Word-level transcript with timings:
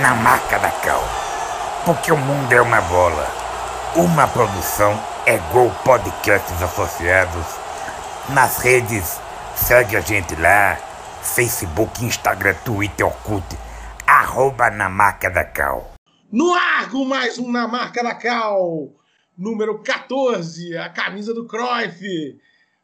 na 0.00 0.14
marca 0.14 0.58
da 0.58 0.70
Cal. 0.70 1.02
Porque 1.84 2.10
o 2.10 2.16
mundo 2.16 2.52
é 2.52 2.60
uma 2.60 2.80
bola. 2.80 3.26
Uma 3.94 4.26
produção 4.26 4.98
é 5.24 5.38
Gol 5.52 5.70
Podcasts 5.84 6.60
Associados. 6.62 7.46
Nas 8.30 8.58
redes, 8.58 9.20
segue 9.54 9.96
a 9.96 10.00
gente 10.00 10.34
lá. 10.36 10.76
Facebook, 11.22 12.04
Instagram, 12.04 12.54
Twitter, 12.64 13.06
Orkut. 13.06 13.44
Arroba 14.06 14.70
na 14.70 14.88
marca 14.88 15.30
da 15.30 15.44
Cal. 15.44 15.92
No 16.32 16.52
ar 16.52 16.90
com 16.90 17.04
mais 17.04 17.38
um 17.38 17.50
Na 17.50 17.68
Marca 17.68 18.02
da 18.02 18.14
Cal, 18.14 18.92
número 19.38 19.78
14, 19.80 20.76
a 20.76 20.88
camisa 20.88 21.32
do 21.32 21.46
Cruyff. 21.46 22.40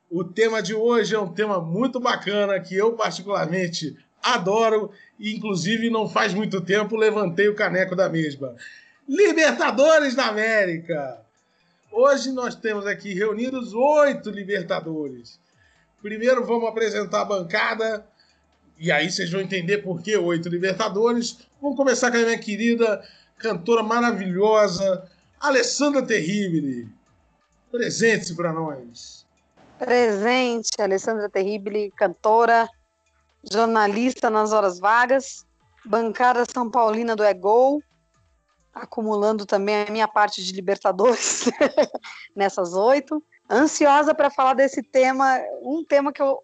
O 0.09 0.23
tema 0.23 0.63
de 0.63 0.75
hoje 0.75 1.17
é 1.17 1.19
um 1.19 1.33
tema 1.33 1.61
muito 1.61 1.99
bacana 1.99 2.61
que 2.61 2.77
eu 2.77 2.93
particularmente 2.93 3.97
adoro 4.23 4.91
e 5.21 5.37
inclusive 5.37 5.91
não 5.91 6.09
faz 6.09 6.33
muito 6.33 6.63
tempo 6.63 6.97
levantei 6.97 7.47
o 7.49 7.55
caneco 7.55 7.95
da 7.95 8.09
mesma. 8.09 8.57
Libertadores 9.07 10.15
da 10.15 10.27
América. 10.27 11.21
Hoje 11.93 12.33
nós 12.33 12.57
temos 12.57 12.87
aqui 12.87 13.13
reunidos 13.13 13.75
oito 13.75 14.31
Libertadores. 14.31 15.39
Primeiro 16.01 16.47
vamos 16.47 16.69
apresentar 16.69 17.21
a 17.21 17.25
bancada 17.27 18.07
e 18.79 18.91
aí 18.91 19.11
vocês 19.11 19.31
vão 19.31 19.43
entender 19.43 19.79
por 19.79 20.01
que 20.01 20.17
oito 20.17 20.49
Libertadores. 20.49 21.39
Vamos 21.61 21.77
começar 21.77 22.11
com 22.11 22.17
a 22.17 22.21
minha 22.21 22.39
querida 22.39 23.07
cantora 23.37 23.83
maravilhosa, 23.83 25.07
Alessandra 25.39 26.03
Terribile. 26.03 26.89
Presente-se 27.71 28.35
para 28.35 28.53
nós. 28.53 29.27
Presente, 29.79 30.71
Alessandra 30.79 31.29
Terribile, 31.29 31.91
cantora, 31.97 32.69
jornalista 33.43 34.29
nas 34.29 34.53
horas 34.53 34.79
vagas, 34.79 35.45
bancada 35.85 36.45
São 36.53 36.71
Paulina 36.71 37.17
do 37.17 37.25
Egol, 37.25 37.83
acumulando 38.73 39.47
também 39.47 39.83
a 39.83 39.91
minha 39.91 40.09
parte 40.09 40.43
de 40.43 40.53
Libertadores 40.53 41.47
nessas 42.35 42.75
oito. 42.75 43.23
Ansiosa 43.51 44.15
para 44.15 44.31
falar 44.31 44.55
desse 44.55 44.83
tema, 44.83 45.39
um 45.63 45.85
tema 45.85 46.13
que 46.13 46.23
eu 46.23 46.39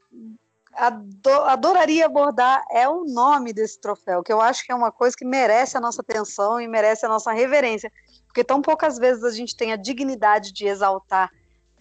ado- 0.74 1.42
adoraria 1.44 2.06
abordar 2.06 2.64
é 2.70 2.88
o 2.88 3.04
nome 3.04 3.52
desse 3.52 3.80
troféu, 3.80 4.22
que 4.22 4.32
eu 4.32 4.40
acho 4.40 4.64
que 4.64 4.72
é 4.72 4.74
uma 4.74 4.90
coisa 4.90 5.16
que 5.16 5.24
merece 5.24 5.76
a 5.76 5.80
nossa 5.80 6.02
atenção 6.02 6.60
e 6.60 6.66
merece 6.66 7.06
a 7.06 7.08
nossa 7.08 7.32
reverência, 7.32 7.92
porque 8.26 8.42
tão 8.42 8.60
poucas 8.60 8.98
vezes 8.98 9.22
a 9.22 9.30
gente 9.30 9.56
tem 9.56 9.72
a 9.72 9.76
dignidade 9.76 10.52
de 10.52 10.66
exaltar 10.66 11.30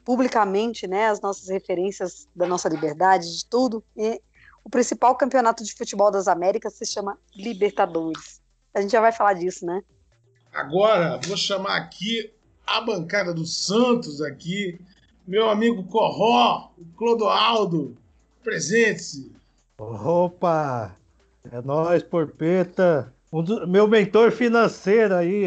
publicamente, 0.06 0.86
né, 0.88 1.08
as 1.08 1.20
nossas 1.20 1.50
referências 1.50 2.28
da 2.36 2.46
nossa 2.46 2.70
liberdade, 2.70 3.26
de 3.38 3.50
tudo. 3.50 3.84
E 3.98 4.22
o 4.66 4.70
principal 4.70 5.16
campeonato 5.16 5.64
de 5.64 5.74
futebol 5.74 6.10
das 6.12 6.28
Américas 6.28 6.74
se 6.74 6.86
chama 6.86 7.18
Libertadores. 7.36 8.42
A 8.74 8.82
gente 8.82 8.92
já 8.92 9.00
vai 9.00 9.12
falar 9.14 9.34
disso, 9.34 9.66
né? 9.66 9.82
Agora 10.52 11.20
vou 11.26 11.38
chamar 11.38 11.78
aqui 11.78 12.34
a 12.66 12.82
bancada 12.82 13.34
do 13.34 13.46
Santos 13.46 14.22
aqui, 14.22 14.80
meu 15.28 15.50
amigo 15.50 15.84
Corró, 15.84 16.72
o 16.78 16.86
Clodoaldo. 16.98 17.96
Presente-se. 18.44 19.32
Opa! 19.78 20.96
É 21.52 21.62
nóis, 21.62 22.02
Porpeta. 22.04 23.14
Um 23.32 23.44
do- 23.44 23.68
meu 23.68 23.88
mentor 23.88 24.32
financeiro 24.32 25.16
aí. 25.16 25.46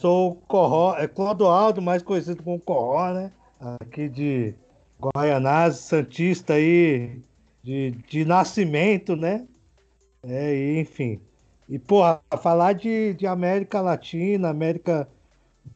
Sou 0.00 0.32
o 0.32 0.34
Corró, 0.34 0.96
é 0.96 1.06
Clodoaldo, 1.08 1.80
mais 1.82 2.02
conhecido 2.02 2.42
como 2.42 2.60
Corró, 2.60 3.12
né? 3.12 3.32
Aqui 3.80 4.08
de 4.08 4.54
Guaianazes, 5.00 5.80
Santista 5.80 6.54
aí, 6.54 7.20
de, 7.66 7.90
de 8.08 8.24
nascimento, 8.24 9.16
né? 9.16 9.44
É, 10.22 10.78
enfim. 10.78 11.20
E, 11.68 11.80
porra, 11.80 12.20
falar 12.40 12.74
de, 12.74 13.12
de 13.14 13.26
América 13.26 13.80
Latina, 13.80 14.50
América 14.50 15.08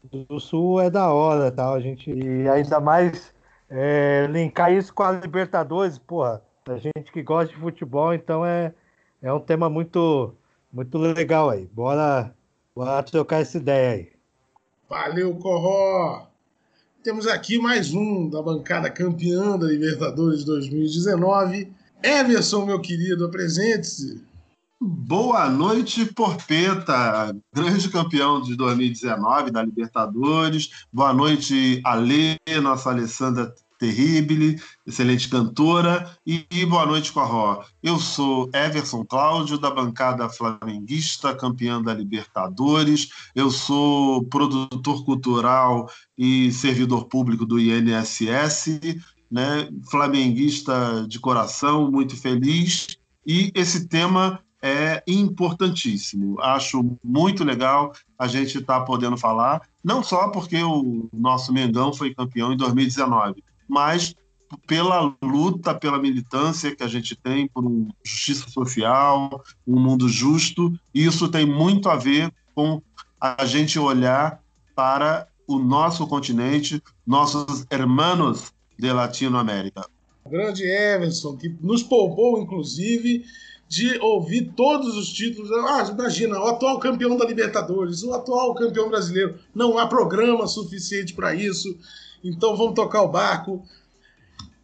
do 0.05 0.39
Sul 0.39 0.81
é 0.81 0.89
da 0.89 1.13
hora, 1.13 1.51
tal. 1.51 1.75
A 1.75 1.81
gente, 1.81 2.09
e 2.09 2.49
ainda 2.49 2.79
mais 2.79 3.35
é, 3.69 4.29
linkar 4.31 4.73
isso 4.73 4.95
com 4.95 5.03
a 5.03 5.11
Libertadores, 5.11 5.99
porra. 5.99 6.41
A 6.69 6.77
gente 6.77 7.11
que 7.11 7.25
gosta 7.25 7.53
de 7.53 7.61
futebol, 7.61 8.15
então 8.15 8.47
é, 8.47 8.73
é 9.21 9.33
um 9.33 9.41
tema 9.41 9.69
muito, 9.69 10.33
muito 10.73 10.97
legal 10.97 11.51
aí. 11.51 11.67
Bora, 11.73 12.33
bora 12.73 13.03
trocar 13.03 13.41
essa 13.41 13.57
ideia 13.57 13.91
aí. 13.91 14.13
Valeu, 14.89 15.35
Corró. 15.35 16.29
Temos 17.03 17.27
aqui 17.27 17.59
mais 17.59 17.93
um 17.93 18.31
da 18.31 18.41
bancada 18.41 18.89
campeã 18.89 19.59
da 19.59 19.67
Libertadores 19.67 20.45
2019. 20.45 21.80
Emerson, 22.03 22.65
meu 22.65 22.81
querido, 22.81 23.27
apresente-se. 23.27 24.23
Boa 24.81 25.51
noite, 25.51 26.07
Porpeta, 26.07 27.37
grande 27.55 27.91
campeão 27.91 28.41
de 28.41 28.57
2019 28.57 29.51
da 29.51 29.63
Libertadores. 29.63 30.71
Boa 30.91 31.13
noite, 31.13 31.83
Alê, 31.85 32.39
nossa 32.63 32.89
Alessandra 32.89 33.53
Terribile, 33.79 34.59
excelente 34.87 35.29
cantora. 35.29 36.15
E, 36.27 36.47
e 36.51 36.67
boa 36.67 36.85
noite, 36.87 37.13
Corró. 37.13 37.63
Eu 37.83 37.99
sou 37.99 38.51
Everson 38.55 39.05
Cláudio, 39.05 39.59
da 39.59 39.71
bancada 39.71 40.29
flamenguista, 40.29 41.35
campeã 41.35 41.83
da 41.83 41.93
Libertadores. 41.93 43.11
Eu 43.35 43.51
sou 43.51 44.25
produtor 44.25 45.05
cultural 45.05 45.91
e 46.17 46.53
servidor 46.53 47.07
público 47.07 47.45
do 47.45 47.59
INSS, 47.59 48.81
né? 49.31 49.69
flamenguista 49.89 51.07
de 51.09 51.19
coração, 51.21 51.91
muito 51.91 52.17
feliz. 52.17 52.99
E 53.27 53.53
esse 53.55 53.87
tema 53.87 54.41
é 54.63 55.03
importantíssimo. 55.07 56.41
Acho 56.41 56.97
muito 57.03 57.45
legal 57.45 57.93
a 58.19 58.27
gente 58.27 58.59
estar 58.59 58.81
podendo 58.83 59.17
falar, 59.17 59.63
não 59.83 60.03
só 60.03 60.29
porque 60.29 60.63
o 60.63 61.09
nosso 61.13 61.53
Mengão 61.53 61.93
foi 61.93 62.15
campeão 62.15 62.53
em 62.53 62.57
2019, 62.57 63.43
mas 63.69 64.15
pela 64.67 65.15
luta, 65.23 65.75
pela 65.75 65.99
militância 65.99 66.75
que 66.75 66.83
a 66.83 66.89
gente 66.89 67.15
tem 67.15 67.49
por 67.49 67.65
justiça 68.05 68.49
social, 68.51 69.43
um 69.67 69.79
mundo 69.79 70.09
justo. 70.09 70.73
Isso 70.93 71.29
tem 71.29 71.47
muito 71.47 71.89
a 71.89 71.97
ver 71.97 72.33
com 72.55 72.83
a 73.21 73.45
gente 73.45 73.79
olhar 73.79 74.41
para 74.75 75.29
o 75.47 75.59
nosso 75.59 76.07
continente, 76.07 76.83
nossos 77.07 77.65
hermanos 77.71 78.53
de 78.81 78.93
Latinoamérica. 78.93 79.87
Grande 80.27 80.65
Emerson, 80.65 81.37
que 81.37 81.55
nos 81.61 81.83
poupou, 81.83 82.41
inclusive, 82.41 83.25
de 83.69 83.99
ouvir 84.01 84.53
todos 84.57 84.97
os 84.97 85.13
títulos. 85.13 85.51
Ah, 85.53 85.87
imagina, 85.91 86.41
o 86.41 86.47
atual 86.47 86.79
campeão 86.79 87.17
da 87.17 87.27
Libertadores, 87.27 88.03
o 88.03 88.13
atual 88.15 88.55
campeão 88.55 88.89
brasileiro. 88.89 89.39
Não 89.55 89.79
há 89.79 89.87
programa 89.87 90.47
suficiente 90.47 91.15
para 91.15 91.35
isso. 91.35 91.77
Então 92.25 92.57
vamos 92.57 92.75
tocar 92.75 93.03
o 93.03 93.09
barco. 93.09 93.63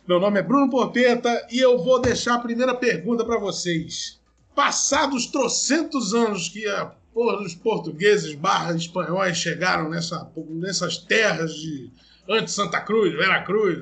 Meu 0.08 0.18
nome 0.18 0.38
é 0.38 0.42
Bruno 0.42 0.70
Porpeta 0.70 1.46
e 1.50 1.58
eu 1.58 1.82
vou 1.82 2.00
deixar 2.00 2.34
a 2.34 2.40
primeira 2.40 2.74
pergunta 2.74 3.24
para 3.24 3.38
vocês. 3.38 4.18
Passados 4.54 5.26
trocentos 5.26 6.14
anos 6.14 6.48
que 6.48 6.66
a 6.66 6.86
porra 7.12 7.36
dos 7.38 7.54
portugueses 7.54 8.34
barra 8.34 8.74
espanhóis 8.74 9.36
chegaram 9.36 9.90
nessa, 9.90 10.30
nessas 10.48 10.96
terras 10.98 11.54
de 11.54 11.90
antes 12.28 12.54
Santa 12.54 12.80
Cruz, 12.80 13.14
Vera 13.14 13.42
Cruz, 13.42 13.78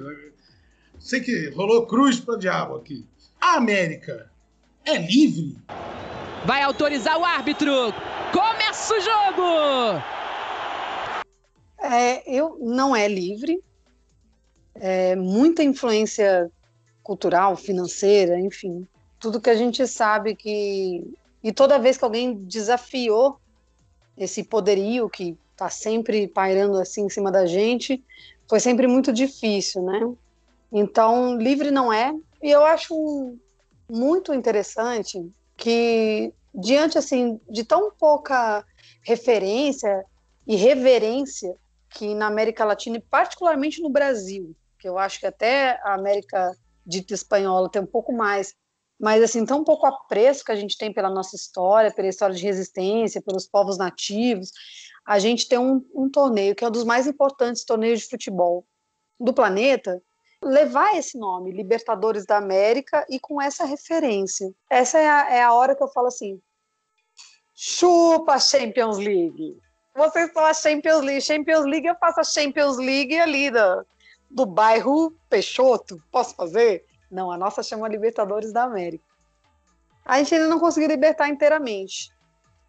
sei 0.99 1.20
que 1.20 1.50
rolou 1.50 1.87
cruz 1.87 2.20
para 2.20 2.38
diabo 2.38 2.76
aqui. 2.76 3.06
A 3.41 3.56
América 3.56 4.31
é 4.85 4.96
livre? 4.96 5.56
Vai 6.44 6.62
autorizar 6.62 7.19
o 7.19 7.25
árbitro. 7.25 7.73
Começa 8.32 8.94
o 8.94 9.00
jogo! 9.00 10.02
É, 11.81 12.23
eu 12.31 12.58
não 12.61 12.94
é 12.94 13.08
livre. 13.08 13.62
É, 14.75 15.14
muita 15.14 15.62
influência 15.62 16.50
cultural, 17.02 17.56
financeira, 17.56 18.40
enfim, 18.40 18.88
tudo 19.20 19.40
que 19.40 19.50
a 19.50 19.55
gente 19.55 19.87
sabe 19.87 20.35
que 20.35 21.05
e 21.43 21.52
toda 21.52 21.79
vez 21.79 21.99
que 21.99 22.05
alguém 22.05 22.35
desafiou 22.35 23.38
esse 24.17 24.43
poderio 24.43 25.08
que 25.11 25.37
está 25.52 25.69
sempre 25.69 26.26
pairando 26.26 26.79
assim 26.79 27.05
em 27.05 27.11
cima 27.11 27.31
da 27.31 27.47
gente, 27.47 28.02
foi 28.55 28.61
sempre 28.61 28.87
muito 28.87 29.12
difícil, 29.12 29.83
né? 29.83 30.15
Então, 30.71 31.37
livre 31.37 31.73
não 31.73 31.93
é. 31.93 32.15
E 32.41 32.49
eu 32.49 32.65
acho 32.65 33.37
muito 33.91 34.33
interessante 34.33 35.29
que 35.56 36.33
diante 36.55 36.97
assim 36.97 37.41
de 37.51 37.65
tão 37.65 37.91
pouca 37.91 38.65
referência 39.03 40.05
e 40.47 40.55
reverência 40.55 41.53
que 41.91 42.15
na 42.15 42.29
América 42.29 42.65
Latina 42.65 42.99
e 42.99 43.01
particularmente 43.01 43.83
no 43.83 43.91
Brasil, 43.91 44.55
que 44.79 44.89
eu 44.89 44.99
acho 44.99 45.19
que 45.19 45.27
até 45.27 45.81
a 45.83 45.95
América 45.95 46.57
dita 46.87 47.12
espanhola 47.12 47.69
tem 47.69 47.83
um 47.83 47.87
pouco 47.87 48.12
mais, 48.12 48.55
mas 49.00 49.21
assim 49.21 49.45
tão 49.45 49.65
pouco 49.65 49.85
apreço 49.85 50.45
que 50.45 50.53
a 50.53 50.57
gente 50.57 50.79
tem 50.79 50.93
pela 50.93 51.11
nossa 51.11 51.35
história, 51.35 51.93
pela 51.93 52.07
história 52.07 52.37
de 52.37 52.45
resistência, 52.45 53.21
pelos 53.21 53.49
povos 53.49 53.77
nativos, 53.77 54.53
a 55.06 55.19
gente 55.19 55.49
tem 55.49 55.59
um, 55.59 55.85
um 55.95 56.09
torneio 56.09 56.55
que 56.55 56.65
é 56.65 56.69
um 56.69 56.71
dos 56.71 56.85
mais 56.85 57.06
importantes 57.06 57.65
torneios 57.65 58.01
de 58.01 58.09
futebol 58.09 58.67
do 59.21 59.33
planeta, 59.33 60.03
levar 60.43 60.97
esse 60.97 61.19
nome, 61.19 61.53
Libertadores 61.53 62.27
da 62.27 62.37
América, 62.37 63.06
e 63.09 63.19
com 63.19 63.41
essa 63.41 63.65
referência. 63.65 64.53
Essa 64.71 64.99
é 64.99 65.09
a, 65.09 65.31
é 65.35 65.43
a 65.43 65.53
hora 65.53 65.75
que 65.75 65.83
eu 65.83 65.89
falo 65.89 66.09
assim: 66.09 66.41
chupa 67.55 68.39
Champions 68.39 68.99
League. 68.99 69.59
Vocês 69.95 70.33
são 70.33 70.45
a 70.45 70.53
Champions 70.53 71.03
League. 71.03 71.21
Champions 71.21 71.65
League, 71.65 71.87
eu 71.87 71.95
faço 71.97 72.21
a 72.21 72.25
Champions 72.25 72.77
League 72.79 73.17
ali 73.19 73.50
do, 73.50 73.87
do 74.29 74.45
bairro 74.45 75.15
Peixoto. 75.31 76.03
Posso 76.11 76.35
fazer? 76.35 76.85
Não, 77.11 77.31
a 77.31 77.39
nossa 77.39 77.62
chama 77.62 77.87
Libertadores 77.87 78.53
da 78.53 78.65
América. 78.65 79.05
A 80.05 80.19
gente 80.19 80.35
ainda 80.35 80.49
não 80.49 80.59
conseguiu 80.59 80.89
libertar 80.89 81.29
inteiramente. 81.29 82.13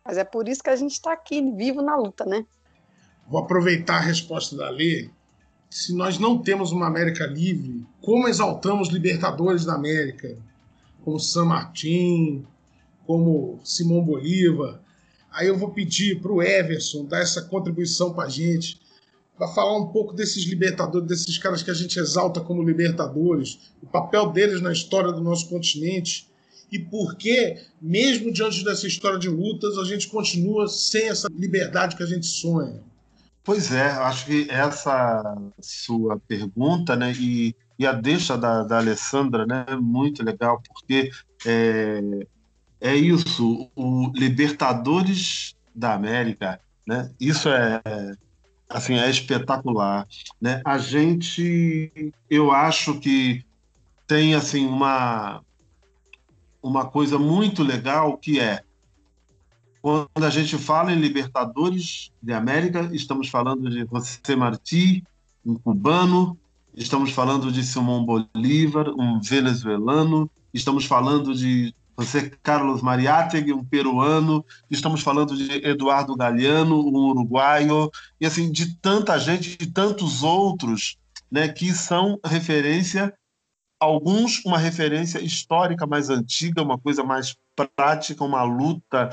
Mas 0.06 0.18
é 0.18 0.24
por 0.24 0.48
isso 0.48 0.62
que 0.62 0.70
a 0.70 0.76
gente 0.76 0.92
está 0.92 1.12
aqui, 1.12 1.42
vivo 1.54 1.82
na 1.82 1.96
luta, 1.96 2.24
né? 2.26 2.46
Vou 3.28 3.42
aproveitar 3.42 3.96
a 3.96 4.02
resposta 4.02 4.56
da 4.56 4.70
Lê 4.70 5.10
se 5.68 5.94
nós 5.94 6.20
não 6.20 6.38
temos 6.38 6.72
uma 6.72 6.88
América 6.88 7.26
livre, 7.26 7.86
como 8.00 8.28
exaltamos 8.28 8.90
libertadores 8.90 9.66
da 9.66 9.74
América, 9.74 10.38
como 11.04 11.20
San 11.20 11.46
Martín, 11.46 12.46
como 13.06 13.60
Simão 13.64 14.02
Bolívar. 14.02 14.80
Aí 15.32 15.48
eu 15.48 15.58
vou 15.58 15.72
pedir 15.72 16.22
para 16.22 16.32
o 16.32 16.42
Everson 16.42 17.04
dar 17.06 17.20
essa 17.20 17.42
contribuição 17.42 18.14
para 18.14 18.26
a 18.26 18.30
gente, 18.30 18.80
para 19.36 19.50
falar 19.50 19.78
um 19.78 19.88
pouco 19.88 20.14
desses 20.14 20.46
libertadores, 20.46 21.08
desses 21.08 21.38
caras 21.38 21.62
que 21.62 21.72
a 21.72 21.74
gente 21.74 22.00
exalta 22.00 22.40
como 22.40 22.64
libertadores, 22.64 23.74
o 23.82 23.88
papel 23.88 24.32
deles 24.32 24.62
na 24.62 24.72
história 24.72 25.12
do 25.12 25.20
nosso 25.20 25.50
continente 25.50 26.30
e 26.72 26.80
por 26.80 27.16
que, 27.16 27.58
mesmo 27.82 28.32
diante 28.32 28.64
dessa 28.64 28.88
história 28.88 29.20
de 29.20 29.30
lutas, 29.30 29.78
a 29.78 29.84
gente 29.84 30.08
continua 30.08 30.68
sem 30.68 31.10
essa 31.10 31.28
liberdade 31.32 31.96
que 31.96 32.04
a 32.04 32.08
gente 32.08 32.26
sonha. 32.26 32.82
Pois 33.46 33.72
é, 33.72 33.92
acho 33.92 34.26
que 34.26 34.48
essa 34.50 35.38
sua 35.62 36.20
pergunta, 36.28 36.96
né, 36.96 37.14
e, 37.14 37.56
e 37.78 37.86
a 37.86 37.92
deixa 37.92 38.36
da, 38.36 38.64
da 38.64 38.80
Alessandra, 38.80 39.46
né, 39.46 39.66
é 39.68 39.76
muito 39.76 40.24
legal, 40.24 40.60
porque 40.68 41.12
é, 41.46 42.02
é 42.82 42.96
isso, 42.96 43.70
o 43.76 44.12
Libertadores 44.16 45.56
da 45.76 45.94
América, 45.94 46.60
né, 46.88 47.12
isso 47.20 47.48
é, 47.50 47.80
assim, 48.68 48.96
é 48.96 49.08
espetacular, 49.12 50.08
né, 50.42 50.60
a 50.66 50.80
gente, 50.80 52.12
eu 52.28 52.50
acho 52.50 53.00
que 53.00 53.46
tem, 54.08 54.34
assim, 54.34 54.66
uma, 54.66 55.45
uma 56.66 56.86
coisa 56.86 57.20
muito 57.20 57.62
legal 57.62 58.18
que 58.18 58.40
é 58.40 58.64
quando 59.82 60.24
a 60.24 60.32
gente 60.32 60.58
fala 60.58 60.92
em 60.92 61.00
Libertadores 61.00 62.12
de 62.20 62.34
América, 62.34 62.90
estamos 62.92 63.30
falando 63.30 63.70
de 63.70 63.86
José 63.86 64.36
Martí, 64.36 65.04
um 65.46 65.54
cubano, 65.54 66.36
estamos 66.76 67.12
falando 67.12 67.52
de 67.52 67.64
Simão 67.64 68.04
Bolívar, 68.04 68.90
um 68.98 69.22
venezuelano, 69.22 70.28
estamos 70.52 70.86
falando 70.86 71.36
de 71.36 71.72
José 72.00 72.32
Carlos 72.42 72.82
Mariátegui, 72.82 73.54
um 73.54 73.64
peruano, 73.64 74.44
estamos 74.72 75.02
falando 75.02 75.38
de 75.38 75.64
Eduardo 75.64 76.16
Galeano, 76.16 76.80
um 76.80 77.12
uruguaio, 77.12 77.92
e 78.20 78.26
assim, 78.26 78.52
de 78.52 78.76
tanta 78.78 79.20
gente, 79.20 79.56
de 79.56 79.68
tantos 79.68 80.24
outros, 80.24 80.98
né, 81.30 81.48
que 81.48 81.72
são 81.72 82.20
referência, 82.26 83.14
alguns 83.80 84.44
uma 84.46 84.58
referência 84.58 85.20
histórica 85.20 85.86
mais 85.86 86.10
antiga, 86.10 86.62
uma 86.62 86.78
coisa 86.78 87.04
mais 87.04 87.36
prática, 87.76 88.24
uma 88.24 88.44
luta 88.44 89.10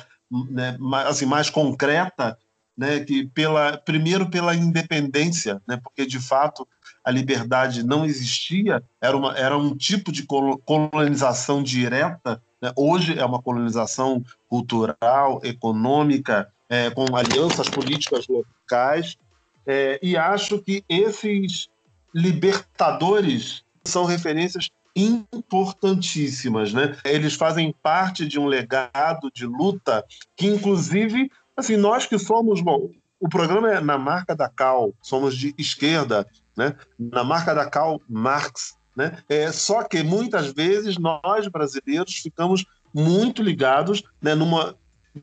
né, 0.50 0.79
assim, 1.06 1.26
mais 1.26 1.50
concreta, 1.50 2.38
né, 2.76 3.00
que 3.00 3.26
pela, 3.26 3.76
primeiro 3.76 4.31
pela 4.31 4.55
independência, 4.55 5.61
né, 5.69 5.79
porque 5.82 6.06
de 6.06 6.19
fato 6.19 6.67
a 7.05 7.11
liberdade 7.11 7.85
não 7.85 8.05
existia, 8.05 8.82
era, 9.00 9.17
uma, 9.17 9.37
era 9.37 9.59
um 9.59 9.76
tipo 9.76 10.11
de 10.11 10.25
colonização 10.25 11.62
direta, 11.62 12.43
né, 12.61 12.73
hoje 12.76 13.19
é 13.19 13.25
uma 13.25 13.43
colonização 13.43 14.25
cultural, 14.49 15.41
econômica, 15.43 16.50
é, 16.69 16.88
com 16.91 17.15
alianças 17.15 17.69
políticas 17.69 18.26
locais, 18.26 19.19
é, 19.67 19.99
e 20.03 20.17
acho 20.17 20.58
que 20.58 20.82
esses 20.88 21.69
libertadores 22.15 23.62
são 23.84 24.05
referências 24.05 24.70
importantíssimas, 24.94 26.73
né? 26.73 26.96
Eles 27.05 27.34
fazem 27.34 27.75
parte 27.82 28.26
de 28.26 28.38
um 28.38 28.46
legado 28.46 29.31
de 29.34 29.46
luta 29.46 30.05
que, 30.37 30.46
inclusive, 30.46 31.31
assim, 31.56 31.76
nós 31.76 32.06
que 32.06 32.19
somos, 32.19 32.61
bom, 32.61 32.90
o 33.19 33.29
programa 33.29 33.73
é 33.73 33.81
na 33.81 33.96
marca 33.96 34.34
da 34.34 34.49
Cal, 34.49 34.93
somos 35.02 35.37
de 35.37 35.55
esquerda, 35.56 36.26
né? 36.56 36.76
Na 36.99 37.25
marca 37.25 37.55
da 37.55 37.69
Cal, 37.69 38.00
Marx, 38.08 38.76
né? 38.96 39.19
É, 39.29 39.50
só 39.50 39.82
que 39.82 40.02
muitas 40.02 40.52
vezes 40.52 40.99
nós 40.99 41.49
brasileiros 41.49 42.14
ficamos 42.17 42.64
muito 42.93 43.43
ligados 43.43 44.02
né, 44.20 44.34
numa 44.34 44.76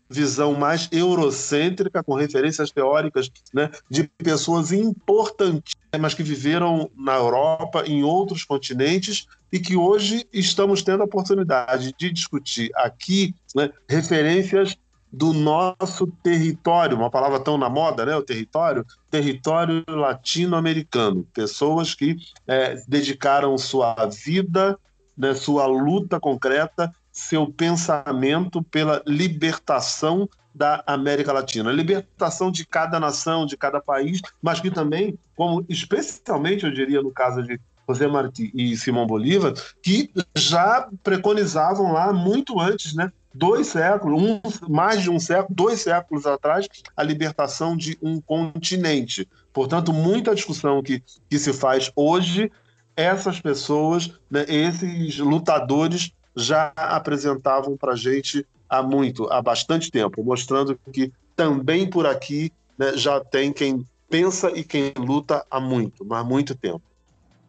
visão 0.09 0.53
mais 0.53 0.88
eurocêntrica, 0.91 2.03
com 2.03 2.13
referências 2.13 2.71
teóricas 2.71 3.31
né, 3.53 3.69
de 3.89 4.03
pessoas 4.18 4.71
importantes, 4.71 5.75
mas 6.00 6.13
que 6.13 6.24
viveram 6.24 6.89
na 6.95 7.15
Europa, 7.15 7.83
em 7.86 8.03
outros 8.03 8.44
continentes, 8.44 9.27
e 9.51 9.59
que 9.59 9.75
hoje 9.75 10.27
estamos 10.31 10.83
tendo 10.83 11.01
a 11.01 11.06
oportunidade 11.06 11.94
de 11.97 12.12
discutir 12.12 12.69
aqui 12.75 13.33
né, 13.56 13.71
referências 13.88 14.77
do 15.12 15.33
nosso 15.33 16.06
território, 16.21 16.95
uma 16.95 17.09
palavra 17.09 17.39
tão 17.39 17.57
na 17.57 17.68
moda, 17.68 18.06
né? 18.06 18.15
O 18.15 18.21
território, 18.21 18.85
território 19.09 19.83
latino-americano, 19.88 21.25
pessoas 21.33 21.95
que 21.95 22.15
é, 22.47 22.75
dedicaram 22.88 23.57
sua 23.57 23.95
vida, 24.06 24.77
né, 25.18 25.33
sua 25.33 25.65
luta 25.65 26.19
concreta 26.19 26.94
seu 27.19 27.48
pensamento 27.51 28.63
pela 28.63 29.04
libertação 29.06 30.27
da 30.54 30.83
América 30.88 31.31
Latina, 31.31 31.71
libertação 31.71 32.51
de 32.51 32.66
cada 32.66 32.99
nação, 32.99 33.45
de 33.45 33.56
cada 33.56 33.80
país, 33.80 34.21
mas 34.42 34.59
que 34.59 34.71
também, 34.71 35.18
como 35.35 35.64
especialmente 35.69 36.66
eu 36.66 36.71
diria 36.71 37.02
no 37.02 37.11
caso 37.11 37.44
de 37.44 37.59
José 37.88 38.07
Martí 38.07 38.52
e 38.54 38.76
Simão 38.78 39.06
Bolívar, 39.06 39.54
que 39.81 40.11
já 40.35 40.88
preconizavam 41.04 41.92
lá 41.92 42.11
muito 42.14 42.59
antes, 42.59 42.94
né? 42.94 43.11
Dois 43.33 43.68
séculos, 43.68 44.21
um, 44.21 44.42
mais 44.68 45.04
de 45.04 45.09
um 45.09 45.19
século, 45.19 45.56
dois 45.56 45.81
séculos 45.81 46.26
atrás, 46.26 46.68
a 46.97 47.04
libertação 47.04 47.78
de 47.78 47.97
um 48.02 48.19
continente. 48.19 49.28
Portanto, 49.54 49.94
muita 49.94 50.33
discussão 50.33 50.81
que, 50.81 51.04
que 51.30 51.38
se 51.38 51.54
faz 51.54 51.92
hoje, 51.95 52.52
essas 52.95 53.40
pessoas, 53.40 54.11
né, 54.30 54.45
esses 54.47 55.19
lutadores 55.19 56.11
já 56.36 56.71
apresentavam 56.76 57.76
para 57.76 57.94
a 57.94 57.95
gente 57.95 58.45
há 58.69 58.83
muito, 58.83 59.31
há 59.31 59.42
bastante 59.42 59.90
tempo, 59.90 60.24
mostrando 60.24 60.80
que 60.92 61.12
também 61.36 61.90
por 61.90 62.06
aqui 62.06 62.52
né, 62.78 62.95
já 62.95 63.19
tem 63.19 63.52
quem 63.52 63.86
pensa 64.09 64.52
e 64.52 64.64
quem 64.64 64.94
luta 64.98 65.45
há 65.50 65.59
muito, 65.59 66.06
mas 66.06 66.26
muito 66.26 66.56
tempo. 66.56 66.81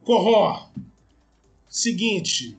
Corró, 0.04 0.68
seguinte, 1.68 2.56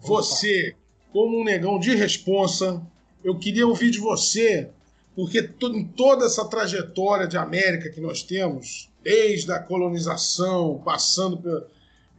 você, 0.00 0.74
como 1.12 1.40
um 1.40 1.44
negão 1.44 1.78
de 1.78 1.94
responsa, 1.94 2.82
eu 3.24 3.38
queria 3.38 3.66
ouvir 3.66 3.90
de 3.90 3.98
você, 3.98 4.70
porque 5.14 5.50
em 5.62 5.84
toda 5.84 6.26
essa 6.26 6.44
trajetória 6.44 7.26
de 7.26 7.36
América 7.36 7.90
que 7.90 8.00
nós 8.00 8.22
temos, 8.22 8.88
desde 9.02 9.50
a 9.50 9.58
colonização, 9.58 10.80
passando 10.84 11.66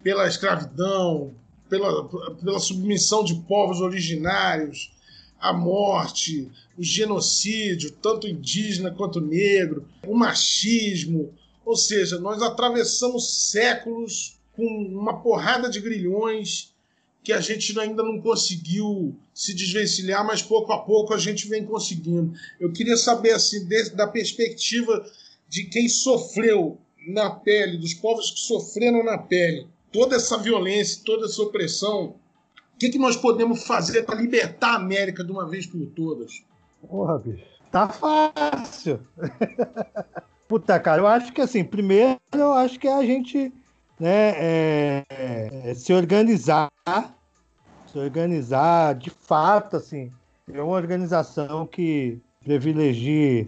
pela 0.04 0.28
escravidão, 0.28 1.34
pela, 1.70 2.04
pela 2.36 2.60
submissão 2.60 3.24
de 3.24 3.36
povos 3.36 3.80
originários, 3.80 4.92
a 5.40 5.54
morte, 5.54 6.50
o 6.78 6.84
genocídio, 6.84 7.92
tanto 7.92 8.28
indígena 8.28 8.92
quanto 8.92 9.22
negro, 9.22 9.88
o 10.06 10.14
machismo. 10.14 11.34
Ou 11.66 11.76
seja, 11.76 12.20
nós 12.20 12.42
atravessamos 12.42 13.50
séculos 13.50 14.38
com 14.54 14.66
uma 14.66 15.22
porrada 15.22 15.70
de 15.70 15.80
grilhões 15.80 16.74
que 17.24 17.32
a 17.32 17.40
gente 17.40 17.78
ainda 17.80 18.02
não 18.02 18.20
conseguiu 18.20 19.16
se 19.34 19.54
desvencilhar, 19.54 20.26
mas 20.26 20.42
pouco 20.42 20.72
a 20.74 20.80
pouco 20.80 21.14
a 21.14 21.18
gente 21.18 21.48
vem 21.48 21.66
conseguindo. 21.66 22.34
Eu 22.60 22.72
queria 22.72 22.98
saber, 22.98 23.32
assim, 23.32 23.68
da 23.94 24.08
perspectiva 24.08 25.06
de 25.48 25.66
quem 25.66 25.88
sofreu 25.88 26.78
na 27.08 27.30
pele, 27.30 27.78
dos 27.78 27.94
povos 27.94 28.32
que 28.32 28.40
sofreram 28.40 29.04
na 29.04 29.18
pele 29.18 29.68
toda 29.92 30.16
essa 30.16 30.38
violência, 30.38 31.02
toda 31.06 31.26
essa 31.26 31.42
opressão, 31.42 32.16
o 32.76 32.78
que, 32.80 32.90
que 32.90 33.00
nós 33.00 33.16
podemos 33.16 33.64
fazer 33.64 34.04
para 34.04 34.16
libertar 34.16 34.74
a 34.74 34.76
América 34.76 35.24
de 35.24 35.32
uma 35.32 35.48
vez 35.48 35.66
por 35.66 35.86
todas? 35.88 36.44
Porra, 36.88 37.18
bicho. 37.18 37.46
Tá 37.72 37.88
fácil. 37.88 39.00
Puta, 40.48 40.80
cara, 40.80 41.02
eu 41.02 41.08
acho 41.08 41.32
que 41.32 41.42
assim, 41.42 41.64
primeiro 41.64 42.20
eu 42.34 42.54
acho 42.54 42.80
que 42.80 42.88
é 42.88 42.94
a 42.94 43.06
gente 43.06 43.54
né, 44.00 44.34
é, 44.36 45.04
é, 45.10 45.74
se 45.76 45.94
organizar, 45.94 46.72
se 47.86 48.00
organizar 48.00 48.96
de 48.96 49.12
fato, 49.12 49.76
assim, 49.76 50.12
é 50.52 50.62
uma 50.62 50.76
organização 50.76 51.68
que 51.68 52.20
privilegie, 52.44 53.48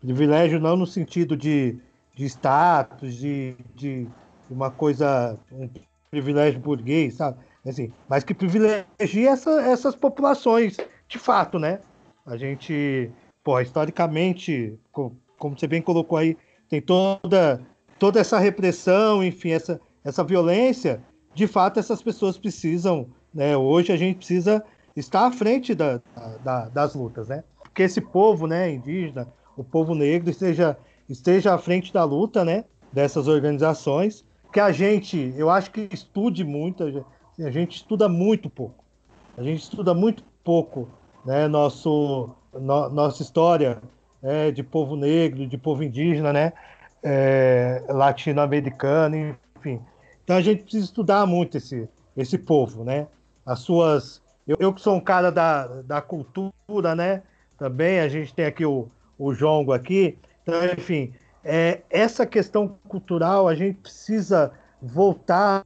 privilégio 0.00 0.58
não 0.58 0.76
no 0.76 0.86
sentido 0.86 1.36
de, 1.36 1.78
de 2.14 2.24
status, 2.24 3.14
de, 3.14 3.54
de 3.76 4.08
uma 4.50 4.70
coisa, 4.70 5.38
um 5.52 5.68
privilégio 6.10 6.60
burguês, 6.60 7.14
sabe? 7.14 7.38
Assim, 7.66 7.92
mas 8.08 8.24
que 8.24 8.34
privilegie 8.34 9.26
essa, 9.26 9.62
essas 9.62 9.94
populações, 9.94 10.76
de 11.08 11.18
fato, 11.18 11.58
né? 11.58 11.80
A 12.26 12.36
gente, 12.36 13.10
pô, 13.44 13.60
historicamente, 13.60 14.78
como 14.92 15.58
você 15.58 15.66
bem 15.66 15.82
colocou 15.82 16.18
aí, 16.18 16.36
tem 16.68 16.80
toda, 16.80 17.60
toda 17.98 18.20
essa 18.20 18.38
repressão, 18.38 19.22
enfim, 19.22 19.50
essa, 19.50 19.80
essa 20.04 20.24
violência, 20.24 21.02
de 21.34 21.46
fato, 21.46 21.78
essas 21.78 22.02
pessoas 22.02 22.38
precisam, 22.38 23.08
né? 23.32 23.56
Hoje 23.56 23.92
a 23.92 23.96
gente 23.96 24.16
precisa 24.16 24.64
estar 24.96 25.26
à 25.26 25.32
frente 25.32 25.74
da, 25.74 26.00
da, 26.42 26.68
das 26.68 26.94
lutas, 26.94 27.28
né? 27.28 27.44
Que 27.74 27.82
esse 27.82 28.00
povo, 28.00 28.46
né, 28.46 28.70
indígena, 28.70 29.28
o 29.56 29.62
povo 29.62 29.94
negro 29.94 30.30
esteja, 30.30 30.76
esteja 31.08 31.54
à 31.54 31.58
frente 31.58 31.92
da 31.92 32.04
luta, 32.04 32.44
né? 32.44 32.64
Dessas 32.92 33.28
organizações, 33.28 34.24
que 34.52 34.60
a 34.60 34.72
gente, 34.72 35.34
eu 35.36 35.48
acho 35.48 35.70
que 35.70 35.88
estude 35.92 36.44
muito, 36.44 37.04
a 37.38 37.50
gente 37.50 37.76
estuda 37.76 38.08
muito 38.08 38.50
pouco. 38.50 38.84
A 39.36 39.42
gente 39.42 39.62
estuda 39.62 39.94
muito 39.94 40.22
pouco, 40.44 40.88
né? 41.24 41.48
Nosso, 41.48 42.30
no, 42.52 42.88
nossa 42.90 43.22
história 43.22 43.80
é, 44.22 44.50
de 44.50 44.62
povo 44.62 44.96
negro, 44.96 45.46
de 45.46 45.56
povo 45.56 45.82
indígena, 45.82 46.32
né? 46.32 46.52
É, 47.02 47.82
latino-americano, 47.88 49.36
enfim. 49.56 49.80
Então 50.24 50.36
a 50.36 50.40
gente 50.42 50.62
precisa 50.62 50.84
estudar 50.84 51.26
muito 51.26 51.56
esse, 51.56 51.88
esse 52.16 52.36
povo, 52.36 52.84
né? 52.84 53.06
As 53.46 53.60
suas. 53.60 54.20
Eu, 54.46 54.56
eu 54.60 54.72
que 54.74 54.80
sou 54.80 54.94
um 54.94 55.00
cara 55.00 55.30
da, 55.30 55.66
da 55.82 56.02
cultura, 56.02 56.94
né? 56.94 57.22
Também 57.58 58.00
a 58.00 58.08
gente 58.08 58.34
tem 58.34 58.46
aqui 58.46 58.64
o, 58.64 58.88
o 59.18 59.32
Jongo 59.34 59.72
aqui. 59.72 60.18
Então, 60.42 60.64
enfim, 60.64 61.12
é, 61.44 61.82
essa 61.88 62.26
questão 62.26 62.78
cultural 62.88 63.48
a 63.48 63.54
gente 63.54 63.78
precisa 63.78 64.52
voltar, 64.80 65.64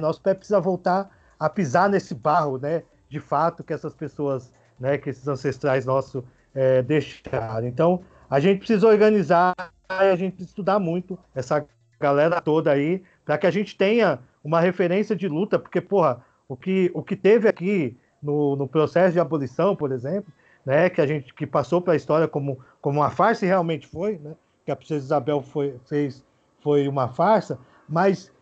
nosso 0.00 0.20
pé 0.20 0.34
precisa 0.34 0.60
voltar 0.60 1.10
a 1.38 1.48
pisar 1.48 1.88
nesse 1.88 2.14
barro, 2.14 2.58
né? 2.58 2.82
De 3.08 3.20
fato, 3.20 3.62
que 3.62 3.72
essas 3.72 3.94
pessoas, 3.94 4.52
né? 4.78 4.98
Que 4.98 5.10
esses 5.10 5.26
ancestrais 5.28 5.84
nossos 5.84 6.24
é, 6.54 6.82
deixaram. 6.82 7.66
Então, 7.66 8.02
a 8.30 8.40
gente 8.40 8.58
precisa 8.58 8.86
organizar, 8.86 9.54
a 9.88 10.16
gente 10.16 10.32
precisa 10.32 10.50
estudar 10.50 10.78
muito 10.78 11.18
essa 11.34 11.66
galera 12.00 12.40
toda 12.40 12.70
aí, 12.70 13.02
para 13.24 13.38
que 13.38 13.46
a 13.46 13.50
gente 13.50 13.76
tenha 13.76 14.18
uma 14.42 14.60
referência 14.60 15.14
de 15.16 15.28
luta, 15.28 15.58
porque, 15.58 15.80
porra, 15.80 16.24
o 16.48 16.56
que, 16.56 16.90
o 16.94 17.02
que 17.02 17.16
teve 17.16 17.48
aqui 17.48 17.96
no, 18.22 18.56
no 18.56 18.68
processo 18.68 19.12
de 19.12 19.20
abolição, 19.20 19.74
por 19.74 19.92
exemplo, 19.92 20.32
né, 20.64 20.88
que 20.88 21.00
a 21.00 21.06
gente 21.06 21.32
que 21.34 21.46
passou 21.46 21.80
para 21.80 21.92
a 21.92 21.96
história 21.96 22.26
como, 22.26 22.58
como 22.80 23.00
uma 23.00 23.10
farsa 23.10 23.46
realmente 23.46 23.86
foi, 23.86 24.18
né, 24.18 24.34
que 24.64 24.70
a 24.70 24.76
princesa 24.76 25.04
Isabel 25.04 25.42
foi, 25.42 25.78
fez 25.86 26.24
foi 26.60 26.88
uma 26.88 27.08
farsa, 27.08 27.58
mas 27.86 28.32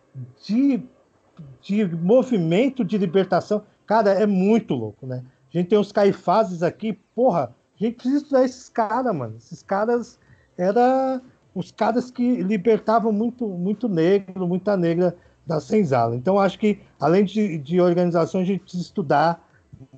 de, 0.46 0.80
de 1.60 1.84
movimento 1.96 2.84
de 2.84 2.96
libertação, 2.96 3.62
cara, 3.84 4.10
é 4.12 4.26
muito 4.26 4.74
louco, 4.74 5.06
né? 5.06 5.24
A 5.52 5.58
gente 5.58 5.68
tem 5.68 5.78
os 5.78 5.90
caifazes 5.90 6.62
aqui, 6.62 6.92
porra, 7.14 7.54
a 7.78 7.84
gente 7.84 7.96
precisa 7.96 8.18
estudar 8.18 8.44
esses 8.44 8.68
caras, 8.68 9.14
mano. 9.14 9.36
Esses 9.36 9.62
caras 9.62 10.18
era 10.56 11.20
os 11.54 11.72
caras 11.72 12.10
que 12.10 12.36
libertavam 12.42 13.12
muito, 13.12 13.46
muito 13.46 13.88
negro, 13.88 14.46
muita 14.46 14.76
negra 14.76 15.16
da 15.44 15.60
senzala. 15.60 16.14
Então, 16.14 16.38
acho 16.38 16.58
que, 16.58 16.80
além 16.98 17.24
de, 17.24 17.58
de 17.58 17.80
organização, 17.80 18.40
a 18.40 18.44
gente 18.44 18.60
precisa 18.60 18.84
estudar 18.84 19.44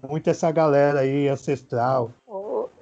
muito 0.09 0.29
essa 0.29 0.51
galera 0.51 1.01
aí 1.01 1.29
ancestral. 1.29 2.11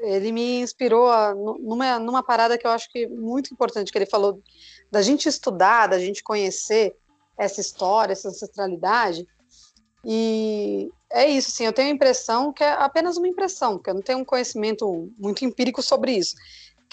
Ele 0.02 0.32
me 0.32 0.60
inspirou 0.60 1.08
a, 1.08 1.34
numa, 1.34 1.98
numa 1.98 2.22
parada 2.22 2.58
que 2.58 2.66
eu 2.66 2.70
acho 2.70 2.90
que 2.90 3.04
é 3.04 3.08
muito 3.08 3.52
importante, 3.52 3.90
que 3.90 3.98
ele 3.98 4.06
falou 4.06 4.42
da 4.90 5.00
gente 5.00 5.28
estudar, 5.28 5.86
da 5.86 5.98
gente 5.98 6.22
conhecer 6.22 6.94
essa 7.38 7.60
história, 7.60 8.12
essa 8.12 8.28
ancestralidade. 8.28 9.26
E 10.04 10.90
é 11.10 11.28
isso, 11.28 11.50
sim. 11.50 11.64
Eu 11.64 11.72
tenho 11.72 11.88
a 11.88 11.94
impressão 11.94 12.52
que 12.52 12.64
é 12.64 12.72
apenas 12.72 13.16
uma 13.16 13.28
impressão, 13.28 13.76
porque 13.76 13.90
eu 13.90 13.94
não 13.94 14.02
tenho 14.02 14.18
um 14.18 14.24
conhecimento 14.24 15.10
muito 15.18 15.44
empírico 15.44 15.82
sobre 15.82 16.12
isso 16.12 16.34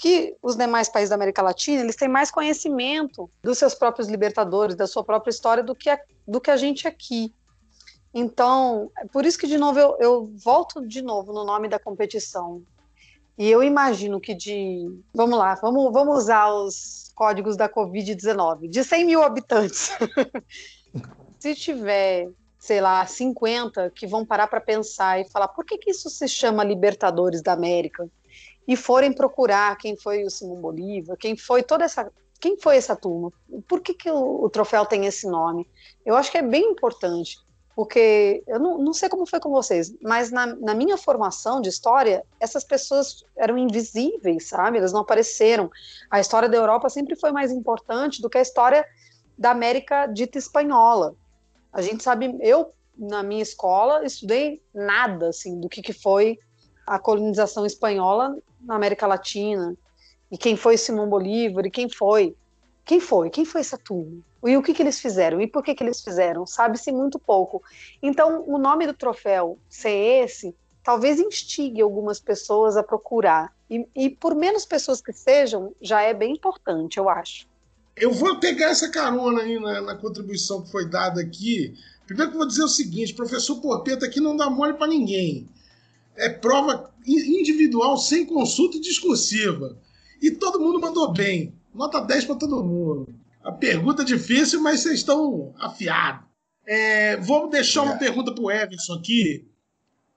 que 0.00 0.34
os 0.42 0.56
demais 0.56 0.88
países 0.88 1.10
da 1.10 1.14
América 1.14 1.42
Latina 1.42 1.82
eles 1.82 1.94
têm 1.94 2.08
mais 2.08 2.30
conhecimento 2.30 3.30
dos 3.42 3.58
seus 3.58 3.74
próprios 3.74 4.08
libertadores, 4.08 4.74
da 4.74 4.86
sua 4.86 5.04
própria 5.04 5.30
história 5.30 5.62
do 5.62 5.74
que 5.74 5.90
a, 5.90 6.00
do 6.26 6.40
que 6.40 6.50
a 6.50 6.56
gente 6.56 6.88
aqui. 6.88 7.34
Então, 8.14 8.90
é 8.96 9.06
por 9.06 9.26
isso 9.26 9.38
que 9.38 9.46
de 9.46 9.58
novo 9.58 9.78
eu, 9.78 9.96
eu 10.00 10.32
volto 10.42 10.80
de 10.88 11.02
novo 11.02 11.34
no 11.34 11.44
nome 11.44 11.68
da 11.68 11.78
competição. 11.78 12.62
E 13.40 13.50
eu 13.50 13.62
imagino 13.62 14.20
que 14.20 14.34
de, 14.34 14.86
vamos 15.14 15.38
lá, 15.38 15.54
vamos, 15.54 15.90
vamos 15.90 16.18
usar 16.18 16.52
os 16.52 17.10
códigos 17.14 17.56
da 17.56 17.70
Covid-19, 17.70 18.68
de 18.68 18.84
100 18.84 19.06
mil 19.06 19.22
habitantes. 19.22 19.90
Se 21.40 21.54
tiver, 21.54 22.28
sei 22.58 22.82
lá, 22.82 23.06
50 23.06 23.90
que 23.94 24.06
vão 24.06 24.26
parar 24.26 24.46
para 24.46 24.60
pensar 24.60 25.18
e 25.18 25.28
falar 25.30 25.48
por 25.48 25.64
que, 25.64 25.78
que 25.78 25.90
isso 25.90 26.10
se 26.10 26.28
chama 26.28 26.62
Libertadores 26.62 27.40
da 27.40 27.54
América? 27.54 28.06
e 28.70 28.76
forem 28.76 29.12
procurar 29.12 29.76
quem 29.78 29.96
foi 29.96 30.22
o 30.22 30.30
Simão 30.30 30.60
Bolívar, 30.60 31.16
quem 31.16 31.36
foi 31.36 31.60
toda 31.60 31.84
essa 31.84 32.08
quem 32.38 32.56
foi 32.56 32.76
essa 32.76 32.94
turma? 32.94 33.32
Por 33.68 33.80
que, 33.80 33.92
que 33.92 34.08
o, 34.08 34.44
o, 34.44 34.48
troféu 34.48 34.86
tem 34.86 35.04
esse 35.06 35.26
nome? 35.26 35.68
Eu 36.06 36.14
acho 36.16 36.30
que 36.30 36.38
é 36.38 36.42
bem 36.42 36.70
importante, 36.70 37.36
porque 37.74 38.42
eu 38.46 38.58
não, 38.58 38.78
não 38.78 38.92
sei 38.92 39.08
como 39.08 39.26
foi 39.26 39.40
com 39.40 39.50
vocês, 39.50 39.94
mas 40.02 40.30
na, 40.30 40.46
na, 40.46 40.74
minha 40.74 40.96
formação 40.96 41.60
de 41.60 41.68
história, 41.68 42.24
essas 42.38 42.64
pessoas 42.64 43.24
eram 43.36 43.56
invisíveis, 43.56 44.48
sabe? 44.48 44.78
Elas 44.78 44.92
não 44.92 45.00
apareceram. 45.00 45.70
A 46.10 46.20
história 46.20 46.48
da 46.48 46.56
Europa 46.56 46.88
sempre 46.88 47.16
foi 47.16 47.32
mais 47.32 47.50
importante 47.52 48.20
do 48.20 48.28
que 48.28 48.38
a 48.38 48.42
história 48.42 48.84
da 49.38 49.50
América 49.50 50.06
dita 50.06 50.36
espanhola. 50.36 51.14
A 51.72 51.80
gente 51.80 52.02
sabe, 52.02 52.36
eu 52.40 52.72
na 52.96 53.22
minha 53.22 53.42
escola 53.42 54.04
estudei 54.04 54.60
nada 54.74 55.28
assim 55.28 55.58
do 55.58 55.68
que, 55.68 55.80
que 55.80 55.92
foi 55.92 56.38
a 56.86 56.98
colonização 56.98 57.64
espanhola 57.64 58.36
na 58.60 58.74
América 58.74 59.06
Latina, 59.06 59.74
e 60.30 60.36
quem 60.36 60.56
foi 60.56 60.76
Simão 60.76 61.08
Bolívar, 61.08 61.64
e 61.66 61.70
quem 61.70 61.88
foi. 61.88 62.36
Quem 62.90 62.98
foi? 62.98 63.30
Quem 63.30 63.44
foi 63.44 63.60
essa 63.60 63.78
turma? 63.78 64.20
E 64.44 64.56
o 64.56 64.62
que, 64.64 64.74
que 64.74 64.82
eles 64.82 64.98
fizeram? 64.98 65.40
E 65.40 65.46
por 65.46 65.62
que, 65.62 65.76
que 65.76 65.84
eles 65.84 66.02
fizeram? 66.02 66.44
Sabe-se 66.44 66.90
muito 66.90 67.20
pouco. 67.20 67.62
Então, 68.02 68.42
o 68.48 68.58
nome 68.58 68.84
do 68.84 68.92
troféu 68.92 69.60
ser 69.68 70.24
esse, 70.24 70.52
talvez 70.82 71.20
instigue 71.20 71.80
algumas 71.80 72.18
pessoas 72.18 72.76
a 72.76 72.82
procurar. 72.82 73.54
E, 73.70 73.86
e 73.94 74.10
por 74.10 74.34
menos 74.34 74.66
pessoas 74.66 75.00
que 75.00 75.12
sejam, 75.12 75.72
já 75.80 76.02
é 76.02 76.12
bem 76.12 76.32
importante, 76.32 76.98
eu 76.98 77.08
acho. 77.08 77.46
Eu 77.94 78.10
vou 78.12 78.40
pegar 78.40 78.70
essa 78.70 78.88
carona 78.88 79.42
aí 79.42 79.60
na, 79.60 79.80
na 79.82 79.94
contribuição 79.94 80.60
que 80.60 80.72
foi 80.72 80.90
dada 80.90 81.20
aqui. 81.20 81.72
Primeiro 82.08 82.32
que 82.32 82.36
eu 82.36 82.40
vou 82.40 82.48
dizer 82.48 82.64
o 82.64 82.68
seguinte, 82.68 83.14
professor 83.14 83.60
Porpeta 83.60 84.04
aqui 84.04 84.18
não 84.18 84.36
dá 84.36 84.50
mole 84.50 84.74
para 84.74 84.88
ninguém 84.88 85.48
é 86.16 86.28
prova 86.28 86.92
individual, 87.06 87.96
sem 87.96 88.26
consulta 88.26 88.80
discursiva. 88.80 89.78
E 90.20 90.32
todo 90.32 90.60
mundo 90.60 90.78
mandou 90.78 91.12
bem. 91.12 91.54
Nota 91.74 92.00
10 92.00 92.24
para 92.24 92.36
todo 92.36 92.64
mundo. 92.64 93.08
A 93.42 93.52
pergunta 93.52 94.02
é 94.02 94.04
difícil, 94.04 94.60
mas 94.60 94.80
vocês 94.80 95.00
estão 95.00 95.54
afiados. 95.58 96.26
É, 96.66 97.16
vamos 97.16 97.50
deixar 97.50 97.82
uma 97.82 97.96
pergunta 97.96 98.32
para 98.32 98.44
o 98.44 98.50
Everson 98.50 98.94
aqui, 98.94 99.48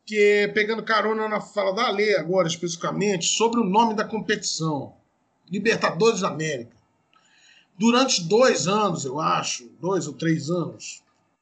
que 0.06 0.52
pegando 0.54 0.84
carona 0.84 1.28
na 1.30 1.40
fala 1.40 1.74
da 1.74 1.90
lei 1.90 2.16
agora, 2.16 2.48
especificamente, 2.48 3.26
sobre 3.26 3.60
o 3.60 3.64
nome 3.64 3.96
da 3.96 4.04
competição. 4.04 4.94
Libertadores 5.50 6.22
da 6.22 6.30
América. 6.30 6.76
Durante 7.78 8.24
dois 8.24 8.68
anos, 8.68 9.06
eu 9.06 9.20
acho, 9.20 9.70
dois 9.80 10.08
ou 10.08 10.14
três 10.14 10.50
anos, 10.50 11.02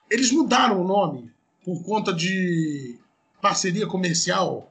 eles 0.10 0.32
mudaram 0.32 0.82
o 0.82 0.88
nome 0.88 1.32
por 1.64 1.84
conta 1.84 2.14
de 2.14 2.98
parceria 3.42 3.88
comercial, 3.88 4.71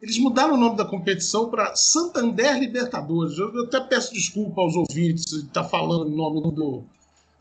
eles 0.00 0.18
mudaram 0.18 0.54
o 0.54 0.58
nome 0.58 0.76
da 0.76 0.84
competição 0.84 1.48
para 1.48 1.74
Santander 1.74 2.58
Libertadores. 2.58 3.38
Eu 3.38 3.64
até 3.64 3.80
peço 3.80 4.12
desculpa 4.12 4.60
aos 4.60 4.74
ouvintes 4.74 5.24
de 5.24 5.38
estar 5.40 5.62
tá 5.62 5.68
falando 5.68 6.06
o 6.06 6.16
nome 6.16 6.54
do, 6.54 6.84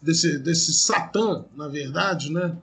desse, 0.01 0.37
desse 0.39 0.73
Satã, 0.73 1.45
na 1.55 1.67
verdade, 1.67 2.31
né? 2.31 2.55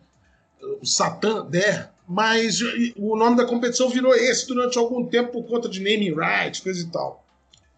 O 0.81 0.87
Santander. 0.87 1.91
Mas 2.09 2.61
o 2.97 3.17
nome 3.17 3.37
da 3.37 3.45
competição 3.45 3.89
virou 3.89 4.15
esse 4.15 4.47
durante 4.47 4.79
algum 4.79 5.07
tempo 5.07 5.33
por 5.33 5.45
conta 5.45 5.69
de 5.69 5.79
naming 5.79 6.15
rights, 6.15 6.61
coisa 6.61 6.81
e 6.83 6.87
tal. 6.87 7.25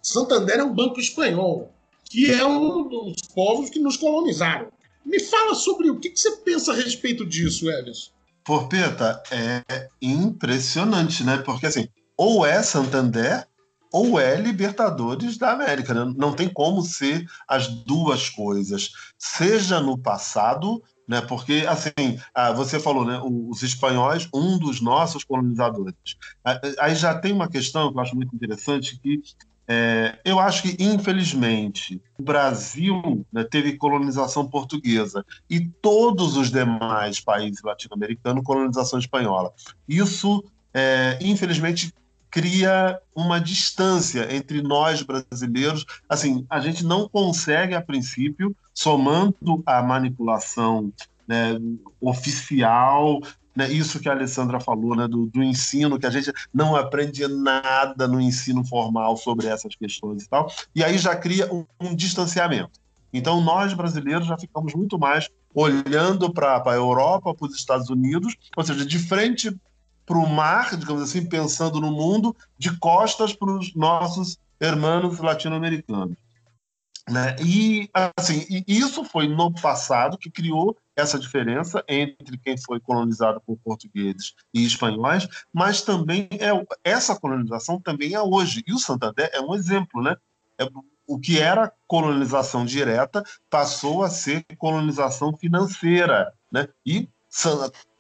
Santander 0.03 0.59
é 0.59 0.65
um 0.65 0.75
banco 0.75 1.01
espanhol, 1.01 1.73
que 2.05 2.31
é 2.31 2.45
um 2.45 2.89
dos 2.89 3.23
povos 3.35 3.71
que 3.71 3.79
nos 3.79 3.97
colonizaram. 3.97 4.69
Me 5.05 5.21
fala 5.21 5.55
sobre 5.55 5.91
o 5.91 5.99
que, 5.99 6.11
que 6.11 6.19
você 6.19 6.37
pensa 6.37 6.73
a 6.73 6.77
respeito 6.77 7.27
disso, 7.27 7.71
Everson. 7.71 8.11
Porpeta, 8.45 9.23
é 9.31 9.89
impressionante, 10.01 11.25
né? 11.25 11.39
Porque 11.39 11.67
assim, 11.67 11.89
ou 12.17 12.47
é 12.47 12.63
Santander 12.63 13.47
ou 13.93 14.19
é 14.19 14.35
Libertadores 14.35 15.39
da 15.39 15.53
América. 15.53 15.95
Né? 15.95 16.13
Não 16.17 16.33
tem 16.33 16.49
como 16.49 16.83
ser 16.83 17.25
as 17.47 17.69
duas 17.69 18.29
coisas. 18.29 18.91
Seja 19.17 19.81
no 19.81 19.97
passado, 19.97 20.83
né? 21.07 21.21
Porque 21.21 21.65
assim, 21.69 22.19
ah, 22.35 22.51
você 22.51 22.81
falou, 22.81 23.05
né? 23.05 23.21
Os 23.23 23.63
espanhóis, 23.63 24.29
um 24.35 24.59
dos 24.59 24.81
nossos 24.81 25.23
colonizadores. 25.23 25.95
Ah, 26.45 26.61
aí 26.81 26.95
já 26.97 27.15
tem 27.17 27.33
uma 27.33 27.49
questão 27.49 27.93
que 27.93 27.99
eu 27.99 28.03
acho 28.03 28.17
muito 28.17 28.35
interessante 28.35 28.99
que 28.99 29.23
é, 29.67 30.19
eu 30.25 30.39
acho 30.39 30.63
que, 30.63 30.77
infelizmente, 30.79 32.03
o 32.19 32.23
Brasil 32.23 33.27
né, 33.33 33.45
teve 33.45 33.79
colonização 33.79 34.47
portuguesa 34.47 35.25
e 35.49 35.61
todos 35.61 36.37
os 36.37 36.51
demais 36.51 37.19
países 37.19 37.63
latino-americanos 37.63 38.45
colonização 38.45 38.99
espanhola. 38.99 39.53
Isso, 39.89 40.45
é, 40.73 41.19
infelizmente, 41.23 41.95
cria 42.35 42.99
uma 43.15 43.41
distância 43.41 44.27
entre 44.35 44.61
nós 44.61 45.03
brasileiros. 45.03 45.87
Assim, 46.09 46.45
a 46.51 46.59
gente 46.59 46.85
não 46.85 47.09
consegue, 47.09 47.77
a 47.77 47.81
princípio, 47.81 48.57
somando 48.75 49.63
a 49.65 49.81
manipulação 49.81 50.93
né, 51.29 51.57
oficial, 52.01 53.21
né, 53.55 53.71
isso 53.71 54.01
que 54.01 54.09
a 54.09 54.13
Alessandra 54.13 54.59
falou, 54.59 54.97
né, 54.97 55.07
do, 55.07 55.27
do, 55.27 55.45
ensino, 55.45 55.97
que 55.97 56.07
a 56.07 56.11
gente 56.11 56.33
não 56.53 56.75
aprende 56.75 57.25
nada 57.29 58.09
no 58.09 58.21
ensino 58.21 58.65
formal 58.65 59.17
sobre 59.17 59.47
essas 59.47 59.77
questões 59.77 60.25
e 60.25 60.29
tal, 60.29 60.51
e 60.75 60.83
aí 60.83 60.99
já 60.99 61.15
cria 61.15 61.49
um, 61.55 61.65
um 61.81 61.95
distanciamento. 61.95 62.81
Então, 63.13 63.41
nós 63.41 63.73
brasileiros 63.75 64.27
já 64.27 64.37
ficamos 64.37 64.75
muito 64.75 64.99
mais 64.99 65.31
olhando 65.55 66.33
para 66.33 66.61
a 66.67 66.75
Europa, 66.75 67.33
para 67.33 67.47
os 67.47 67.55
Estados 67.55 67.89
Unidos, 67.89 68.35
ou 68.57 68.65
seja, 68.65 68.85
de 68.85 68.99
frente 68.99 69.57
para 70.07 70.19
o 70.19 70.29
mar, 70.29 70.77
digamos 70.77 71.03
assim, 71.03 71.27
pensando 71.27 71.81
no 71.81 71.91
mundo, 71.91 72.37
de 72.59 72.77
costas 72.79 73.33
para 73.33 73.51
os 73.51 73.75
nossos 73.75 74.39
irmãos 74.61 75.19
latino-americanos. 75.19 76.17
Né? 77.09 77.37
E, 77.45 77.91
assim, 77.93 78.47
isso 78.67 79.05
foi 79.05 79.29
no 79.29 79.53
passado 79.53 80.17
que 80.17 80.31
criou 80.31 80.77
essa 80.97 81.19
diferença 81.19 81.85
entre 81.87 82.39
quem 82.39 82.57
foi 82.57 82.81
colonizado 82.81 83.43
por 83.45 83.59
portugueses 83.59 84.33
e 84.55 84.65
espanhóis, 84.65 85.29
mas 85.53 85.83
também 85.83 86.29
é 86.33 86.49
essa 86.83 87.19
colonização 87.19 87.79
também 87.79 88.15
é 88.15 88.23
hoje. 88.23 88.65
E 88.67 88.73
o 88.73 88.79
Santander 88.79 89.29
é 89.35 89.41
um 89.41 89.55
exemplo, 89.55 90.03
né? 90.03 90.17
É, 90.59 90.67
o 91.07 91.19
que 91.19 91.39
era 91.39 91.71
colonização 91.87 92.65
direta 92.65 93.23
passou 93.51 94.03
a 94.03 94.09
ser 94.09 94.43
colonização 94.57 95.37
financeira, 95.37 96.33
né? 96.51 96.69
E 96.87 97.09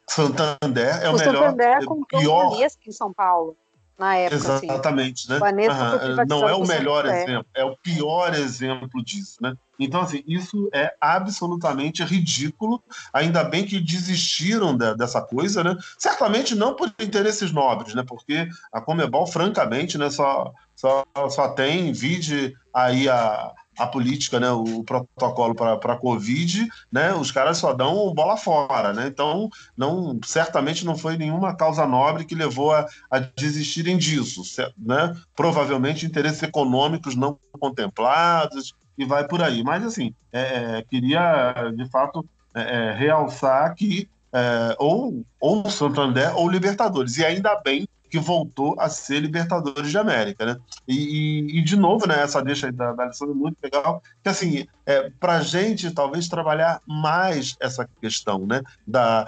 Santander 0.08 1.02
é 1.02 1.08
o, 1.08 1.14
o 1.14 1.18
melhor, 1.18 1.34
Santander 1.34 1.84
comprou 1.84 2.20
pior 2.20 2.61
em 2.87 2.92
São 2.92 3.12
Paulo 3.12 3.56
na 3.99 4.16
época. 4.16 4.54
Assim. 4.54 4.66
Exatamente, 4.66 5.32
assim. 5.32 5.40
né? 5.40 5.68
Uhum. 5.68 6.26
Não 6.26 6.49
é 6.49 6.54
o 6.54 6.66
melhor 6.66 7.06
exemplo, 7.06 7.46
é 7.54 7.64
o 7.64 7.76
pior 7.76 8.34
exemplo 8.34 9.02
disso, 9.02 9.38
né? 9.40 9.54
Então, 9.78 10.02
assim, 10.02 10.23
isso 10.26 10.68
é 10.73 10.94
absolutamente 11.00 12.04
ridículo. 12.04 12.82
Ainda 13.12 13.42
bem 13.42 13.64
que 13.64 13.80
desistiram 13.80 14.76
de, 14.76 14.94
dessa 14.94 15.20
coisa, 15.20 15.64
né? 15.64 15.76
Certamente 15.99 16.54
não 16.54 16.76
por 16.76 16.92
interesses 17.00 17.52
nobres, 17.52 17.94
né? 17.94 18.04
Porque 18.06 18.49
a 18.73 18.80
Comebol, 18.80 19.26
francamente, 19.26 19.99
né, 19.99 20.11
só, 20.11 20.52
só, 20.76 21.04
só 21.28 21.49
tem, 21.49 21.92
vide 21.92 22.54
aí 22.73 23.08
a, 23.08 23.52
a 23.78 23.87
política, 23.87 24.38
né, 24.38 24.50
o 24.50 24.85
protocolo 24.85 25.54
para 25.54 25.75
a 25.75 25.99
Covid, 25.99 26.69
né, 26.90 27.14
os 27.14 27.31
caras 27.31 27.59
só 27.59 27.73
dão 27.73 28.12
bola 28.14 28.37
fora, 28.37 28.93
né? 28.93 29.07
Então, 29.07 29.49
não, 29.76 30.19
certamente 30.25 30.85
não 30.85 30.97
foi 30.97 31.16
nenhuma 31.16 31.57
causa 31.57 31.87
nobre 31.87 32.25
que 32.25 32.35
levou 32.35 32.73
a, 32.73 32.87
a 33.11 33.19
desistirem 33.19 33.97
disso, 33.97 34.43
né? 34.78 35.14
Provavelmente 35.35 36.07
interesses 36.07 36.43
econômicos 36.43 37.14
não 37.14 37.38
contemplados 37.59 38.75
e 38.97 39.04
vai 39.04 39.26
por 39.26 39.43
aí. 39.43 39.62
Mas 39.62 39.85
assim, 39.85 40.15
é, 40.32 40.78
é 40.78 40.82
queria 40.82 41.54
de 41.76 41.89
fato 41.91 42.25
é, 42.54 42.60
é 42.60 42.93
realçar 42.93 43.75
que 43.75 44.08
é, 44.32 44.76
ou 44.78 45.25
ou 45.39 45.69
Santander 45.71 46.37
ou 46.37 46.49
Libertadores 46.49 47.17
e 47.19 47.25
ainda 47.25 47.54
bem 47.60 47.89
que 48.14 48.18
voltou 48.20 48.76
a 48.78 48.88
ser 48.88 49.18
Libertadores 49.18 49.90
de 49.90 49.98
América, 49.98 50.46
né? 50.46 50.56
E, 50.86 50.94
e, 50.94 51.58
e 51.58 51.62
de 51.64 51.74
novo, 51.74 52.06
né, 52.06 52.22
essa 52.22 52.40
deixa 52.40 52.66
aí 52.66 52.72
da, 52.72 52.92
da 52.92 53.02
Alessandra 53.02 53.34
muito 53.34 53.56
legal, 53.60 54.00
que 54.22 54.28
assim, 54.28 54.68
é, 54.86 55.10
para 55.18 55.40
gente 55.40 55.90
talvez 55.90 56.28
trabalhar 56.28 56.80
mais 56.86 57.56
essa 57.58 57.88
questão, 58.00 58.46
né? 58.46 58.62
Da, 58.86 59.26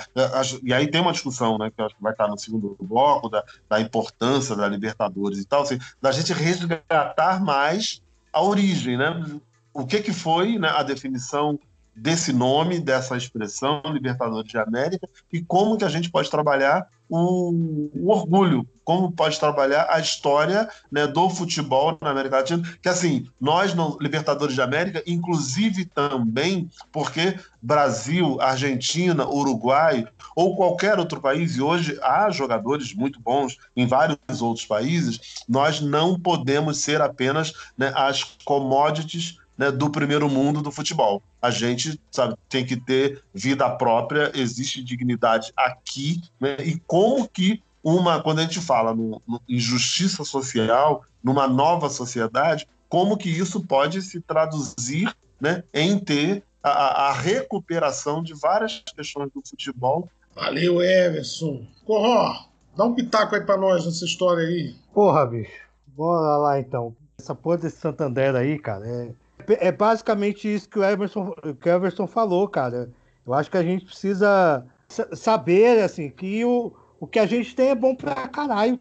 e 0.63 0.73
aí 0.73 0.89
tem 0.89 1.01
uma 1.01 1.11
discussão, 1.11 1.59
né, 1.59 1.69
que 1.75 1.83
acho 1.83 1.97
que 1.97 2.03
vai 2.03 2.13
estar 2.13 2.29
no 2.29 2.39
segundo 2.39 2.77
bloco, 2.81 3.29
da, 3.29 3.43
da 3.69 3.81
importância 3.81 4.55
da 4.55 4.69
Libertadores 4.69 5.41
e 5.41 5.45
tal, 5.45 5.63
assim, 5.63 5.81
da 6.01 6.13
gente 6.13 6.33
resgatar 6.33 7.43
mais 7.43 8.01
a 8.33 8.41
origem, 8.41 8.97
né? 8.97 9.41
O 9.75 9.85
que, 9.85 10.01
que 10.01 10.13
foi 10.13 10.61
né, 10.61 10.69
a 10.69 10.85
definição 10.85 11.59
desse 11.97 12.33
nome, 12.33 12.79
dessa 12.79 13.17
expressão, 13.17 13.81
Libertadores 13.87 14.51
de 14.51 14.59
América, 14.59 15.09
e 15.33 15.41
como 15.41 15.79
que 15.79 15.85
a 15.85 15.89
gente 15.89 16.11
pode 16.11 16.31
trabalhar 16.31 16.87
o, 17.09 17.91
o 17.95 18.11
orgulho, 18.11 18.67
como 18.85 19.11
pode 19.11 19.39
trabalhar 19.39 19.87
a 19.91 19.99
história 19.99 20.69
né, 20.91 21.07
do 21.07 21.31
futebol 21.31 21.97
na 22.01 22.11
América 22.11 22.37
Latina, 22.37 22.63
que 22.83 22.89
assim, 22.89 23.27
nós 23.41 23.75
no 23.75 23.97
Libertadores 24.01 24.55
de 24.55 24.61
América, 24.61 25.03
inclusive 25.07 25.87
também 25.87 26.69
porque 26.93 27.39
Brasil, 27.63 28.41
Argentina, 28.41 29.27
Uruguai 29.27 30.07
ou 30.35 30.57
qualquer 30.57 30.99
outro 30.99 31.21
país, 31.21 31.57
e 31.57 31.63
hoje 31.63 31.99
há 32.03 32.31
jogadores 32.31 32.95
muito 32.95 33.21
bons 33.21 33.57
em 33.75 33.87
vários 33.87 34.19
outros 34.41 34.67
países, 34.67 35.45
nós 35.49 35.81
não 35.81 36.19
podemos 36.19 36.79
ser 36.79 37.01
apenas 37.01 37.53
né, 37.77 37.93
as 37.95 38.23
commodities 38.45 39.39
né, 39.57 39.71
do 39.71 39.91
primeiro 39.91 40.29
mundo 40.29 40.61
do 40.61 40.71
futebol. 40.71 41.23
A 41.41 41.51
gente 41.51 42.01
sabe, 42.11 42.35
tem 42.49 42.65
que 42.65 42.77
ter 42.77 43.23
vida 43.33 43.69
própria, 43.71 44.31
existe 44.35 44.83
dignidade 44.83 45.53
aqui, 45.57 46.23
né, 46.41 46.57
e 46.61 46.79
como 46.87 47.29
que 47.29 47.63
uma, 47.83 48.21
quando 48.21 48.41
a 48.41 48.43
gente 48.43 48.61
fala 48.61 48.95
no, 48.95 49.23
no, 49.27 49.41
em 49.49 49.59
justiça 49.59 50.25
social, 50.25 51.05
numa 51.23 51.47
nova 51.47 51.89
sociedade, 51.89 52.67
como 52.89 53.17
que 53.17 53.31
isso 53.31 53.65
pode 53.65 54.03
se 54.03 54.21
traduzir 54.21 55.15
né, 55.41 55.63
em 55.73 55.99
ter 55.99 56.43
a, 56.63 57.09
a 57.09 57.13
recuperação 57.13 58.23
de 58.23 58.35
várias 58.35 58.83
questões 58.95 59.31
do 59.33 59.41
futebol. 59.49 60.11
Valeu, 60.35 60.83
Everson. 60.83 61.65
Corró, 61.85 62.47
dá 62.77 62.85
um 62.85 62.95
pitaco 62.95 63.37
aí 63.37 63.41
para 63.43 63.57
nós 63.57 63.87
nessa 63.87 64.05
história 64.05 64.45
aí. 64.45 64.75
Porra, 64.93 65.25
bicho. 65.25 65.53
Bora 65.87 66.37
lá 66.37 66.59
então. 66.59 66.95
Essa 67.19 67.35
porra 67.35 67.59
desse 67.59 67.79
Santander 67.79 68.35
aí, 68.35 68.59
cara, 68.59 68.87
é 68.87 69.11
é 69.49 69.73
basicamente 69.73 70.53
isso 70.53 70.69
que 70.69 70.79
o 70.79 70.85
Everson, 70.85 71.33
que 71.61 71.69
o 71.69 71.73
Everson 71.73 72.07
falou, 72.07 72.49
cara. 72.49 72.91
Eu 73.27 73.35
acho 73.35 73.51
que 73.51 73.57
a 73.57 73.63
gente 73.63 73.85
precisa 73.85 74.65
saber, 75.13 75.83
assim, 75.83 76.11
que 76.11 76.45
o, 76.45 76.73
o 77.01 77.07
que 77.07 77.19
a 77.19 77.27
gente 77.27 77.55
tem 77.55 77.71
é 77.71 77.75
bom 77.75 77.95
pra 77.95 78.29
caralho 78.29 78.81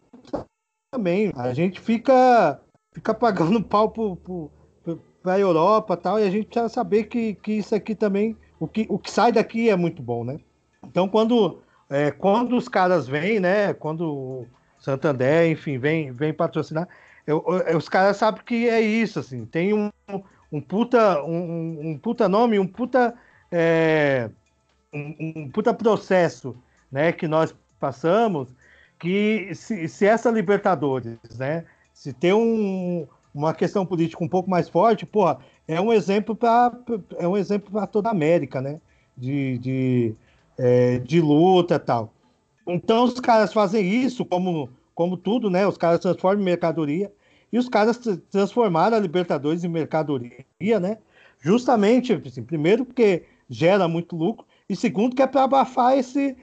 também. 0.90 1.32
A 1.36 1.52
gente 1.52 1.80
fica, 1.80 2.60
fica 2.92 3.12
pagando 3.12 3.62
pau 3.64 3.90
pro, 3.90 4.16
pro, 4.16 4.50
pra 5.22 5.38
Europa 5.38 5.94
e 5.94 5.96
tal, 5.96 6.20
e 6.20 6.22
a 6.22 6.30
gente 6.30 6.46
precisa 6.46 6.68
saber 6.68 7.04
que, 7.04 7.34
que 7.34 7.52
isso 7.54 7.74
aqui 7.74 7.94
também, 7.94 8.36
o 8.60 8.68
que, 8.68 8.86
o 8.88 8.98
que 8.98 9.10
sai 9.10 9.32
daqui 9.32 9.68
é 9.68 9.76
muito 9.76 10.00
bom, 10.00 10.24
né? 10.24 10.38
Então, 10.84 11.08
quando, 11.08 11.60
é, 11.90 12.12
quando 12.12 12.56
os 12.56 12.68
caras 12.68 13.08
vêm, 13.08 13.40
né, 13.40 13.74
quando 13.74 14.46
Santander, 14.78 15.50
enfim, 15.50 15.78
vem, 15.78 16.12
vem 16.12 16.32
patrocinar, 16.32 16.88
eu, 17.26 17.44
eu, 17.66 17.76
os 17.76 17.88
caras 17.88 18.16
sabem 18.16 18.42
que 18.44 18.68
é 18.68 18.80
isso, 18.80 19.18
assim, 19.18 19.44
tem 19.44 19.74
um, 19.74 19.90
um 20.50 20.60
puta, 20.60 21.22
um, 21.24 21.90
um 21.90 21.98
puta 21.98 22.28
nome, 22.28 22.58
um 22.58 22.66
puta, 22.66 23.14
é, 23.50 24.30
um, 24.92 25.14
um, 25.36 25.50
puta 25.50 25.74
processo 25.74 26.56
né, 26.90 27.12
que 27.12 27.26
nós 27.26 27.54
passamos, 27.78 28.54
que 28.98 29.54
se, 29.54 29.88
se 29.88 30.06
essa 30.06 30.30
Libertadores, 30.30 31.18
né, 31.38 31.64
se 31.92 32.12
tem 32.12 32.32
um, 32.32 33.06
uma 33.34 33.52
questão 33.54 33.84
política 33.84 34.22
um 34.22 34.28
pouco 34.28 34.48
mais 34.48 34.68
forte, 34.68 35.04
porra, 35.04 35.38
é 35.68 35.80
um 35.80 35.92
exemplo 35.92 36.34
para 36.34 36.72
é 37.18 37.26
um 37.26 37.36
exemplo 37.36 37.70
para 37.72 37.86
toda 37.86 38.08
a 38.08 38.12
América, 38.12 38.60
né, 38.60 38.80
de, 39.16 39.58
de, 39.58 40.14
é, 40.56 40.98
de 40.98 41.20
luta 41.20 41.78
tal. 41.78 42.12
Então 42.66 43.04
os 43.04 43.20
caras 43.20 43.52
fazem 43.52 43.84
isso 43.84 44.24
como 44.24 44.70
como 44.96 45.14
tudo, 45.18 45.50
né? 45.50 45.66
Os 45.66 45.76
caras 45.76 46.00
transformam 46.00 46.40
em 46.40 46.44
mercadoria 46.46 47.12
e 47.52 47.58
os 47.58 47.68
caras 47.68 47.98
transformaram 48.30 48.96
a 48.96 49.00
Libertadores 49.00 49.64
em 49.64 49.68
mercadoria, 49.68 50.80
né? 50.80 50.98
Justamente, 51.40 52.12
assim, 52.12 52.42
primeiro, 52.42 52.84
porque 52.84 53.24
gera 53.48 53.86
muito 53.86 54.16
lucro, 54.16 54.46
e 54.68 54.74
segundo, 54.74 55.14
que 55.14 55.22
é 55.22 55.26
para 55.26 55.44
abafar 55.44 55.96
esse, 55.96 56.36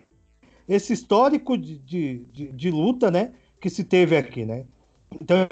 esse 0.67 0.93
histórico 0.93 1.57
de, 1.57 1.77
de, 1.79 2.19
de, 2.31 2.51
de, 2.51 2.71
luta, 2.71 3.11
né? 3.11 3.33
Que 3.59 3.69
se 3.69 3.83
teve 3.83 4.15
aqui, 4.15 4.45
né? 4.45 4.65
Então, 5.21 5.47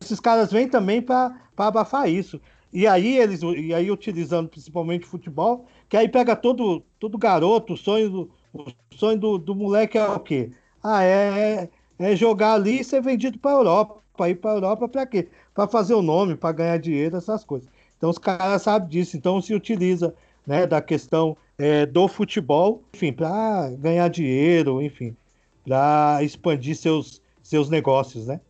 esses 0.00 0.18
caras 0.18 0.50
vêm 0.50 0.68
também 0.68 1.00
para 1.00 1.38
abafar 1.56 2.08
isso. 2.08 2.40
E 2.72 2.86
aí, 2.86 3.16
eles, 3.16 3.40
e 3.42 3.72
aí, 3.72 3.90
utilizando 3.90 4.48
principalmente 4.48 5.06
futebol, 5.06 5.66
que 5.88 5.96
aí 5.96 6.08
pega 6.08 6.34
todo, 6.34 6.82
todo 6.98 7.16
garoto, 7.16 7.74
o 7.74 7.76
sonho 7.76 8.10
do, 8.10 8.30
o 8.52 8.96
sonho 8.96 9.18
do, 9.18 9.38
do 9.38 9.54
moleque 9.54 9.96
é 9.96 10.04
o 10.04 10.18
quê? 10.18 10.50
Ah, 10.82 11.04
é, 11.04 11.70
é 11.98 12.16
jogar 12.16 12.54
ali 12.54 12.80
e 12.80 12.84
ser 12.84 13.00
vendido 13.00 13.38
para 13.38 13.52
a 13.52 13.54
Europa. 13.54 14.02
Para 14.16 14.30
ir 14.30 14.36
para 14.36 14.52
a 14.52 14.54
Europa 14.54 14.88
para 14.88 15.06
quê? 15.06 15.28
Para 15.54 15.68
fazer 15.68 15.94
o 15.94 16.02
nome, 16.02 16.36
para 16.36 16.52
ganhar 16.52 16.78
dinheiro, 16.78 17.16
essas 17.16 17.44
coisas. 17.44 17.68
Então 17.96 18.10
os 18.10 18.18
caras 18.18 18.62
sabem 18.62 18.88
disso, 18.88 19.16
então 19.16 19.40
se 19.40 19.54
utiliza 19.54 20.14
né, 20.46 20.66
da 20.66 20.80
questão 20.80 21.36
é, 21.58 21.86
do 21.86 22.06
futebol, 22.08 22.82
enfim, 22.94 23.12
para 23.12 23.70
ganhar 23.78 24.08
dinheiro, 24.08 24.82
enfim, 24.82 25.16
para 25.64 26.20
expandir 26.22 26.76
seus, 26.76 27.20
seus 27.42 27.68
negócios, 27.68 28.26
né? 28.26 28.40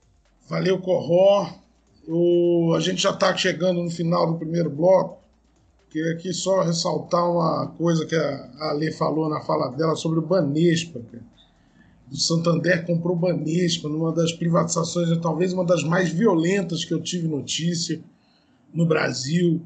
Valeu, 0.48 0.78
Corró. 0.80 1.48
O, 2.08 2.72
a 2.76 2.80
gente 2.80 3.02
já 3.02 3.10
está 3.10 3.36
chegando 3.36 3.82
no 3.82 3.90
final 3.90 4.32
do 4.32 4.38
primeiro 4.38 4.70
bloco. 4.70 5.18
Queria 5.90 6.12
aqui 6.12 6.32
só 6.32 6.62
ressaltar 6.62 7.28
uma 7.28 7.68
coisa 7.78 8.04
que 8.06 8.14
a 8.14 8.70
Ale 8.70 8.92
falou 8.92 9.28
na 9.28 9.40
fala 9.40 9.70
dela 9.70 9.96
sobre 9.96 10.18
o 10.18 10.22
Banespa. 10.22 11.00
Cara. 11.10 11.35
O 12.10 12.16
Santander 12.16 12.86
comprou 12.86 13.16
o 13.16 13.18
Banespa 13.18 13.88
numa 13.88 14.12
das 14.12 14.32
privatizações, 14.32 15.08
talvez 15.20 15.52
uma 15.52 15.64
das 15.64 15.82
mais 15.82 16.08
violentas 16.10 16.84
que 16.84 16.94
eu 16.94 17.02
tive 17.02 17.26
notícia 17.26 18.00
no 18.72 18.86
Brasil. 18.86 19.60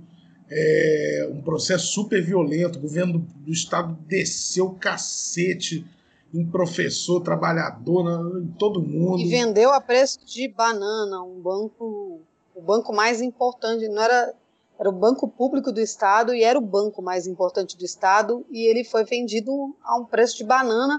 É 0.51 1.31
um 1.31 1.41
processo 1.43 1.87
super 1.89 2.23
violento. 2.23 2.79
O 2.79 2.83
governo 2.83 3.13
do, 3.15 3.19
do 3.19 3.53
estado 3.53 3.97
desceu 4.07 4.67
o 4.67 4.75
cacete 4.75 5.87
em 6.33 6.45
professor, 6.45 7.21
trabalhador, 7.21 8.41
em 8.43 8.49
todo 8.59 8.81
mundo. 8.81 9.21
E 9.21 9.29
vendeu 9.29 9.71
a 9.73 9.81
preço 9.81 10.19
de 10.25 10.49
banana, 10.49 11.23
um 11.23 11.41
banco, 11.41 12.21
o 12.55 12.63
banco 12.63 12.93
mais 12.93 13.21
importante, 13.21 13.87
não 13.89 14.03
era 14.03 14.35
era 14.81 14.89
o 14.89 14.93
banco 14.93 15.29
público 15.29 15.71
do 15.71 15.79
estado 15.79 16.35
e 16.35 16.43
era 16.43 16.59
o 16.59 16.63
banco 16.63 17.03
mais 17.03 17.27
importante 17.27 17.77
do 17.77 17.85
estado 17.85 18.47
e 18.51 18.67
ele 18.67 18.83
foi 18.83 19.05
vendido 19.05 19.77
a 19.85 19.99
um 19.99 20.07
preço 20.07 20.39
de 20.39 20.45
banana 20.45 20.99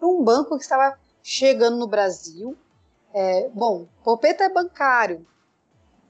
para 0.00 0.08
um 0.08 0.24
banco 0.24 0.56
que 0.56 0.62
estava 0.62 0.98
chegando 1.22 1.76
no 1.76 1.86
Brasil. 1.86 2.56
É, 3.12 3.48
bom, 3.50 3.86
Popeta 4.02 4.44
é 4.44 4.48
bancário, 4.48 5.26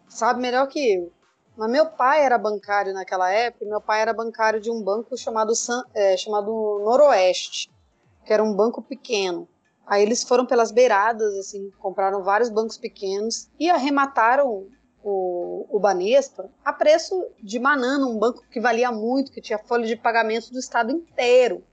sabe 0.09 0.40
melhor 0.40 0.68
que 0.68 0.94
eu. 0.94 1.12
Mas 1.57 1.70
meu 1.70 1.87
pai 1.90 2.24
era 2.24 2.38
bancário 2.38 2.94
naquela 2.94 3.31
época. 3.31 3.66
Meu 3.66 3.81
pai 3.81 4.00
era 4.00 4.14
bancário 4.14 4.61
de 4.61 4.70
um 4.70 4.83
banco 4.83 5.14
chamado, 5.18 5.53
é, 5.92 6.16
chamado 6.16 6.50
Noroeste, 6.85 7.70
que 8.24 8.33
era 8.33 8.42
um 8.42 8.55
banco 8.55 8.81
pequeno. 8.81 9.46
Aí 9.87 10.03
eles 10.03 10.22
foram 10.22 10.46
pelas 10.46 10.70
beiradas, 10.70 11.35
assim, 11.37 11.70
compraram 11.79 12.22
vários 12.22 12.48
bancos 12.48 12.79
pequenos 12.79 13.50
e 13.59 13.68
arremataram 13.68 14.68
o, 15.03 15.66
o 15.68 15.81
Banespa 15.81 16.48
a 16.64 16.72
preço 16.72 17.26
de 17.42 17.59
banana, 17.59 18.07
um 18.07 18.18
banco 18.18 18.44
que 18.50 18.61
valia 18.61 18.92
muito, 18.92 19.33
que 19.33 19.40
tinha 19.40 19.59
folha 19.59 19.87
de 19.87 19.96
pagamento 19.96 20.53
do 20.53 20.59
estado 20.59 20.92
inteiro. 20.92 21.64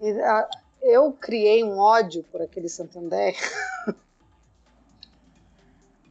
E, 0.00 0.10
a, 0.22 0.48
eu 0.82 1.12
criei 1.12 1.62
um 1.64 1.78
ódio 1.78 2.24
por 2.30 2.42
aquele 2.42 2.68
Santander. 2.68 3.34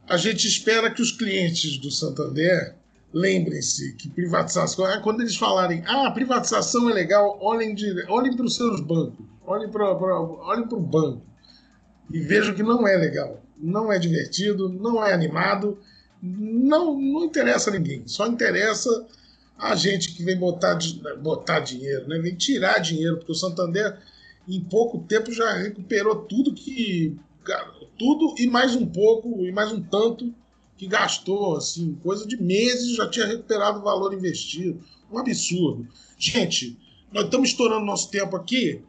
A 0.08 0.16
gente 0.16 0.46
espera 0.48 0.90
que 0.92 1.00
os 1.00 1.12
clientes 1.12 1.78
do 1.78 1.90
Santander 1.90 2.74
lembrem-se 3.12 3.94
que 3.94 4.08
privatização. 4.08 4.84
Ah, 4.84 5.00
quando 5.00 5.20
eles 5.20 5.36
falarem, 5.36 5.84
ah, 5.86 6.10
privatização 6.10 6.90
é 6.90 6.92
legal, 6.92 7.38
olhem, 7.40 7.74
de, 7.74 8.04
olhem 8.08 8.34
para 8.34 8.46
os 8.46 8.56
seus 8.56 8.80
bancos, 8.80 9.24
olhem 9.46 9.70
para 9.70 9.88
olhem 9.88 10.64
o 10.64 10.80
banco 10.80 11.22
e 12.12 12.18
vejam 12.20 12.54
que 12.54 12.62
não 12.62 12.88
é 12.88 12.96
legal 12.96 13.40
não 13.60 13.92
é 13.92 13.98
divertido, 13.98 14.68
não 14.68 15.04
é 15.04 15.12
animado, 15.12 15.78
não, 16.22 16.98
não 16.98 17.24
interessa 17.24 17.70
a 17.70 17.72
ninguém. 17.72 18.02
Só 18.06 18.26
interessa 18.26 19.06
a 19.58 19.74
gente 19.74 20.14
que 20.14 20.24
vem 20.24 20.36
botar, 20.36 20.78
botar 21.22 21.60
dinheiro, 21.60 22.08
né? 22.08 22.18
vem 22.18 22.34
tirar 22.34 22.78
dinheiro, 22.78 23.18
porque 23.18 23.32
o 23.32 23.34
Santander 23.34 23.98
em 24.56 24.60
pouco 24.60 24.98
tempo 25.00 25.32
já 25.32 25.52
recuperou 25.54 26.16
tudo 26.16 26.54
que. 26.54 27.16
Tudo 27.98 28.34
e 28.38 28.46
mais 28.46 28.74
um 28.74 28.86
pouco, 28.86 29.44
e 29.44 29.52
mais 29.52 29.72
um 29.72 29.82
tanto 29.82 30.32
que 30.76 30.86
gastou, 30.86 31.56
assim, 31.56 31.98
coisa 32.02 32.26
de 32.26 32.40
meses 32.40 32.96
já 32.96 33.08
tinha 33.08 33.26
recuperado 33.26 33.80
o 33.80 33.82
valor 33.82 34.14
investido. 34.14 34.82
Um 35.10 35.18
absurdo. 35.18 35.86
Gente, 36.18 36.78
nós 37.12 37.24
estamos 37.24 37.50
estourando 37.50 37.84
nosso 37.84 38.10
tempo 38.10 38.36
aqui, 38.36 38.82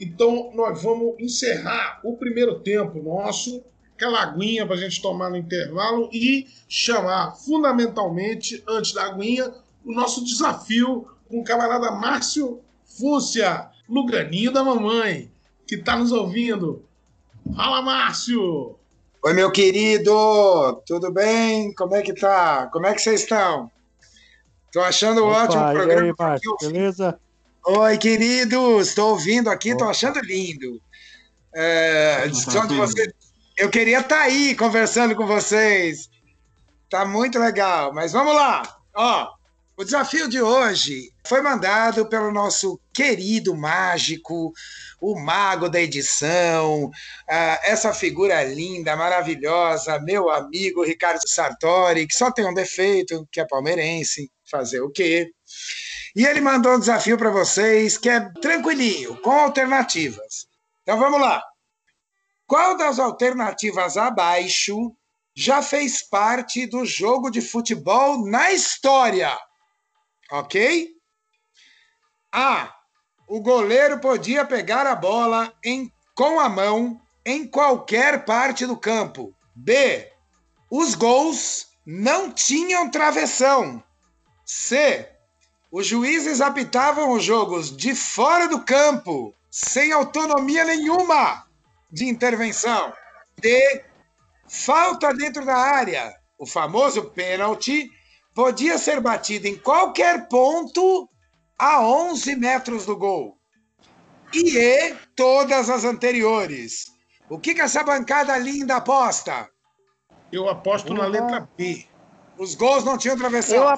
então 0.00 0.50
nós 0.54 0.82
vamos 0.82 1.14
encerrar 1.20 2.00
o 2.02 2.16
primeiro 2.16 2.60
tempo 2.60 3.02
nosso 3.02 3.62
aquela 3.94 4.22
aguinha 4.22 4.64
para 4.64 4.76
a 4.76 4.78
gente 4.78 5.02
tomar 5.02 5.28
no 5.28 5.36
intervalo 5.36 6.08
e 6.12 6.46
chamar, 6.68 7.34
fundamentalmente, 7.34 8.62
antes 8.68 8.92
da 8.92 9.06
aguinha, 9.06 9.52
o 9.84 9.92
nosso 9.92 10.24
desafio 10.24 11.08
com 11.28 11.40
o 11.40 11.44
camarada 11.44 11.90
Márcio 11.90 12.60
Fúcia, 12.84 13.68
Luganinho 13.88 14.52
da 14.52 14.62
Mamãe, 14.62 15.30
que 15.66 15.76
está 15.76 15.96
nos 15.96 16.12
ouvindo. 16.12 16.84
Fala, 17.56 17.80
Márcio! 17.80 18.76
Oi, 19.24 19.32
meu 19.32 19.50
querido! 19.50 20.82
Tudo 20.86 21.10
bem? 21.10 21.72
Como 21.74 21.94
é 21.96 22.02
que 22.02 22.12
tá? 22.12 22.68
Como 22.72 22.86
é 22.86 22.94
que 22.94 23.00
vocês 23.00 23.22
estão? 23.22 23.70
Tô 24.72 24.80
achando 24.80 25.24
Opa, 25.24 25.44
ótimo 25.44 25.62
o 25.62 25.72
programa. 25.72 26.02
Aí, 26.02 26.14
Márcio, 26.18 26.56
beleza? 26.60 27.18
Oi, 27.66 27.96
queridos! 27.98 28.88
Estou 28.88 29.12
ouvindo 29.12 29.48
aqui, 29.48 29.70
estou 29.70 29.88
achando 29.88 30.20
lindo. 30.20 30.80
É, 31.54 32.28
de 32.28 32.76
vocês 32.76 33.12
eu 33.58 33.68
queria 33.68 33.98
estar 33.98 34.18
tá 34.18 34.22
aí 34.22 34.54
conversando 34.54 35.16
com 35.16 35.26
vocês. 35.26 36.08
Tá 36.88 37.04
muito 37.04 37.38
legal, 37.38 37.92
mas 37.92 38.12
vamos 38.12 38.34
lá. 38.34 38.62
Ó, 38.94 39.28
o 39.78 39.84
desafio 39.84 40.28
de 40.28 40.42
hoje 40.42 41.12
foi 41.24 41.40
mandado 41.40 42.04
pelo 42.08 42.32
nosso 42.32 42.80
querido 42.92 43.54
mágico, 43.54 44.52
o 45.00 45.16
mago 45.16 45.68
da 45.68 45.80
edição, 45.80 46.86
uh, 46.86 47.58
essa 47.62 47.94
figura 47.94 48.42
linda, 48.42 48.96
maravilhosa, 48.96 50.00
meu 50.00 50.30
amigo 50.30 50.82
Ricardo 50.82 51.20
Sartori, 51.28 52.08
que 52.08 52.16
só 52.16 52.32
tem 52.32 52.44
um 52.44 52.52
defeito, 52.52 53.24
que 53.30 53.40
é 53.40 53.46
palmeirense, 53.46 54.28
fazer 54.50 54.80
o 54.80 54.90
quê? 54.90 55.30
E 56.16 56.26
ele 56.26 56.40
mandou 56.40 56.74
um 56.74 56.80
desafio 56.80 57.16
para 57.16 57.30
vocês 57.30 57.96
que 57.96 58.10
é 58.10 58.28
tranquilinho, 58.40 59.16
com 59.22 59.30
alternativas. 59.30 60.48
Então 60.82 60.98
vamos 60.98 61.20
lá. 61.20 61.40
Qual 62.48 62.76
das 62.76 62.98
alternativas 62.98 63.96
abaixo 63.96 64.92
já 65.36 65.62
fez 65.62 66.02
parte 66.02 66.66
do 66.66 66.84
jogo 66.84 67.30
de 67.30 67.40
futebol 67.40 68.28
na 68.28 68.50
história? 68.50 69.38
Ok? 70.30 70.88
A. 72.32 72.74
O 73.26 73.40
goleiro 73.40 74.00
podia 74.00 74.44
pegar 74.44 74.86
a 74.86 74.94
bola 74.94 75.52
em, 75.64 75.92
com 76.14 76.40
a 76.40 76.48
mão 76.48 77.00
em 77.24 77.46
qualquer 77.46 78.24
parte 78.24 78.66
do 78.66 78.76
campo. 78.76 79.34
B. 79.54 80.10
Os 80.70 80.94
gols 80.94 81.66
não 81.84 82.30
tinham 82.30 82.90
travessão. 82.90 83.82
C. 84.44 85.08
Os 85.70 85.86
juízes 85.86 86.40
apitavam 86.40 87.12
os 87.12 87.22
jogos 87.22 87.74
de 87.76 87.94
fora 87.94 88.48
do 88.48 88.64
campo, 88.64 89.34
sem 89.50 89.92
autonomia 89.92 90.64
nenhuma 90.64 91.46
de 91.90 92.06
intervenção. 92.06 92.92
D. 93.40 93.84
Falta 94.48 95.12
dentro 95.12 95.44
da 95.44 95.56
área. 95.56 96.14
O 96.38 96.46
famoso 96.46 97.10
pênalti 97.10 97.90
podia 98.38 98.78
ser 98.78 99.00
batido 99.00 99.48
em 99.48 99.56
qualquer 99.56 100.28
ponto 100.28 101.10
a 101.58 101.84
11 101.84 102.36
metros 102.36 102.86
do 102.86 102.96
gol. 102.96 103.36
E 104.32 104.56
E. 104.56 104.94
Todas 105.16 105.68
as 105.68 105.82
anteriores. 105.82 106.86
O 107.28 107.36
que, 107.40 107.52
que 107.52 107.60
essa 107.60 107.82
bancada 107.82 108.38
linda 108.38 108.76
aposta? 108.76 109.50
Eu 110.30 110.48
aposto 110.48 110.94
na 110.94 111.06
letra 111.06 111.48
B. 111.56 111.84
Os 112.38 112.54
gols 112.54 112.84
não 112.84 112.96
tinham 112.96 113.18
travessão. 113.18 113.76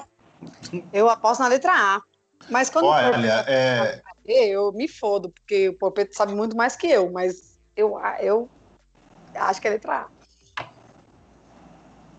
Eu, 0.71 0.83
eu 0.93 1.09
aposto 1.09 1.41
na 1.41 1.47
letra 1.47 1.73
A. 1.73 2.01
Mas 2.47 2.69
quando 2.69 2.85
Olha, 2.85 3.43
é... 3.47 4.03
eu 4.27 4.71
me 4.73 4.87
fodo, 4.87 5.31
porque 5.31 5.69
o 5.69 5.77
Popeto 5.79 6.15
sabe 6.15 6.35
muito 6.35 6.55
mais 6.55 6.75
que 6.75 6.85
eu, 6.85 7.11
mas 7.11 7.59
eu, 7.75 7.99
eu 8.19 8.47
acho 9.33 9.59
que 9.59 9.67
é 9.67 9.71
letra 9.71 10.01
A. 10.01 10.20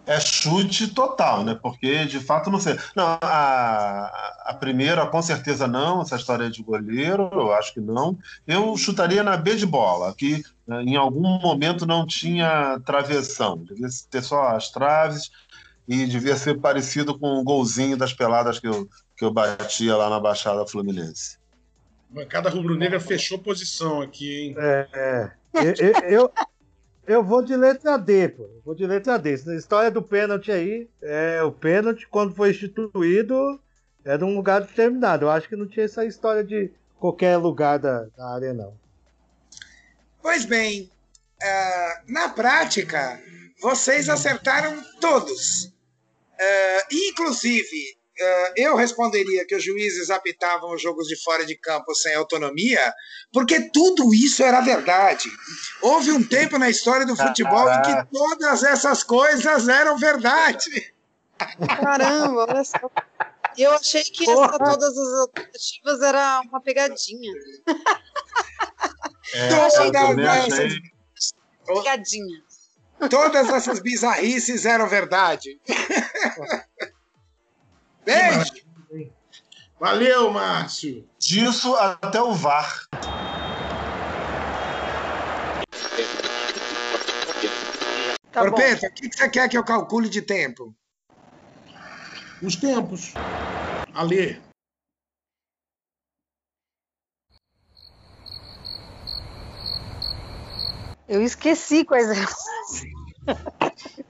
É 0.05 0.19
chute 0.19 0.89
total, 0.89 1.45
né? 1.45 1.57
Porque 1.61 2.05
de 2.07 2.19
fato 2.19 2.51
não 2.51 2.59
sei. 2.59 2.77
Não, 2.97 3.19
a, 3.21 4.33
a 4.47 4.55
primeira, 4.55 5.07
com 5.07 5.23
certeza 5.23 5.69
não, 5.69 6.03
essa 6.03 6.17
história 6.17 6.51
de 6.51 6.63
goleiro, 6.63 7.31
eu 7.33 7.53
acho 7.53 7.73
que 7.75 7.81
não. 7.81 8.19
Eu 8.47 8.77
chutaria 8.77 9.23
na 9.23 9.37
B 9.37 9.55
de 9.55 9.65
bola, 9.65 10.13
que 10.13 10.43
né, 10.67 10.83
em 10.83 10.97
algum 10.97 11.39
momento 11.39 11.87
não 11.87 12.05
tinha 12.05 12.81
travessão, 12.85 13.59
devia 13.59 13.89
ter 14.11 14.23
só 14.23 14.49
as 14.49 14.71
traves 14.71 15.31
e 15.87 16.07
devia 16.07 16.37
ser 16.37 16.59
parecido 16.59 17.17
com 17.19 17.39
o 17.39 17.45
golzinho 17.45 17.97
das 17.97 18.13
peladas 18.13 18.59
que 18.59 18.67
eu, 18.67 18.89
que 19.17 19.25
eu 19.25 19.33
batia 19.33 19.97
lá 19.97 20.11
na 20.11 20.19
Baixada 20.19 20.67
Fluminense. 20.67 21.39
A 22.11 22.15
bancada 22.15 22.51
rubro-negra 22.51 22.99
fechou 23.01 23.39
posição 23.39 24.03
aqui, 24.03 24.49
hein? 24.49 24.55
É, 24.59 24.89
é. 24.93 25.31
Eu, 25.55 25.93
eu, 26.09 26.33
eu, 27.07 27.25
vou 27.25 27.43
de 27.43 27.57
letra 27.57 27.97
D, 27.97 28.29
pô. 28.29 28.45
Eu 28.45 28.63
vou 28.65 28.75
de 28.75 28.87
letra 28.87 29.19
D. 29.19 29.31
A 29.31 29.55
história 29.55 29.91
do 29.91 30.03
pênalti 30.03 30.51
aí, 30.51 30.89
é, 31.03 31.43
o 31.43 31.53
pênalti, 31.53 32.07
quando 32.09 32.35
foi 32.35 32.51
instituído, 32.51 33.61
era 34.05 34.25
um 34.25 34.37
lugar 34.37 34.61
determinado. 34.61 35.25
Eu 35.25 35.31
acho 35.31 35.49
que 35.49 35.57
não 35.57 35.67
tinha 35.67 35.85
essa 35.85 36.05
história 36.05 36.45
de 36.45 36.71
qualquer 36.99 37.37
lugar 37.37 37.79
da, 37.79 38.05
da 38.17 38.35
área, 38.35 38.55
não. 38.55 38.77
Pois 40.21 40.45
bem, 40.45 40.91
é, 41.43 42.03
na 42.07 42.29
prática, 42.29 43.21
vocês 43.61 44.09
acertaram 44.09 44.81
todos. 45.01 45.73
É, 46.39 46.87
inclusive, 46.91 47.97
eu 48.57 48.77
responderia 48.77 49.47
que 49.47 49.55
os 49.55 49.65
juízes 49.65 50.11
apitavam 50.11 50.75
os 50.75 50.83
jogos 50.83 51.07
de 51.07 51.17
fora 51.23 51.45
de 51.45 51.57
campo 51.57 51.95
sem 51.95 52.15
autonomia, 52.15 52.93
porque 53.33 53.71
tudo 53.71 54.13
isso 54.15 54.43
era 54.43 54.61
verdade. 54.61 55.31
Houve 55.81 56.13
um 56.13 56.23
tempo 56.23 56.59
na 56.59 56.69
história 56.69 57.07
do 57.07 57.17
futebol 57.17 57.71
em 57.71 57.83
que 57.83 58.07
todas 58.13 58.63
essas 58.63 59.03
coisas 59.03 59.69
eram 59.69 59.97
verdade. 59.97 60.93
Caramba, 61.67 62.47
olha 62.49 62.65
só. 62.65 62.91
Eu 63.57 63.73
achei 63.73 64.03
que 64.03 64.29
essa, 64.29 64.59
todas 64.59 64.97
as 64.97 65.21
alternativas 65.21 66.01
era 66.03 66.41
uma 66.49 66.61
pegadinha. 66.61 67.33
É, 69.35 69.49
Todas 69.49 69.75
eu 69.75 69.93
também 69.93 70.27
essas, 70.27 70.53
achei. 70.53 70.81
Pegadinha. 71.67 72.43
todas 73.11 73.49
essas 73.49 73.81
bizarrices 73.81 74.65
eram 74.65 74.87
verdade. 74.89 75.61
Beijo! 78.05 78.53
Valeu, 79.79 80.31
Márcio. 80.31 81.09
Disso 81.19 81.75
até 81.75 82.23
o 82.23 82.33
VAR. 82.33 82.87
Tá 88.31 88.43
o 88.45 88.55
que 88.55 89.09
que 89.09 89.17
você 89.17 89.29
quer 89.29 89.49
que 89.49 89.59
eu 89.59 89.65
calcule 89.65 90.09
de 90.09 90.23
tempo? 90.23 90.75
Os 92.43 92.57
tempos. 92.57 93.13
Alê. 93.95 94.41
Eu 101.09 101.23
esqueci 101.23 101.85
quais 101.85 102.09
eram. 102.09 102.27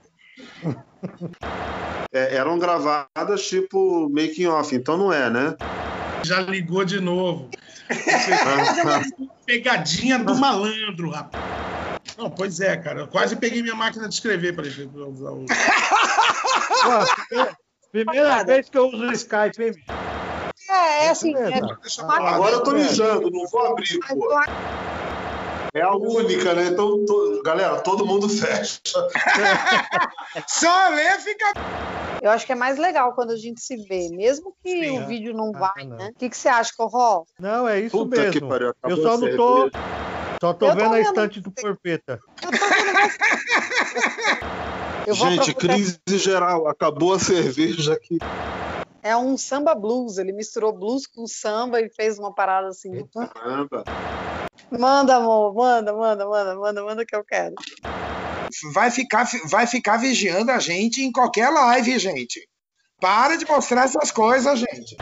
É, 2.22 2.37
eram 2.37 2.58
gravadas 2.58 3.46
tipo 3.48 4.08
making 4.11 4.46
off, 4.46 4.74
então 4.74 4.96
não 4.96 5.12
é, 5.12 5.28
né? 5.28 5.56
Já 6.22 6.40
ligou 6.40 6.85
de 6.85 7.00
novo. 7.00 7.50
Pegadinha 9.44 10.18
do 10.20 10.35
malandro, 10.37 11.11
rapaz. 11.11 11.44
Não, 12.16 12.30
pois 12.30 12.61
é, 12.61 12.76
cara. 12.76 13.00
Eu 13.00 13.08
quase 13.08 13.35
peguei 13.37 13.61
minha 13.62 13.74
máquina 13.74 14.08
de 14.08 14.14
escrever 14.14 14.54
para 14.54 14.64
usar 14.66 15.30
o. 15.32 15.46
Primeira- 17.90 18.44
vez 18.44 18.68
que 18.68 18.78
eu 18.78 18.87
uso 18.88 19.04
o 19.04 19.12
Skype, 19.12 19.62
hein, 19.62 19.72
bicho? 19.72 19.87
É, 20.70 21.06
é 21.06 21.11
assim. 21.11 21.35
É. 21.37 21.61
Agora 22.02 22.52
eu 22.52 22.62
tô 22.62 22.70
mijando, 22.72 23.30
não 23.30 23.46
vou 23.48 23.66
abrir, 23.66 23.98
pô. 24.08 24.32
É 25.74 25.80
a 25.80 25.94
única, 25.94 26.52
né? 26.54 26.66
Então, 26.66 27.04
to- 27.06 27.42
galera, 27.42 27.80
todo 27.80 28.04
mundo 28.04 28.28
fecha. 28.28 28.78
Só 30.46 30.88
ler 30.90 31.18
fica. 31.20 31.46
Eu 32.22 32.30
acho 32.30 32.46
que 32.46 32.52
é 32.52 32.54
mais 32.54 32.78
legal 32.78 33.14
quando 33.14 33.32
a 33.32 33.37
gente 33.37 33.61
se 33.61 33.76
vê, 33.88 34.08
mesmo 34.11 34.54
que 34.62 34.70
Sim, 34.70 34.98
o 34.98 35.02
é. 35.02 35.06
vídeo 35.06 35.35
não 35.35 35.50
Ah, 35.56 35.72
vai, 35.74 35.85
não. 35.85 35.96
né? 35.96 36.11
O 36.14 36.14
que, 36.16 36.30
que 36.30 36.37
você 36.37 36.48
acha, 36.48 36.70
Corró? 36.76 37.24
Não, 37.37 37.68
é 37.68 37.80
isso 37.80 37.98
Puta 37.98 38.30
que 38.30 38.35
mesmo. 38.35 38.48
pariu, 38.48 38.68
Eu 38.68 38.70
acabou 38.70 39.02
só 39.02 39.08
a 39.08 39.18
não 39.18 39.37
tô. 39.37 39.56
cerveja. 39.56 39.72
Só 40.40 40.52
tô 40.54 40.66
tô 40.68 40.74
vendo 40.76 40.94
a 40.94 40.98
vendo. 40.98 41.06
estante 41.08 41.40
do 41.40 41.50
Porpeta. 41.50 42.20
Eu 45.04 45.16
vou 45.16 45.30
Gente, 45.30 45.52
crise 45.52 45.98
geral. 46.11 46.68
Acabou 46.68 47.12
a 47.12 47.18
cerveja 47.18 47.94
aqui. 47.94 48.18
É 49.02 49.16
um 49.16 49.37
samba 49.37 49.74
blues. 49.74 50.16
Ele 50.16 50.32
misturou 50.32 50.72
blues 50.72 51.08
com 51.08 51.26
samba 51.26 51.80
e 51.80 51.90
fez 51.90 52.20
uma 52.20 52.32
parada 52.32 52.68
assim. 52.68 53.04
Caramba. 53.35 53.82
Manda, 54.70 55.16
amor, 55.16 55.52
manda, 55.54 55.92
manda, 55.92 56.24
manda, 56.24 56.54
manda, 56.54 56.85
manda 56.85 57.04
que 57.04 57.16
eu 57.16 57.24
quero. 57.24 57.56
Vai 58.73 58.91
ficar, 58.91 59.29
vai 59.47 59.67
ficar 59.67 59.97
vigiando 59.97 60.51
a 60.51 60.59
gente 60.59 61.03
em 61.03 61.12
qualquer 61.12 61.51
live, 61.51 61.99
gente. 61.99 62.49
Para 63.01 63.37
de 63.37 63.45
mostrar 63.47 63.85
essas 63.85 64.11
coisas, 64.11 64.59
gente. 64.59 64.97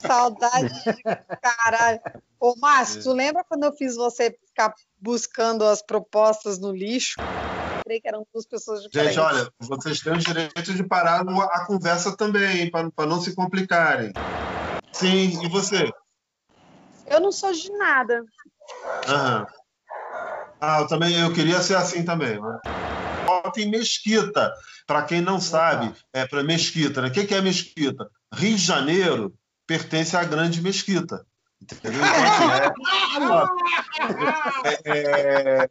Saudade 0.00 0.68
de 0.68 1.02
caralho. 1.40 2.00
Ô, 2.40 2.54
Márcio, 2.56 3.02
tu 3.02 3.12
lembra 3.12 3.44
quando 3.48 3.64
eu 3.64 3.72
fiz 3.72 3.96
você 3.96 4.36
ficar 4.46 4.72
buscando 4.98 5.64
as 5.64 5.82
propostas 5.82 6.58
no 6.58 6.72
lixo? 6.72 7.16
Creio 7.84 8.00
que 8.00 8.08
eram 8.08 8.26
duas 8.32 8.46
pessoas 8.46 8.82
diferentes. 8.82 9.14
Gente, 9.14 9.24
olha, 9.24 9.50
vocês 9.58 10.00
têm 10.00 10.12
o 10.12 10.18
direito 10.18 10.74
de 10.74 10.84
parar 10.84 11.20
a 11.22 11.66
conversa 11.66 12.16
também, 12.16 12.70
para 12.70 13.06
não 13.06 13.20
se 13.20 13.34
complicarem. 13.34 14.12
Sim, 14.92 15.44
e 15.44 15.48
você? 15.48 15.90
Eu 17.06 17.20
não 17.20 17.32
sou 17.32 17.52
de 17.52 17.70
nada. 17.72 18.24
Aham. 19.06 19.46
Ah, 20.60 20.80
eu 20.80 20.88
também 20.88 21.18
eu 21.18 21.32
queria 21.32 21.60
ser 21.60 21.76
assim 21.76 22.04
também. 22.04 22.40
Né? 22.40 22.58
Bota 23.24 23.60
em 23.60 23.70
Mesquita. 23.70 24.52
Para 24.86 25.02
quem 25.02 25.20
não 25.20 25.40
sabe, 25.40 25.92
é 26.12 26.26
para 26.26 26.42
Mesquita. 26.42 27.02
Né? 27.02 27.08
O 27.08 27.10
que, 27.12 27.32
é 27.34 27.40
Mesquita? 27.40 28.08
Rio 28.32 28.56
de 28.56 28.62
Janeiro 28.62 29.34
pertence 29.66 30.16
à 30.16 30.24
Grande 30.24 30.62
Mesquita. 30.62 31.24
Entendeu? 31.60 32.00
Então, 32.04 32.24
assim, 32.24 32.50
é- 32.50 32.72
é- 34.84 35.66
é- 35.66 35.68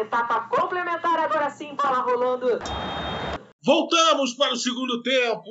Etapa 0.00 0.40
complementar 0.48 1.18
agora 1.18 1.50
sim, 1.50 1.74
bola 1.74 1.98
rolando. 2.00 2.60
Voltamos 3.68 4.32
para 4.32 4.54
o 4.54 4.56
segundo 4.56 5.02
tempo 5.02 5.42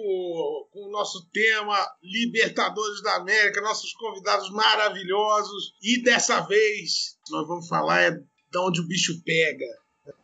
com 0.74 0.88
o 0.88 0.92
nosso 0.92 1.30
tema 1.32 1.78
Libertadores 2.02 3.00
da 3.04 3.18
América, 3.18 3.62
nossos 3.62 3.94
convidados 3.94 4.50
maravilhosos. 4.50 5.76
E 5.84 6.02
dessa 6.02 6.42
vez 6.42 7.16
nós 7.30 7.48
vamos 7.48 7.68
falar 7.68 8.02
é 8.02 8.12
de 8.12 8.58
onde 8.58 8.82
o 8.82 8.88
bicho 8.88 9.22
pega. 9.24 9.68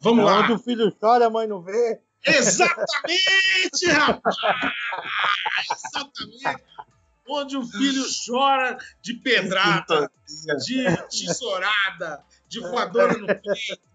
Vamos 0.02 0.24
É 0.24 0.26
lá. 0.26 0.40
onde 0.40 0.54
o 0.54 0.58
filho 0.58 0.92
chora, 1.00 1.28
a 1.28 1.30
mãe 1.30 1.46
não 1.46 1.62
vê. 1.62 2.00
Exatamente, 2.26 3.86
rapaz! 3.92 4.38
Exatamente. 5.72 6.64
Onde 7.30 7.58
o 7.58 7.64
filho 7.64 8.04
chora 8.28 8.76
de 9.04 9.14
pedrada, 9.22 10.10
de 10.66 10.84
tesourada, 11.12 12.24
de 12.48 12.60
voadora 12.60 13.16
no 13.20 13.28
peito, 13.28 13.93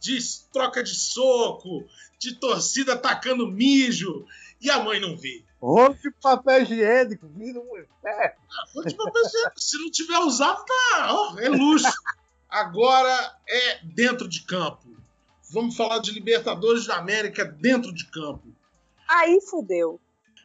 de 0.00 0.18
troca 0.52 0.82
de 0.82 0.94
soco, 0.94 1.84
de 2.18 2.34
torcida 2.34 2.94
atacando 2.94 3.50
mijo, 3.50 4.26
e 4.60 4.70
a 4.70 4.82
mãe 4.82 5.00
não 5.00 5.16
vê. 5.16 5.44
Rolo 5.60 5.94
de 5.94 6.10
papel 6.10 6.62
higiênico, 6.62 7.26
vira 7.28 7.58
um 7.58 7.78
inferno. 7.78 8.36
Vou 8.74 8.84
te 8.84 8.96
dizer, 8.96 9.52
Se 9.56 9.78
não 9.78 9.90
tiver 9.90 10.18
usado, 10.18 10.64
tá, 10.64 11.08
ó, 11.12 11.38
é 11.38 11.48
luxo. 11.48 11.90
Agora 12.48 13.36
é 13.48 13.80
dentro 13.84 14.28
de 14.28 14.42
campo. 14.42 14.86
Vamos 15.50 15.76
falar 15.76 15.98
de 15.98 16.12
Libertadores 16.12 16.86
da 16.86 16.96
América 16.96 17.44
dentro 17.44 17.92
de 17.92 18.06
campo. 18.06 18.46
Aí 19.08 19.40
fudeu. 19.40 20.00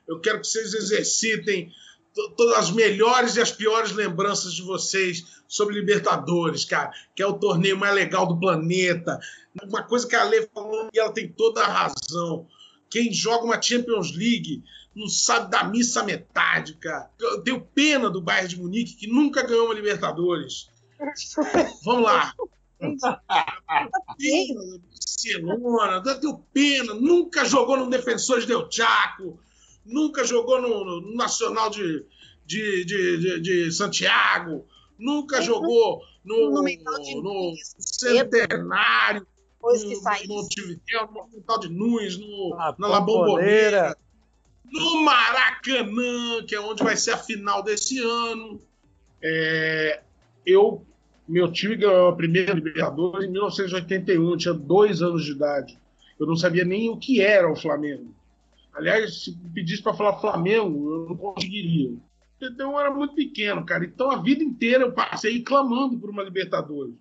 Eu 0.07 0.19
quero 0.19 0.41
que 0.41 0.47
vocês 0.47 0.73
exercitem 0.73 1.71
todas 2.13 2.57
as 2.57 2.71
melhores 2.71 3.35
e 3.35 3.41
as 3.41 3.51
piores 3.51 3.91
lembranças 3.91 4.53
de 4.53 4.61
vocês 4.61 5.41
sobre 5.47 5.75
Libertadores, 5.75 6.65
cara, 6.65 6.91
que 7.15 7.21
é 7.21 7.25
o 7.25 7.37
torneio 7.37 7.77
mais 7.77 7.93
legal 7.93 8.25
do 8.25 8.39
planeta. 8.39 9.19
Uma 9.63 9.83
coisa 9.83 10.07
que 10.07 10.15
a 10.15 10.23
Lê 10.23 10.47
falou 10.53 10.89
e 10.93 10.99
ela 10.99 11.11
tem 11.11 11.27
toda 11.31 11.61
a 11.61 11.67
razão. 11.67 12.47
Quem 12.89 13.11
joga 13.13 13.45
uma 13.45 13.61
Champions 13.61 14.15
League 14.15 14.63
não 14.95 15.07
sabe 15.07 15.49
da 15.49 15.63
missa 15.63 16.01
à 16.01 16.03
metade, 16.03 16.75
cara. 16.75 17.09
Eu 17.19 17.41
tenho 17.41 17.61
pena 17.61 18.09
do 18.09 18.21
Bayern 18.21 18.49
de 18.49 18.59
Munique 18.59 18.95
que 18.95 19.07
nunca 19.07 19.43
ganhou 19.43 19.65
uma 19.65 19.73
Libertadores. 19.73 20.69
Vamos 21.83 22.03
lá. 22.03 22.33
Pena 24.17 24.61
do 24.61 24.81
Barcelona, 24.89 25.99
deu 26.19 26.43
pena, 26.51 26.93
nunca 26.93 27.45
jogou 27.45 27.77
no 27.77 27.89
Defensores 27.89 28.45
Del 28.45 28.67
Chaco, 28.71 29.39
nunca 29.85 30.23
jogou 30.23 30.61
no, 30.61 31.01
no 31.01 31.15
Nacional 31.15 31.69
de, 31.69 32.05
de, 32.45 32.85
de, 32.85 33.17
de- 33.17 33.39
de 33.39 33.71
Santiago, 33.71 34.65
nunca 34.97 35.41
jogou 35.41 36.01
no, 36.23 36.51
No 36.51 36.61
no 36.61 37.21
Nunes, 37.23 37.75
Centenário, 37.79 39.25
Depois 39.55 39.83
que 39.83 39.95
no, 39.95 40.01
saiu. 40.01 40.27
no 40.27 41.27
Mental 41.33 41.59
de 41.59 41.69
Nunes, 41.69 42.17
no, 42.17 42.53
Ah, 42.59 42.75
na 42.77 42.87
La 42.87 42.99
Bomboneira. 43.01 43.95
Bombonera, 43.95 43.97
no 44.71 45.03
Maracanã, 45.03 46.43
que 46.47 46.55
é 46.55 46.59
onde 46.61 46.83
vai 46.83 46.95
ser 46.95 47.11
a 47.11 47.17
final 47.17 47.61
desse 47.63 47.99
ano. 47.99 48.61
É, 49.21 50.01
eu, 50.45 50.85
meu 51.27 51.51
time 51.51 51.75
ganhou 51.75 52.07
a 52.09 52.15
primeira 52.15 52.53
Libertadores 52.53 53.27
em 53.27 53.31
1981, 53.31 54.31
eu 54.31 54.37
tinha 54.37 54.53
dois 54.53 55.01
anos 55.01 55.25
de 55.25 55.31
idade. 55.31 55.77
Eu 56.19 56.25
não 56.27 56.35
sabia 56.35 56.63
nem 56.63 56.89
o 56.89 56.97
que 56.97 57.19
era 57.21 57.51
o 57.51 57.55
Flamengo. 57.55 58.13
Aliás, 58.73 59.23
se 59.23 59.37
pedisse 59.53 59.83
para 59.83 59.93
falar 59.93 60.19
Flamengo, 60.19 60.91
eu 60.91 61.09
não 61.09 61.17
conseguiria. 61.17 61.93
Então 62.41 62.71
eu 62.71 62.79
era 62.79 62.91
muito 62.91 63.13
pequeno, 63.13 63.65
cara. 63.65 63.85
Então 63.85 64.09
a 64.09 64.17
vida 64.17 64.43
inteira 64.43 64.83
eu 64.83 64.91
passei 64.91 65.41
clamando 65.43 65.99
por 65.99 66.09
uma 66.09 66.23
Libertadores. 66.23 66.95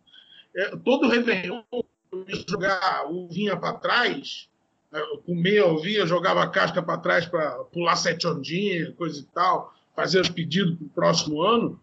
É, 0.54 0.76
todo 0.76 1.08
Réveillon 1.08 1.62
eu 1.72 2.24
ia 2.28 2.44
jogar 2.48 3.10
o 3.10 3.28
vinha 3.28 3.56
para 3.56 3.74
trás, 3.74 4.48
eu 4.92 5.18
comia, 5.18 5.64
ouvia, 5.64 6.06
jogava 6.06 6.42
a 6.42 6.48
casca 6.48 6.82
para 6.82 6.98
trás 6.98 7.24
para 7.24 7.64
pular 7.64 7.94
sete 7.94 8.26
ondinhas, 8.26 8.92
coisa 8.96 9.20
e 9.20 9.24
tal, 9.24 9.72
fazer 9.94 10.20
os 10.20 10.28
pedidos 10.28 10.76
para 10.76 10.86
o 10.86 10.90
próximo 10.90 11.42
ano. 11.42 11.80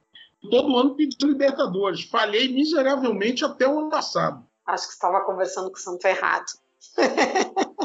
todo 0.52 0.78
ano 0.78 0.95
pedindo 0.95 1.28
Libertadores. 1.28 2.04
Falhei 2.04 2.54
miseravelmente 2.54 3.45
até 3.45 3.67
o 3.67 3.80
ano 3.80 3.89
passado. 3.89 4.45
Acho 4.65 4.88
que 4.88 4.93
estava 4.93 5.21
conversando 5.21 5.69
com 5.71 5.78
o 5.78 5.80
Santo 5.80 6.06
errado. 6.06 6.45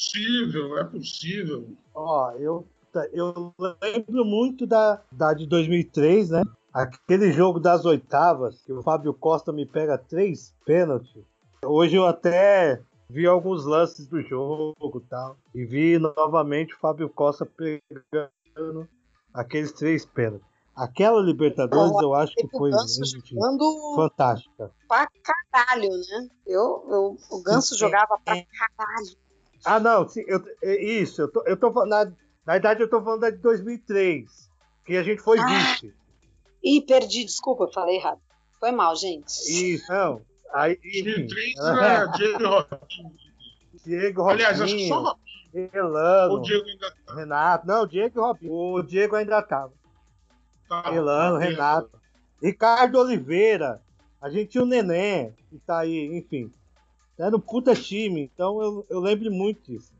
é 0.00 0.48
possível, 0.50 0.78
é 0.78 0.84
possível. 0.84 1.76
Ó, 1.94 2.32
eu, 2.32 2.66
eu 3.12 3.54
lembro 3.82 4.24
muito 4.24 4.66
da, 4.66 5.02
da 5.12 5.34
de 5.34 5.46
2003, 5.46 6.30
né? 6.30 6.42
Aquele 6.72 7.32
jogo 7.32 7.60
das 7.60 7.84
oitavas, 7.84 8.62
que 8.62 8.72
o 8.72 8.82
Fábio 8.82 9.12
Costa 9.12 9.52
me 9.52 9.66
pega 9.66 9.98
três 9.98 10.54
pênaltis. 10.64 11.22
Hoje 11.64 11.96
eu 11.96 12.06
até 12.06 12.80
vi 13.08 13.26
alguns 13.26 13.64
lances 13.66 14.06
do 14.06 14.22
jogo 14.22 15.02
e 15.04 15.08
tal. 15.08 15.36
E 15.54 15.64
vi 15.64 15.98
novamente 15.98 16.74
o 16.74 16.78
Fábio 16.78 17.08
Costa 17.10 17.44
pegando 17.44 18.88
aqueles 19.34 19.72
três 19.72 20.06
pênaltis. 20.06 20.48
Aquela 20.74 21.20
Libertadores 21.20 21.92
eu 22.00 22.14
acho 22.14 22.34
que 22.34 22.48
foi 22.48 22.70
jogando 22.70 23.94
fantástica. 23.96 24.70
Pra 24.88 25.06
caralho, 25.52 25.90
né? 25.90 26.28
Eu, 26.46 26.86
eu, 26.88 27.16
o 27.30 27.42
Ganso 27.42 27.76
jogava 27.76 28.16
pra 28.24 28.34
caralho. 28.34 29.29
Ah, 29.64 29.80
não, 29.80 30.08
sim, 30.08 30.24
eu, 30.26 30.42
é 30.62 30.82
isso, 30.82 31.22
eu 31.22 31.30
tô, 31.30 31.42
eu 31.46 31.56
tô 31.56 31.70
na, 31.84 32.04
na 32.04 32.52
verdade 32.52 32.82
eu 32.82 32.88
tô 32.88 33.02
falando 33.02 33.20
da 33.20 33.30
de 33.30 33.38
2003, 33.38 34.50
que 34.84 34.96
a 34.96 35.02
gente 35.02 35.20
foi 35.20 35.38
ah, 35.38 35.46
vice. 35.46 35.94
Ih, 36.62 36.80
perdi, 36.82 37.24
desculpa, 37.24 37.64
eu 37.64 37.72
falei 37.72 37.96
errado. 37.96 38.20
Foi 38.58 38.70
mal, 38.72 38.94
gente. 38.96 39.30
Isso, 39.48 39.90
não. 39.90 40.22
Aí, 40.52 40.78
enfim, 40.84 41.26
é, 41.58 42.06
Diego 42.16 42.44
Robinho. 42.44 43.12
Diego 43.84 44.22
Robinho. 44.22 44.46
Aliás, 44.46 44.60
acho 44.60 44.76
que 44.76 44.88
só 44.88 45.16
Elano, 45.52 46.34
o 46.34 46.40
Diego 46.42 46.64
ainda 46.66 46.90
tá. 46.90 47.14
Renato, 47.14 47.66
não, 47.66 47.82
o 47.82 47.86
Diego 47.86 48.18
e 48.18 48.22
Robinho. 48.22 48.52
O 48.52 48.82
Diego 48.82 49.16
ainda 49.16 49.42
tava. 49.42 49.72
Tá, 50.68 50.94
Elano, 50.94 51.38
tá 51.38 51.44
Renato. 51.44 51.90
Ricardo 52.42 52.98
Oliveira. 52.98 53.82
A 54.20 54.28
gente 54.28 54.50
tinha 54.50 54.62
o 54.62 54.66
Neném, 54.66 55.34
que 55.48 55.58
tá 55.60 55.78
aí, 55.78 56.16
enfim. 56.16 56.52
Era 57.20 57.36
um 57.36 57.40
puta 57.40 57.74
time, 57.74 58.22
então 58.22 58.62
eu, 58.62 58.86
eu 58.88 58.98
lembro 58.98 59.30
muito 59.30 59.70
disso. 59.70 59.92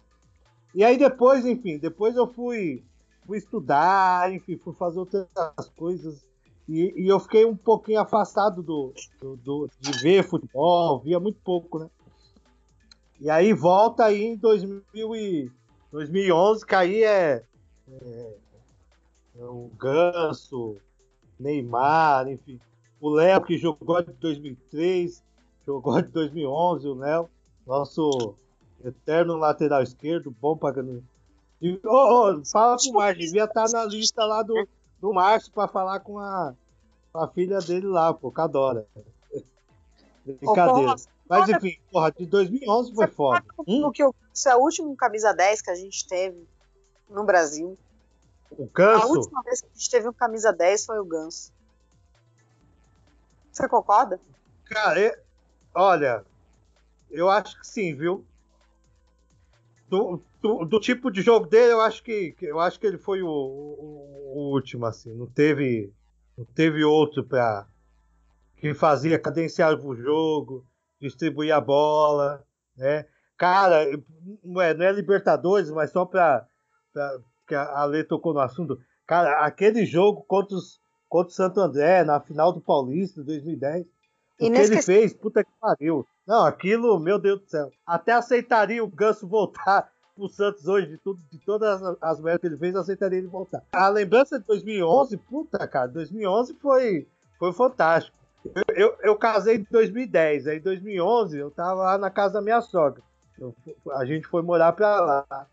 E 0.74 0.82
aí 0.82 0.96
depois, 0.96 1.44
enfim, 1.44 1.76
depois 1.76 2.16
eu 2.16 2.26
fui, 2.26 2.82
fui 3.26 3.36
estudar, 3.36 4.32
enfim, 4.32 4.56
fui 4.56 4.72
fazer 4.72 5.00
outras 5.00 5.28
coisas. 5.76 6.24
E, 6.66 6.94
e, 6.96 7.08
eu 7.08 7.20
fiquei 7.20 7.44
um 7.44 7.56
pouquinho 7.56 8.00
afastado 8.00 8.62
do, 8.62 8.94
do, 9.20 9.36
do, 9.36 9.70
de 9.80 9.90
ver 10.00 10.22
futebol, 10.22 11.00
via 11.00 11.20
muito 11.20 11.38
pouco, 11.44 11.80
né? 11.80 11.90
E 13.20 13.28
aí 13.28 13.52
volta 13.52 14.04
aí 14.04 14.22
em 14.22 14.36
2000 14.36 15.16
e, 15.16 15.52
2011, 15.92 16.64
que 16.64 16.74
aí 16.74 17.02
é, 17.02 17.44
é, 17.90 18.34
é 19.38 19.44
o 19.44 19.70
Ganso, 19.76 20.76
Neymar, 21.38 22.28
enfim. 22.28 22.58
O 22.98 23.10
Léo, 23.10 23.42
que 23.42 23.58
jogou 23.58 24.00
de 24.02 24.12
2003, 24.12 25.22
jogou 25.70 26.02
de 26.02 26.08
2011, 26.08 26.88
o 26.88 26.94
Léo, 26.94 27.30
nosso 27.64 28.34
eterno 28.84 29.36
lateral 29.36 29.82
esquerdo, 29.82 30.34
bom 30.40 30.56
pra... 30.56 30.74
E, 31.62 31.80
oh, 31.84 32.40
oh, 32.40 32.44
fala 32.44 32.76
com 32.76 32.90
o 32.90 32.94
Márcio, 32.94 33.26
devia 33.26 33.44
estar 33.44 33.68
na 33.70 33.84
lista 33.84 34.24
lá 34.24 34.42
do, 34.42 34.66
do 35.00 35.12
Márcio 35.12 35.52
para 35.52 35.68
falar 35.68 36.00
com 36.00 36.18
a, 36.18 36.54
com 37.12 37.18
a 37.18 37.28
filha 37.28 37.60
dele 37.60 37.86
lá, 37.86 38.12
pô, 38.12 38.32
Cadora. 38.32 38.86
Brincadeira. 40.24 40.94
Mas 41.28 41.48
enfim, 41.48 41.78
porra, 41.92 42.10
de 42.10 42.26
2011 42.26 42.94
foi 42.94 43.06
foda. 43.06 43.44
Hum? 43.68 43.92
que 43.92 44.02
eu, 44.02 44.12
isso 44.34 44.48
é 44.48 44.56
o 44.56 44.60
último 44.60 44.96
camisa 44.96 45.32
10 45.32 45.62
que 45.62 45.70
a 45.70 45.74
gente 45.76 46.08
teve 46.08 46.44
no 47.08 47.22
Brasil. 47.22 47.78
O 48.50 48.66
Ganso? 48.66 49.04
A 49.04 49.06
última 49.06 49.42
vez 49.42 49.60
que 49.60 49.68
a 49.68 49.70
gente 49.72 49.90
teve 49.90 50.08
um 50.08 50.12
camisa 50.12 50.52
10 50.52 50.86
foi 50.86 50.98
o 50.98 51.04
Ganso. 51.04 51.52
Você 53.52 53.68
concorda? 53.68 54.20
Cara, 54.64 54.98
olha, 55.74 56.24
eu 57.10 57.28
acho 57.28 57.58
que 57.58 57.66
sim, 57.66 57.94
viu? 57.94 58.24
Do, 59.88 60.22
do, 60.40 60.64
do, 60.64 60.80
tipo 60.80 61.10
de 61.10 61.20
jogo 61.20 61.46
dele, 61.46 61.72
eu 61.72 61.80
acho 61.80 62.02
que 62.02 62.36
eu 62.40 62.60
acho 62.60 62.78
que 62.78 62.86
ele 62.86 62.98
foi 62.98 63.22
o, 63.22 63.28
o, 63.28 64.32
o 64.36 64.52
último, 64.52 64.86
assim. 64.86 65.12
Não 65.14 65.26
teve, 65.26 65.92
não 66.38 66.44
teve 66.44 66.84
outro 66.84 67.24
para 67.24 67.66
que 68.56 68.72
fazia 68.74 69.18
cadenciar 69.18 69.74
o 69.74 69.96
jogo, 69.96 70.64
distribuir 71.00 71.52
a 71.52 71.60
bola, 71.60 72.44
né? 72.76 73.06
Cara, 73.36 73.86
não 74.44 74.60
é, 74.60 74.74
não 74.74 74.84
é 74.84 74.92
Libertadores, 74.92 75.70
mas 75.70 75.90
só 75.90 76.04
para 76.04 76.46
que 77.48 77.54
a 77.54 77.84
Lê 77.84 78.04
tocou 78.04 78.34
no 78.34 78.40
assunto. 78.40 78.78
Cara, 79.06 79.44
aquele 79.44 79.86
jogo 79.86 80.22
contra, 80.28 80.54
os, 80.54 80.78
contra 81.08 81.30
o 81.30 81.34
Santo 81.34 81.58
André, 81.58 82.04
na 82.04 82.20
final 82.20 82.52
do 82.52 82.60
Paulista, 82.60 83.24
2010, 83.24 83.86
o 84.48 84.52
que 84.52 84.58
ele 84.58 84.82
fez, 84.82 85.12
puta 85.12 85.44
que 85.44 85.50
pariu. 85.60 86.06
Não, 86.26 86.44
aquilo, 86.44 86.98
meu 87.00 87.18
Deus 87.18 87.40
do 87.40 87.48
céu. 87.48 87.70
Até 87.86 88.12
aceitaria 88.12 88.82
o 88.82 88.88
Ganso 88.88 89.26
voltar 89.26 89.90
pro 90.16 90.28
Santos 90.28 90.66
hoje, 90.66 90.86
de, 90.86 90.98
tudo, 90.98 91.20
de 91.30 91.38
todas 91.44 91.80
as 92.00 92.20
merdas 92.20 92.40
que 92.40 92.46
ele 92.46 92.56
fez, 92.56 92.76
aceitaria 92.76 93.18
ele 93.18 93.26
voltar. 93.26 93.62
A 93.72 93.88
lembrança 93.88 94.38
de 94.38 94.46
2011, 94.46 95.16
puta, 95.16 95.66
cara, 95.66 95.88
2011 95.88 96.54
foi, 96.54 97.08
foi 97.38 97.52
fantástico. 97.52 98.16
Eu, 98.44 98.74
eu, 98.74 98.96
eu, 99.02 99.16
casei 99.16 99.56
em 99.56 99.66
2010, 99.70 100.46
aí 100.46 100.58
em 100.58 100.62
2011 100.62 101.38
eu 101.38 101.50
tava 101.50 101.82
lá 101.82 101.98
na 101.98 102.10
casa 102.10 102.34
da 102.34 102.42
minha 102.42 102.60
sogra. 102.60 103.02
Eu, 103.38 103.54
a 103.92 104.04
gente 104.04 104.26
foi 104.26 104.42
morar 104.42 104.72
pra 104.72 105.00
lá. 105.00 105.46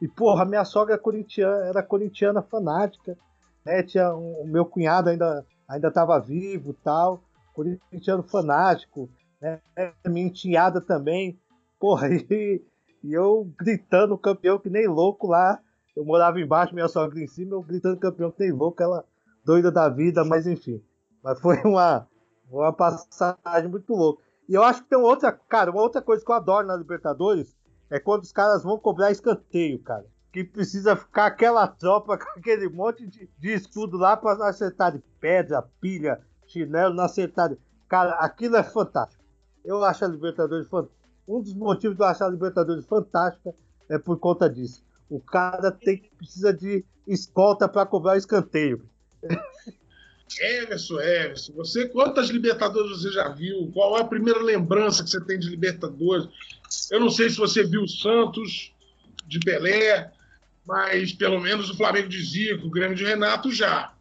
E, 0.00 0.08
porra, 0.08 0.44
minha 0.44 0.64
sogra 0.64 0.98
corintiana, 0.98 1.66
era 1.66 1.82
corintiana 1.82 2.42
fanática, 2.42 3.16
né? 3.64 3.82
Tinha 3.82 4.14
um, 4.14 4.42
o 4.42 4.46
meu 4.46 4.64
cunhado 4.64 5.08
ainda, 5.08 5.44
ainda 5.68 5.90
tava 5.90 6.20
vivo 6.20 6.74
tal, 6.84 7.22
corintiano 7.54 8.22
fanático, 8.22 9.08
né? 9.40 9.60
Minha 10.06 10.26
enteada 10.26 10.80
também. 10.80 11.40
Porra, 11.78 12.08
e, 12.12 12.62
e 13.02 13.12
eu 13.12 13.50
gritando 13.58 14.18
campeão 14.18 14.58
que 14.58 14.68
nem 14.68 14.86
louco 14.86 15.28
lá. 15.28 15.60
Eu 15.96 16.04
morava 16.04 16.40
embaixo, 16.40 16.74
minha 16.74 16.88
sogra 16.88 17.20
em 17.20 17.26
cima, 17.28 17.54
eu 17.54 17.62
gritando 17.62 18.00
campeão 18.00 18.30
que 18.30 18.40
nem 18.40 18.52
louco, 18.52 18.82
ela 18.82 19.04
doida 19.44 19.70
da 19.70 19.88
vida, 19.88 20.24
mas 20.24 20.46
enfim. 20.46 20.82
Mas 21.22 21.40
foi 21.40 21.60
uma, 21.64 22.08
uma 22.50 22.72
passagem 22.72 23.70
muito 23.70 23.94
louca. 23.94 24.22
E 24.48 24.54
eu 24.54 24.62
acho 24.62 24.82
que 24.82 24.88
tem 24.88 24.98
outra, 24.98 25.32
cara, 25.32 25.70
uma 25.70 25.80
outra 25.80 26.02
coisa 26.02 26.24
que 26.24 26.30
eu 26.30 26.34
adoro 26.34 26.66
na 26.66 26.76
Libertadores 26.76 27.56
é 27.88 28.00
quando 28.00 28.22
os 28.22 28.32
caras 28.32 28.62
vão 28.64 28.78
cobrar 28.78 29.10
escanteio, 29.10 29.80
cara. 29.82 30.04
Que 30.32 30.42
precisa 30.42 30.96
ficar 30.96 31.26
aquela 31.26 31.68
tropa 31.68 32.18
com 32.18 32.28
aquele 32.38 32.68
monte 32.68 33.06
de, 33.06 33.30
de 33.38 33.52
escudo 33.52 33.96
lá 33.96 34.20
não 34.20 34.42
acertar 34.42 34.92
de 34.92 34.98
pedra, 35.20 35.62
pilha, 35.80 36.20
chinelo, 36.54 36.94
não 36.94 37.04
acertar. 37.04 37.50
De... 37.50 37.58
Cara, 37.88 38.12
aquilo 38.14 38.56
é 38.56 38.62
fantástico. 38.62 39.22
Eu 39.64 39.84
acho 39.84 40.04
a 40.04 40.08
Libertadores 40.08 40.68
fantástica. 40.68 41.04
Um 41.26 41.40
dos 41.40 41.54
motivos 41.54 41.96
de 41.96 42.02
eu 42.02 42.06
achar 42.06 42.26
a 42.26 42.30
Libertadores 42.30 42.86
fantástica 42.86 43.54
é 43.88 43.98
por 43.98 44.18
conta 44.18 44.48
disso. 44.48 44.84
O 45.08 45.20
cara 45.20 45.70
tem 45.70 46.10
precisa 46.16 46.52
de 46.52 46.84
escolta 47.06 47.68
para 47.68 47.86
cobrar 47.86 48.16
escanteio. 48.16 48.88
Everson, 50.40 51.00
Everson, 51.00 51.52
você 51.52 51.88
quantas 51.88 52.28
Libertadores 52.28 52.98
você 52.98 53.10
já 53.10 53.28
viu? 53.28 53.70
Qual 53.72 53.96
é 53.96 54.00
a 54.00 54.06
primeira 54.06 54.42
lembrança 54.42 55.04
que 55.04 55.10
você 55.10 55.20
tem 55.20 55.38
de 55.38 55.48
Libertadores? 55.48 56.28
Eu 56.90 56.98
não 56.98 57.10
sei 57.10 57.30
se 57.30 57.36
você 57.36 57.62
viu 57.62 57.82
o 57.82 57.88
Santos 57.88 58.72
de 59.26 59.38
Pelé, 59.40 60.12
mas 60.66 61.12
pelo 61.12 61.40
menos 61.40 61.70
o 61.70 61.76
Flamengo 61.76 62.08
de 62.08 62.22
Zico, 62.22 62.66
o 62.66 62.70
Grêmio 62.70 62.96
de 62.96 63.04
Renato 63.04 63.52
já. 63.52 63.93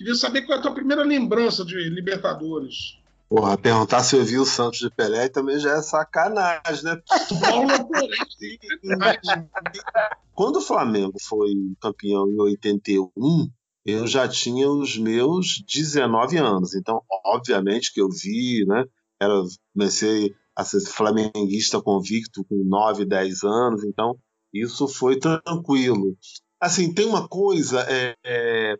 Queria 0.00 0.14
saber 0.14 0.46
qual 0.46 0.56
é 0.56 0.58
a 0.58 0.62
tua 0.62 0.72
primeira 0.72 1.04
lembrança 1.04 1.62
de 1.62 1.76
Libertadores. 1.90 2.98
Porra, 3.28 3.58
perguntar 3.58 4.02
se 4.02 4.16
eu 4.16 4.24
vi 4.24 4.38
o 4.38 4.46
Santos 4.46 4.78
de 4.78 4.88
Pelé 4.88 5.28
também 5.28 5.58
já 5.58 5.72
é 5.72 5.82
sacanagem, 5.82 6.84
né? 6.84 7.02
Quando 10.32 10.56
o 10.56 10.62
Flamengo 10.62 11.18
foi 11.20 11.52
campeão 11.82 12.30
em 12.30 12.40
81, 12.40 13.50
eu 13.84 14.06
já 14.06 14.26
tinha 14.26 14.70
os 14.70 14.96
meus 14.96 15.62
19 15.68 16.38
anos. 16.38 16.74
Então, 16.74 17.02
obviamente 17.26 17.92
que 17.92 18.00
eu 18.00 18.08
vi, 18.08 18.64
né? 18.66 18.86
Era, 19.20 19.34
comecei 19.74 20.34
a 20.56 20.64
ser 20.64 20.80
flamenguista 20.80 21.78
convicto 21.82 22.42
com 22.44 22.64
9, 22.64 23.04
10 23.04 23.44
anos, 23.44 23.84
então 23.84 24.18
isso 24.50 24.88
foi 24.88 25.18
tranquilo. 25.18 26.16
Assim, 26.58 26.94
tem 26.94 27.04
uma 27.04 27.28
coisa, 27.28 27.82
é, 27.82 28.16
é, 28.24 28.78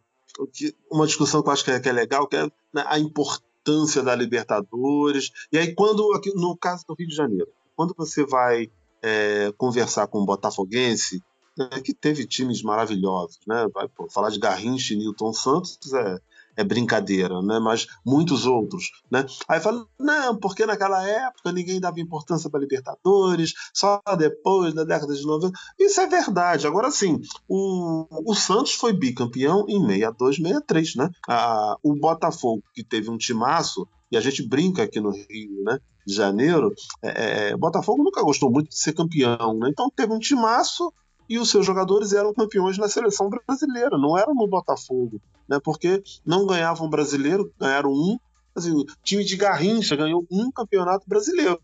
uma 0.91 1.07
discussão 1.07 1.43
que 1.43 1.49
eu 1.49 1.53
acho 1.53 1.64
que 1.64 1.70
é, 1.70 1.80
que 1.80 1.88
é 1.88 1.93
legal, 1.93 2.26
que 2.26 2.36
é 2.36 2.45
né, 2.72 2.84
a 2.86 2.99
importância 2.99 4.03
da 4.03 4.14
Libertadores. 4.14 5.30
E 5.53 5.59
aí, 5.59 5.74
quando, 5.74 6.12
aqui, 6.14 6.32
no 6.34 6.57
caso 6.57 6.84
do 6.86 6.95
Rio 6.95 7.09
de 7.09 7.14
Janeiro, 7.14 7.49
quando 7.76 7.95
você 7.97 8.24
vai 8.24 8.70
é, 9.03 9.53
conversar 9.57 10.07
com 10.07 10.20
um 10.20 10.26
botafoguense, 10.26 11.22
né, 11.57 11.68
que 11.84 11.93
teve 11.93 12.26
times 12.26 12.62
maravilhosos, 12.62 13.41
né? 13.47 13.66
Vai, 13.72 13.88
pô, 13.88 14.09
falar 14.09 14.30
de 14.30 14.38
Garrincha 14.38 14.95
e 14.95 14.97
Newton 14.97 15.32
Santos 15.32 15.78
é, 15.93 16.18
é 16.57 16.65
brincadeira, 16.65 17.41
né? 17.43 17.59
Mas 17.59 17.87
muitos 18.05 18.47
outros, 18.47 18.91
né? 19.11 19.25
Aí 19.49 19.61
fala, 19.61 19.87
não, 19.99 20.37
porque 20.37 20.67
naquela 20.67 21.07
época 21.07 21.53
ninguém 21.53 21.81
dava 21.81 22.01
importância 22.01 22.51
para 22.51 22.61
Libertadores, 22.61 23.55
só 23.73 24.01
depois 24.19 24.75
da 24.75 24.85
década 24.85 25.15
de 25.15 25.25
90. 25.25 25.59
Isso 25.79 26.01
é 26.01 26.07
verdade. 26.07 26.67
Agora 26.67 26.91
sim, 26.91 27.21
o, 27.49 28.07
o 28.31 28.35
Santos 28.35 28.75
foi 28.75 28.93
bicampeão 28.93 29.65
em 29.69 29.81
62, 29.87 30.37
63, 30.37 30.95
né? 30.97 31.11
Ah, 31.29 31.77
o 31.83 31.95
Botafogo, 31.95 32.63
que 32.75 32.85
teve 32.85 33.11
um 33.11 33.19
timaço, 33.19 33.87
e 34.11 34.17
a 34.17 34.21
gente 34.21 34.47
brinca 34.47 34.83
aqui 34.83 35.01
no 35.01 35.11
Rio, 35.11 35.63
né? 35.65 35.79
De 36.07 36.15
Janeiro, 36.15 36.75
é, 37.03 37.51
é, 37.51 37.57
Botafogo 37.57 38.03
nunca 38.03 38.23
gostou 38.23 38.51
muito 38.51 38.71
de 38.71 38.79
ser 38.79 38.93
campeão, 38.93 39.59
né? 39.59 39.69
Então 39.71 39.91
teve 39.95 40.13
um 40.13 40.19
timaço 40.19 40.93
e 41.31 41.39
os 41.39 41.49
seus 41.49 41.64
jogadores 41.64 42.12
eram 42.12 42.35
campeões 42.35 42.76
na 42.76 42.89
seleção 42.89 43.31
brasileira, 43.31 43.97
não 43.97 44.18
eram 44.18 44.35
no 44.35 44.49
Botafogo, 44.49 45.22
né? 45.49 45.61
Porque 45.62 46.03
não 46.26 46.45
ganhavam 46.45 46.91
brasileiro, 46.91 47.55
ganharam 47.57 47.93
um. 47.93 48.18
Assim, 48.53 48.72
o 48.72 48.85
time 49.05 49.24
de 49.24 49.37
Garrincha 49.37 49.95
ganhou 49.95 50.26
um 50.28 50.51
campeonato 50.51 51.09
brasileiro, 51.09 51.57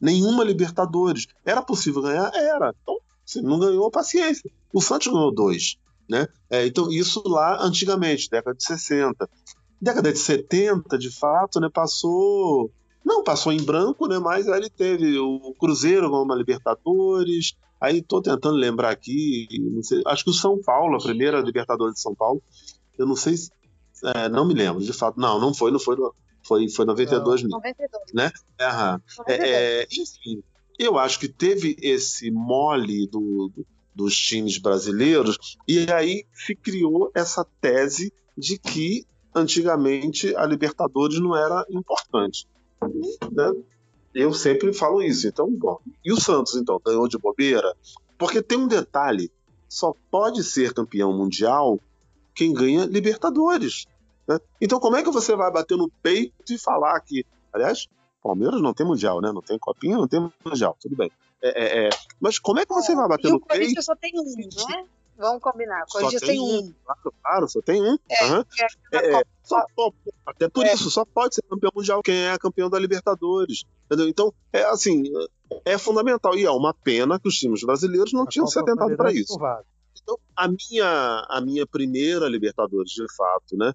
nenhuma 0.00 0.42
Libertadores. 0.42 1.28
Era 1.44 1.62
possível 1.62 2.02
ganhar? 2.02 2.28
Era. 2.34 2.74
Então, 2.82 2.98
se 3.24 3.40
não 3.40 3.60
ganhou, 3.60 3.88
paciência. 3.88 4.50
O 4.72 4.82
Santos 4.82 5.06
ganhou 5.06 5.32
dois. 5.32 5.76
Né? 6.08 6.26
É, 6.50 6.66
então, 6.66 6.90
isso 6.90 7.22
lá 7.24 7.62
antigamente, 7.62 8.28
década 8.28 8.56
de 8.56 8.64
60. 8.64 9.30
Década 9.80 10.12
de 10.12 10.18
70, 10.18 10.98
de 10.98 11.10
fato, 11.16 11.60
né, 11.60 11.68
passou. 11.72 12.68
Não, 13.04 13.22
passou 13.22 13.52
em 13.52 13.62
branco, 13.62 14.08
né? 14.08 14.18
Mas 14.18 14.48
ele 14.48 14.68
teve 14.68 15.16
o 15.20 15.54
Cruzeiro 15.54 16.10
ganhou 16.10 16.24
uma 16.24 16.34
Libertadores, 16.34 17.54
Aí 17.80 17.98
estou 17.98 18.22
tentando 18.22 18.56
lembrar 18.56 18.90
aqui, 18.90 19.46
sei, 19.82 20.02
acho 20.06 20.24
que 20.24 20.30
o 20.30 20.34
São 20.34 20.60
Paulo, 20.62 20.96
a 20.96 21.02
primeira 21.02 21.40
Libertadores 21.40 21.96
de 21.96 22.00
São 22.00 22.14
Paulo, 22.14 22.42
eu 22.98 23.06
não 23.06 23.14
sei, 23.16 23.34
é, 24.14 24.28
não 24.28 24.46
me 24.46 24.54
lembro, 24.54 24.82
de 24.82 24.92
fato, 24.92 25.20
não, 25.20 25.38
não 25.38 25.52
foi, 25.52 25.70
não 25.70 25.78
foi, 25.78 25.96
foi, 26.42 26.68
foi 26.70 26.84
92 26.86 27.42
mil, 27.42 27.50
92. 27.50 28.02
né? 28.14 28.32
É, 29.26 29.82
é, 29.82 29.86
enfim, 29.92 30.42
eu 30.78 30.98
acho 30.98 31.20
que 31.20 31.28
teve 31.28 31.76
esse 31.80 32.30
mole 32.30 33.06
do, 33.08 33.50
do, 33.54 33.66
dos 33.94 34.16
times 34.16 34.58
brasileiros 34.58 35.38
e 35.68 35.90
aí 35.90 36.24
se 36.32 36.54
criou 36.54 37.10
essa 37.14 37.46
tese 37.60 38.12
de 38.36 38.58
que 38.58 39.04
antigamente 39.34 40.34
a 40.34 40.46
Libertadores 40.46 41.20
não 41.20 41.36
era 41.36 41.64
importante, 41.70 42.46
né? 43.32 43.52
Eu 44.16 44.32
sempre 44.32 44.72
falo 44.72 45.02
isso. 45.02 45.28
Então, 45.28 45.50
bom. 45.50 45.78
E 46.02 46.10
o 46.10 46.18
Santos, 46.18 46.56
então, 46.56 46.80
ganhou 46.82 47.06
de 47.06 47.18
bobeira? 47.18 47.76
Porque 48.16 48.42
tem 48.42 48.56
um 48.56 48.66
detalhe: 48.66 49.30
só 49.68 49.92
pode 50.10 50.42
ser 50.42 50.72
campeão 50.72 51.12
mundial 51.12 51.78
quem 52.34 52.54
ganha 52.54 52.86
Libertadores. 52.86 53.84
Né? 54.26 54.38
Então, 54.58 54.80
como 54.80 54.96
é 54.96 55.02
que 55.02 55.10
você 55.10 55.36
vai 55.36 55.52
bater 55.52 55.76
no 55.76 55.90
peito 56.02 56.50
e 56.50 56.58
falar 56.58 56.98
que. 57.00 57.26
Aliás, 57.52 57.88
Palmeiras 58.22 58.62
não 58.62 58.72
tem 58.72 58.86
mundial, 58.86 59.20
né? 59.20 59.30
Não 59.30 59.42
tem 59.42 59.58
copinha, 59.58 59.98
não 59.98 60.08
tem 60.08 60.32
mundial, 60.42 60.74
tudo 60.80 60.96
bem. 60.96 61.12
É, 61.42 61.84
é, 61.84 61.86
é... 61.86 61.90
Mas 62.18 62.38
como 62.38 62.58
é 62.58 62.64
que 62.64 62.72
você 62.72 62.94
vai 62.94 63.06
bater 63.06 63.30
no 63.30 63.36
o 63.36 63.40
Corinthians 63.40 63.84
só 63.84 63.94
tem 63.94 64.12
um, 64.14 64.24
não 64.24 64.78
é? 64.78 64.84
Vamos 65.18 65.42
combinar. 65.42 65.84
Corinthians 65.90 66.20
tem, 66.20 66.36
tem, 66.36 66.40
um. 66.40 66.74
Claro, 66.84 67.14
claro, 67.22 67.48
só 67.48 67.60
tem 67.62 67.82
um. 67.82 67.96
É, 68.10 68.24
uhum. 68.24 68.44
é, 68.92 69.18
é, 69.18 69.22
só, 69.42 69.64
até 70.26 70.48
por 70.48 70.66
isso, 70.66 70.90
só 70.90 71.04
pode 71.04 71.34
ser 71.34 71.42
campeão 71.42 71.70
mundial 71.74 72.02
quem 72.02 72.26
é 72.26 72.38
campeão 72.38 72.68
da 72.68 72.78
Libertadores. 72.78 73.64
Entendeu? 73.86 74.08
Então, 74.08 74.32
é 74.52 74.64
assim, 74.64 75.04
é 75.64 75.78
fundamental. 75.78 76.36
E 76.36 76.44
é 76.44 76.50
uma 76.50 76.74
pena 76.74 77.18
que 77.18 77.28
os 77.28 77.36
times 77.36 77.62
brasileiros 77.62 78.12
não 78.12 78.24
a 78.24 78.26
tinham 78.26 78.46
se 78.46 78.58
atentado 78.58 78.96
para 78.96 79.12
isso. 79.12 79.38
Então, 80.02 80.18
a 80.36 80.48
minha, 80.48 81.26
a 81.28 81.40
minha 81.40 81.66
primeira 81.66 82.28
Libertadores, 82.28 82.92
de 82.92 83.06
fato, 83.16 83.56
né, 83.56 83.72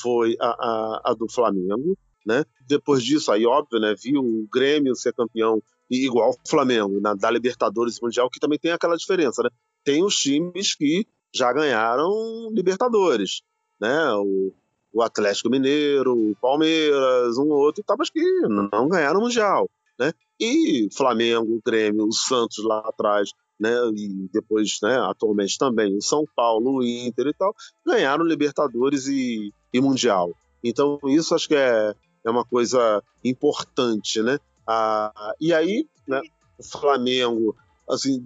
foi 0.00 0.36
a, 0.40 0.46
a, 0.46 1.00
a 1.10 1.14
do 1.14 1.28
Flamengo. 1.28 1.96
Né? 2.24 2.44
Depois 2.66 3.02
disso, 3.02 3.30
aí, 3.30 3.44
óbvio, 3.44 3.78
né, 3.78 3.94
vi 4.02 4.16
o 4.16 4.48
Grêmio 4.50 4.94
ser 4.94 5.12
campeão 5.12 5.62
igual 5.90 6.30
o 6.30 6.48
Flamengo, 6.48 7.00
na, 7.00 7.14
da 7.14 7.30
Libertadores 7.30 8.00
Mundial, 8.00 8.30
que 8.30 8.40
também 8.40 8.58
tem 8.58 8.72
aquela 8.72 8.96
diferença, 8.96 9.42
né? 9.42 9.50
Tem 9.84 10.02
os 10.02 10.16
times 10.16 10.74
que 10.74 11.06
já 11.34 11.52
ganharam 11.52 12.50
Libertadores, 12.52 13.42
né? 13.80 14.12
O, 14.14 14.52
o 14.92 15.02
Atlético 15.02 15.50
Mineiro, 15.50 16.12
o 16.12 16.36
Palmeiras, 16.40 17.36
um 17.36 17.48
outro 17.48 17.82
e 17.82 17.84
tal, 17.84 17.96
mas 17.98 18.10
que 18.10 18.22
não 18.42 18.88
ganharam 18.88 19.20
Mundial, 19.20 19.68
né? 19.98 20.12
E 20.40 20.88
Flamengo, 20.96 21.60
Grêmio, 21.64 22.06
o 22.06 22.12
Santos 22.12 22.64
lá 22.64 22.78
atrás, 22.78 23.30
né? 23.58 23.70
E 23.96 24.28
depois, 24.32 24.78
né? 24.82 24.96
Atualmente 25.00 25.58
também 25.58 25.96
o 25.96 26.02
São 26.02 26.24
Paulo, 26.34 26.78
o 26.78 26.84
Inter 26.84 27.26
e 27.26 27.34
tal, 27.34 27.54
ganharam 27.84 28.24
Libertadores 28.24 29.06
e, 29.08 29.52
e 29.72 29.80
Mundial. 29.80 30.32
Então 30.62 30.98
isso 31.06 31.34
acho 31.34 31.48
que 31.48 31.56
é, 31.56 31.94
é 32.24 32.30
uma 32.30 32.44
coisa 32.44 33.02
importante, 33.24 34.22
né? 34.22 34.38
Ah, 34.66 35.34
e 35.40 35.52
aí, 35.52 35.86
né? 36.06 36.20
O 36.56 36.62
Flamengo, 36.62 37.56
assim, 37.90 38.24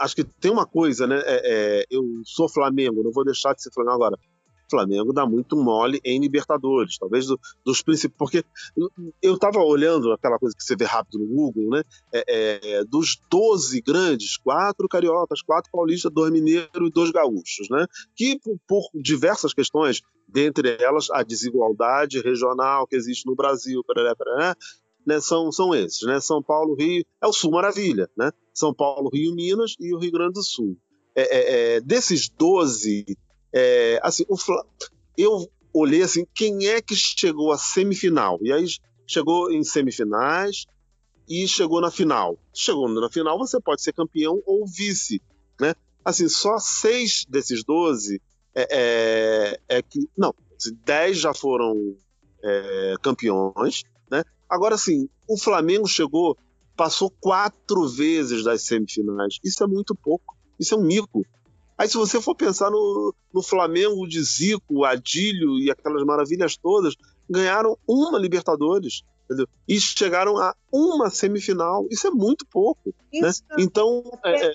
acho 0.00 0.16
que 0.16 0.24
tem 0.24 0.50
uma 0.50 0.66
coisa, 0.66 1.06
né? 1.06 1.20
É, 1.24 1.42
é, 1.44 1.86
eu 1.90 2.02
sou 2.24 2.48
Flamengo, 2.48 3.02
não 3.02 3.12
vou 3.12 3.24
deixar 3.24 3.54
de 3.54 3.62
ser 3.62 3.72
Flamengo 3.72 3.94
agora. 3.96 4.18
Flamengo 4.68 5.12
dá 5.12 5.24
muito 5.26 5.56
mole 5.56 6.00
em 6.04 6.20
Libertadores, 6.20 6.98
talvez 6.98 7.26
do, 7.26 7.38
dos 7.64 7.82
principais. 7.82 8.16
Porque 8.18 8.44
eu 9.22 9.34
estava 9.34 9.60
olhando 9.60 10.12
aquela 10.12 10.38
coisa 10.38 10.56
que 10.56 10.62
você 10.62 10.76
vê 10.76 10.84
rápido 10.84 11.18
no 11.18 11.26
Google, 11.26 11.70
né? 11.70 11.82
É, 12.12 12.60
é, 12.78 12.84
dos 12.84 13.16
12 13.30 13.80
grandes, 13.80 14.36
quatro 14.36 14.88
cariocas, 14.88 15.42
quatro 15.42 15.70
paulistas, 15.70 16.12
dois 16.12 16.32
mineiros 16.32 16.88
e 16.88 16.90
dois 16.90 17.10
gaúchos, 17.10 17.68
né? 17.70 17.86
Que 18.14 18.38
por, 18.38 18.58
por, 18.66 18.82
diversas 18.94 19.54
questões, 19.54 20.02
dentre 20.28 20.76
elas 20.80 21.10
a 21.10 21.22
desigualdade 21.22 22.20
regional 22.20 22.86
que 22.86 22.96
existe 22.96 23.26
no 23.26 23.36
Brasil, 23.36 23.82
parará, 23.84 24.14
parará, 24.16 24.56
né, 25.06 25.20
são, 25.20 25.52
são 25.52 25.72
esses, 25.72 26.02
né? 26.02 26.20
São 26.20 26.42
Paulo, 26.42 26.74
Rio, 26.74 27.04
é 27.22 27.26
o 27.26 27.32
Sul 27.32 27.52
Maravilha, 27.52 28.10
né? 28.16 28.32
São 28.56 28.72
Paulo, 28.72 29.10
Rio, 29.12 29.34
Minas 29.34 29.74
e 29.78 29.94
o 29.94 29.98
Rio 29.98 30.10
Grande 30.10 30.32
do 30.32 30.42
Sul. 30.42 30.78
É, 31.14 31.22
é, 31.22 31.76
é 31.76 31.80
desses 31.80 32.28
12, 32.28 33.04
é, 33.52 34.00
assim, 34.02 34.24
o, 34.28 34.36
eu 35.16 35.46
olhei 35.72 36.02
assim, 36.02 36.26
quem 36.34 36.66
é 36.66 36.80
que 36.80 36.96
chegou 36.96 37.52
à 37.52 37.58
semifinal? 37.58 38.38
E 38.40 38.50
aí 38.50 38.66
chegou 39.06 39.52
em 39.52 39.62
semifinais 39.62 40.64
e 41.28 41.46
chegou 41.46 41.82
na 41.82 41.90
final. 41.90 42.38
Chegou 42.54 42.88
na 42.88 43.10
final, 43.10 43.38
você 43.38 43.60
pode 43.60 43.82
ser 43.82 43.92
campeão 43.92 44.42
ou 44.46 44.66
vice, 44.66 45.20
né? 45.60 45.74
Assim, 46.02 46.28
só 46.28 46.58
seis 46.58 47.26
desses 47.28 47.62
12 47.62 48.22
é, 48.54 49.58
é, 49.68 49.76
é 49.76 49.82
que. 49.82 50.08
Não, 50.16 50.34
10 50.84 51.18
já 51.18 51.34
foram 51.34 51.94
é, 52.42 52.94
campeões, 53.02 53.82
né? 54.10 54.24
Agora 54.48 54.78
sim, 54.78 55.08
o 55.28 55.36
Flamengo 55.36 55.86
chegou, 55.86 56.38
passou 56.76 57.10
quatro 57.10 57.88
vezes 57.88 58.44
das 58.44 58.62
semifinais. 58.62 59.38
Isso 59.42 59.64
é 59.64 59.66
muito 59.66 59.94
pouco. 59.94 60.36
Isso 60.58 60.74
é 60.74 60.78
um 60.78 60.82
mico. 60.82 61.24
Aí, 61.78 61.88
se 61.88 61.96
você 61.96 62.20
for 62.20 62.34
pensar 62.34 62.70
no, 62.70 63.14
no 63.32 63.42
Flamengo 63.42 64.06
de 64.06 64.22
Zico, 64.22 64.84
Adílio 64.84 65.58
e 65.58 65.70
aquelas 65.70 66.04
maravilhas 66.04 66.56
todas, 66.56 66.94
ganharam 67.28 67.76
uma 67.86 68.18
Libertadores. 68.18 69.02
Entendeu? 69.24 69.48
E 69.66 69.80
chegaram 69.80 70.38
a 70.38 70.54
uma 70.72 71.10
semifinal. 71.10 71.86
Isso 71.90 72.06
é 72.06 72.10
muito 72.10 72.46
pouco. 72.46 72.94
Né? 73.12 73.30
Então. 73.58 74.02
É, 74.24 74.46
é... 74.46 74.54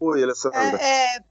Oi, 0.00 0.22
Alessandra. 0.22 0.60
É, 0.80 1.16
é, 1.16 1.24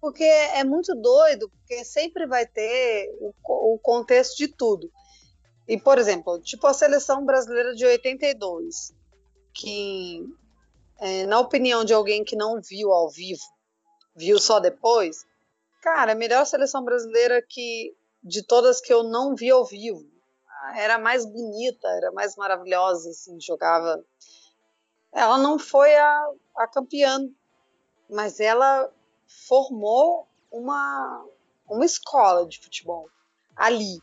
porque 0.00 0.24
é 0.24 0.62
muito 0.64 0.94
doido, 0.94 1.48
porque 1.48 1.84
sempre 1.84 2.26
vai 2.26 2.46
ter 2.46 3.10
o, 3.20 3.32
o 3.74 3.78
contexto 3.78 4.36
de 4.36 4.48
tudo. 4.48 4.90
E, 5.66 5.78
por 5.78 5.98
exemplo, 5.98 6.38
tipo 6.40 6.66
a 6.66 6.74
seleção 6.74 7.24
brasileira 7.24 7.74
de 7.74 7.84
82, 7.84 8.94
que, 9.56 10.24
é, 10.98 11.26
na 11.26 11.40
opinião 11.40 11.84
de 11.84 11.94
alguém 11.94 12.24
que 12.24 12.36
não 12.36 12.60
viu 12.60 12.92
ao 12.92 13.10
vivo, 13.10 13.42
viu 14.14 14.38
só 14.38 14.60
depois, 14.60 15.26
cara, 15.82 16.12
a 16.12 16.16
melhor 16.16 16.44
seleção 16.46 16.84
brasileira 16.84 17.42
que 17.46 17.94
de 18.22 18.42
todas 18.42 18.80
que 18.80 18.92
eu 18.92 19.02
não 19.02 19.34
vi 19.34 19.50
ao 19.50 19.64
vivo. 19.64 20.04
Era 20.74 20.98
mais 20.98 21.24
bonita, 21.24 21.86
era 21.88 22.10
mais 22.10 22.34
maravilhosa, 22.34 23.10
assim, 23.10 23.40
jogava. 23.40 24.04
Ela 25.12 25.38
não 25.38 25.58
foi 25.58 25.94
a, 25.94 26.30
a 26.56 26.66
campeã, 26.66 27.20
mas 28.10 28.40
ela 28.40 28.92
formou 29.46 30.26
uma, 30.50 31.24
uma 31.68 31.84
escola 31.84 32.46
de 32.46 32.60
futebol 32.60 33.08
ali. 33.54 33.98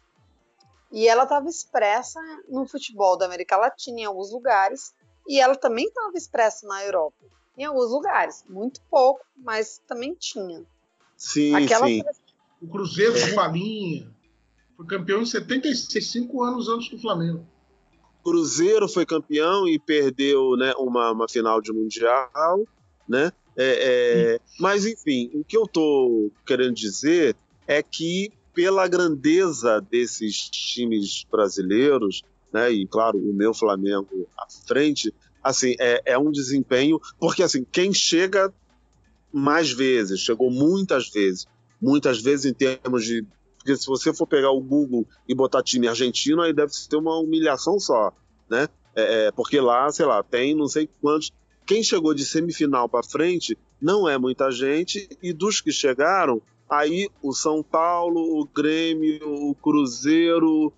E 0.92 1.08
ela 1.08 1.24
estava 1.24 1.50
expressa 1.50 2.20
no 2.48 2.66
futebol 2.66 3.18
da 3.18 3.26
América 3.26 3.58
Latina 3.58 4.02
em 4.02 4.06
alguns 4.06 4.32
lugares, 4.32 4.94
e 5.28 5.40
ela 5.40 5.56
também 5.56 5.86
estava 5.86 6.16
expressa 6.16 6.68
na 6.68 6.84
Europa, 6.84 7.26
em 7.58 7.64
alguns 7.64 7.92
lugares, 7.92 8.44
muito 8.50 8.82
pouco, 8.90 9.22
mas 9.38 9.82
também 9.88 10.16
tinha. 10.16 10.64
Sim, 11.18 11.56
Aquela 11.56 11.88
sim. 11.88 12.04
O 12.62 12.68
Cruzeiro 12.68 13.14
de 13.14 13.34
Falinha 13.34 14.10
foi 14.76 14.86
campeão 14.86 15.22
em 15.22 15.26
75 15.26 16.44
anos 16.44 16.70
antes 16.70 16.90
do 16.90 17.00
Flamengo. 17.00 17.46
Cruzeiro 18.24 18.88
foi 18.88 19.06
campeão 19.06 19.68
e 19.68 19.78
perdeu 19.78 20.56
né, 20.56 20.74
uma, 20.78 21.12
uma 21.12 21.28
final 21.28 21.62
de 21.62 21.74
mundial, 21.74 22.66
né? 23.08 23.32
É, 23.56 24.36
é, 24.36 24.40
mas 24.60 24.86
enfim, 24.86 25.30
o 25.34 25.44
que 25.44 25.56
eu 25.56 25.64
estou 25.64 26.32
querendo 26.46 26.74
dizer 26.74 27.36
é 27.68 27.84
que 27.84 28.32
pela 28.54 28.88
grandeza 28.88 29.82
desses 29.82 30.50
times 30.50 31.26
brasileiros, 31.30 32.24
né, 32.54 32.72
e 32.72 32.86
claro, 32.88 33.18
o 33.18 33.34
meu 33.34 33.54
Flamengo 33.54 34.28
à 34.38 34.46
frente, 34.68 35.14
assim, 35.44 35.76
é, 35.80 36.02
é 36.06 36.18
um 36.18 36.32
desempenho, 36.32 37.00
porque 37.20 37.42
assim, 37.42 37.66
quem 37.70 37.94
chega 37.94 38.54
mais 39.34 39.72
vezes, 39.72 40.20
chegou 40.20 40.52
muitas 40.52 41.10
vezes, 41.10 41.48
muitas 41.82 42.22
vezes 42.22 42.46
em 42.46 42.54
termos 42.54 43.04
de. 43.04 43.26
Porque 43.58 43.76
se 43.76 43.88
você 43.88 44.14
for 44.14 44.28
pegar 44.28 44.52
o 44.52 44.62
Google 44.62 45.08
e 45.28 45.34
botar 45.34 45.64
time 45.64 45.88
argentino, 45.88 46.42
aí 46.42 46.54
deve 46.54 46.74
ser 46.74 46.98
uma 46.98 47.18
humilhação 47.18 47.80
só, 47.80 48.14
né? 48.50 48.68
É, 48.96 49.26
é, 49.28 49.32
porque 49.32 49.60
lá, 49.60 49.90
sei 49.92 50.06
lá, 50.06 50.22
tem 50.22 50.54
não 50.56 50.68
sei 50.68 50.88
quantos. 51.02 51.32
Quem 51.66 51.82
chegou 51.82 52.14
de 52.14 52.26
semifinal 52.26 52.88
para 52.88 53.04
frente 53.04 53.58
não 53.82 54.08
é 54.08 54.18
muita 54.18 54.52
gente, 54.52 55.10
e 55.22 55.34
dos 55.34 55.62
que 55.62 55.72
chegaram, 55.72 56.42
aí 56.70 57.10
o 57.22 57.34
São 57.34 57.64
Paulo, 57.64 58.40
o 58.40 58.46
Grêmio, 58.46 59.50
o 59.50 59.56
Cruzeiro, 59.56 60.72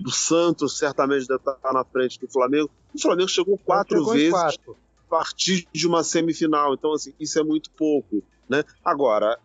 do 0.00 0.10
Santos 0.10 0.78
certamente 0.78 1.26
deve 1.26 1.40
estar 1.40 1.72
na 1.72 1.84
frente 1.84 2.18
do 2.20 2.28
Flamengo. 2.28 2.70
O 2.94 3.00
Flamengo 3.00 3.28
chegou 3.28 3.58
quatro 3.58 3.98
chegou 3.98 4.12
vezes 4.12 4.30
quatro. 4.30 4.76
a 5.06 5.10
partir 5.10 5.66
de 5.72 5.86
uma 5.86 6.04
semifinal. 6.04 6.74
Então, 6.74 6.92
assim, 6.92 7.12
isso 7.18 7.38
é 7.38 7.42
muito 7.42 7.70
pouco. 7.70 8.22
Né? 8.48 8.64
Agora, 8.84 9.38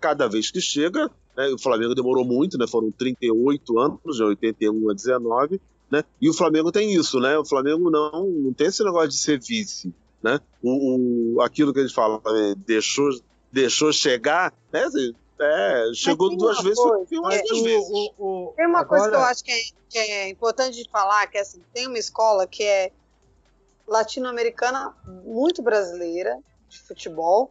cada 0.00 0.26
vez 0.28 0.50
que 0.50 0.60
chega, 0.60 1.10
né, 1.36 1.48
o 1.48 1.58
Flamengo 1.58 1.94
demorou 1.94 2.24
muito, 2.24 2.58
né? 2.58 2.66
foram 2.66 2.90
38 2.90 3.78
anos, 3.78 4.16
de 4.16 4.22
81 4.22 4.90
a 4.90 4.94
19, 4.94 5.60
né? 5.90 6.04
e 6.20 6.28
o 6.28 6.34
Flamengo 6.34 6.72
tem 6.72 6.92
isso, 6.92 7.20
né? 7.20 7.38
o 7.38 7.44
Flamengo 7.44 7.90
não, 7.90 8.28
não 8.28 8.52
tem 8.52 8.66
esse 8.66 8.82
negócio 8.82 9.08
de 9.08 9.16
ser 9.16 9.38
vice. 9.40 9.94
Né? 10.22 10.40
O, 10.62 11.36
o 11.36 11.42
aquilo 11.42 11.72
que 11.72 11.78
eles 11.78 11.92
falam, 11.92 12.20
né? 12.24 12.54
deixou, 12.66 13.08
deixou 13.52 13.92
chegar, 13.92 14.52
né? 14.72 14.84
É, 15.40 15.90
chegou 15.94 16.36
duas 16.36 16.60
vezes, 16.62 16.78
coisa, 16.78 17.06
foi 17.06 17.18
umas 17.18 17.34
é, 17.36 17.42
duas 17.42 17.60
o, 17.60 17.64
vezes. 17.64 17.88
O, 17.90 18.12
o, 18.18 18.52
tem 18.56 18.66
uma 18.66 18.80
agora... 18.80 19.00
coisa 19.02 19.10
que 19.10 19.16
eu 19.16 19.20
acho 19.20 19.44
que 19.44 19.52
é, 19.52 19.60
que 19.88 19.98
é 19.98 20.28
importante 20.28 20.82
de 20.82 20.90
falar, 20.90 21.26
que 21.28 21.38
é 21.38 21.42
assim, 21.42 21.62
tem 21.72 21.86
uma 21.86 21.98
escola 21.98 22.46
que 22.46 22.64
é 22.64 22.90
latino-americana, 23.86 24.94
muito 25.24 25.62
brasileira, 25.62 26.38
de 26.68 26.78
futebol, 26.80 27.50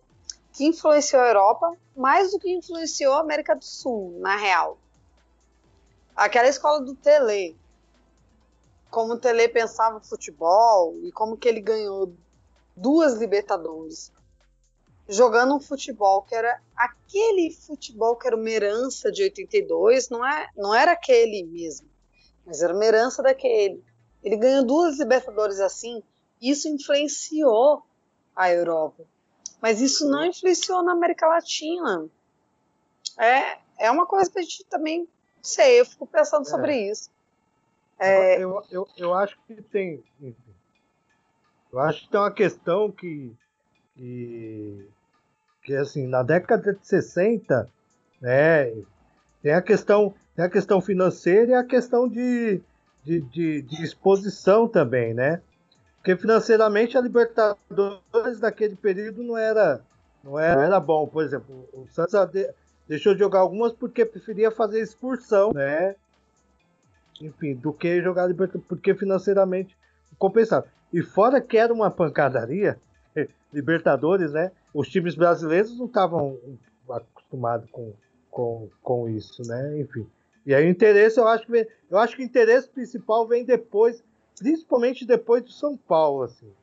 que 0.53 0.65
influenciou 0.65 1.21
a 1.21 1.27
Europa 1.27 1.71
mais 1.95 2.31
do 2.31 2.39
que 2.39 2.51
influenciou 2.51 3.13
a 3.13 3.21
América 3.21 3.55
do 3.55 3.65
Sul, 3.65 4.17
na 4.19 4.35
real. 4.35 4.77
Aquela 6.15 6.47
escola 6.47 6.81
do 6.81 6.93
Tele, 6.95 7.55
como 8.89 9.13
o 9.13 9.17
Tele 9.17 9.47
pensava 9.47 9.99
futebol 9.99 10.95
e 11.03 11.11
como 11.11 11.38
que 11.38 11.47
ele 11.47 11.61
ganhou 11.61 12.13
duas 12.75 13.13
Libertadores 13.13 14.11
jogando 15.08 15.55
um 15.55 15.60
futebol 15.60 16.22
que 16.22 16.36
era 16.36 16.62
aquele 16.76 17.51
futebol 17.51 18.16
que 18.16 18.28
era 18.28 18.36
uma 18.36 18.49
herança 18.49 19.12
de 19.12 19.24
82, 19.24 20.10
não, 20.10 20.26
é, 20.26 20.49
não 20.55 20.74
era 20.74 20.91
aquele 20.91 21.43
mesmo, 21.43 21.88
mas 22.45 22.62
era 22.62 22.74
uma 22.74 22.86
herança 22.86 23.24
daquele. 23.24 23.84
Ele 24.24 24.38
ganhou 24.38 24.66
duas 24.66 24.99
Libertadores 24.99 25.60
assim, 25.60 26.03
isso 26.41 26.68
influenciou 26.68 27.84
a 28.36 28.51
Europa. 28.51 29.03
Mas 29.62 29.82
isso 29.82 30.08
não 30.08 30.26
influenciou 30.26 30.84
na 30.84 30.91
América 30.91 31.28
Latina. 31.28 32.08
É, 33.18 33.58
é 33.80 33.89
uma 33.89 34.05
coisa 34.05 34.30
que 34.30 34.38
a 34.38 34.41
gente 34.41 34.64
também, 34.66 35.08
sei, 35.41 35.80
eu 35.80 35.86
fico 35.86 36.05
pensando 36.05 36.43
é. 36.43 36.49
sobre 36.49 36.89
isso. 36.89 37.10
É... 37.97 38.41
Eu, 38.41 38.64
eu, 38.70 38.88
eu 38.95 39.14
acho 39.14 39.38
que 39.47 39.62
tem. 39.62 40.03
Eu 41.72 41.80
acho 41.80 42.01
que 42.03 42.12
tem 42.12 42.20
uma 42.20 42.32
questão 42.32 42.91
que, 42.91 43.36
que 43.95 44.88
que 45.68 45.76
assim, 45.76 46.07
na 46.07 46.24
década 46.24 46.74
de 46.74 46.88
60, 46.88 47.68
né, 48.22 48.74
tem 49.43 49.51
a 49.51 49.61
questão, 49.61 50.13
tem 50.34 50.45
a 50.45 50.49
questão 50.49 50.80
financeira 50.80 51.51
e 51.51 51.55
a 51.55 51.63
questão 51.63 52.07
de, 52.07 52.61
de, 53.03 53.20
de, 53.20 53.61
de 53.63 53.84
exposição 53.84 54.65
também, 54.65 55.13
né? 55.13 55.41
Porque 55.97 56.15
financeiramente 56.15 56.97
a 56.97 57.01
Libertadores 57.01 58.39
daquele 58.39 58.78
período 58.78 59.22
não 59.22 59.38
era, 59.38 59.82
não 60.24 60.39
era, 60.39 60.55
não 60.55 60.63
era 60.63 60.80
bom. 60.80 61.05
Por 61.05 61.22
exemplo, 61.22 61.68
o 61.74 61.86
Santos 61.89 62.13
deixou 62.88 63.13
de 63.13 63.20
jogar 63.20 63.39
algumas 63.39 63.74
porque 63.74 64.05
preferia 64.05 64.49
fazer 64.49 64.80
excursão, 64.80 65.51
né? 65.51 65.95
Enfim, 67.20 67.55
do 67.55 67.74
que 67.74 68.01
jogar 68.01 68.26
Libertadores, 68.26 68.70
porque 68.70 68.95
financeiramente 68.95 69.76
compensava. 70.18 70.65
E 70.93 71.01
fora 71.01 71.41
que 71.41 71.57
era 71.57 71.74
uma 71.74 71.91
pancadaria, 71.91 72.80
Libertadores, 73.51 74.32
né? 74.32 74.49
Os 74.78 74.89
times 74.89 75.15
brasileiros 75.15 75.75
não 75.75 75.88
estavam 75.88 76.39
acostumados 76.88 77.67
com, 77.71 77.93
com, 78.30 78.69
com 78.84 79.09
isso, 79.09 79.41
né? 79.47 79.80
Enfim. 79.80 80.07
E 80.45 80.53
aí 80.53 80.67
o 80.67 80.69
interesse, 80.69 81.19
eu 81.19 81.28
acho 81.28 81.47
que 81.47 81.67
eu 81.89 81.97
acho 81.97 82.15
que 82.15 82.21
o 82.21 82.25
interesse 82.25 82.69
principal 82.69 83.28
vem 83.28 83.43
depois, 83.43 84.03
principalmente 84.38 85.03
depois 85.03 85.41
do 85.41 85.51
São 85.51 85.75
Paulo, 85.75 86.21
assim. 86.21 86.53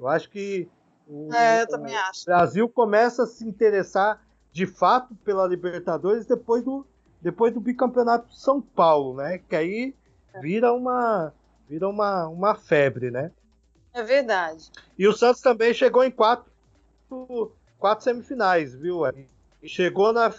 Eu 0.00 0.08
acho 0.08 0.28
que 0.30 0.68
o, 1.06 1.32
é, 1.32 1.62
o 1.62 2.24
Brasil 2.26 2.68
começa 2.68 3.22
a 3.22 3.26
se 3.26 3.46
interessar 3.46 4.20
de 4.50 4.66
fato 4.66 5.14
pela 5.24 5.46
Libertadores 5.46 6.26
depois 6.26 6.64
do 6.64 6.84
depois 7.22 7.54
do 7.54 7.60
bicampeonato 7.60 8.30
de 8.30 8.40
São 8.40 8.60
Paulo, 8.60 9.14
né? 9.14 9.38
Que 9.38 9.54
aí 9.54 9.94
vira 10.40 10.72
uma 10.72 11.32
vira 11.68 11.88
uma, 11.88 12.26
uma 12.26 12.56
febre, 12.56 13.12
né? 13.12 13.30
É 13.92 14.02
verdade. 14.02 14.72
E 14.98 15.06
o 15.06 15.12
Santos 15.12 15.40
também 15.40 15.72
chegou 15.72 16.02
em 16.02 16.10
quatro, 17.14 17.52
quatro 17.78 18.04
semifinais, 18.04 18.74
viu? 18.74 19.02
E 19.62 19.68
chegou 19.68 20.12
na, 20.12 20.32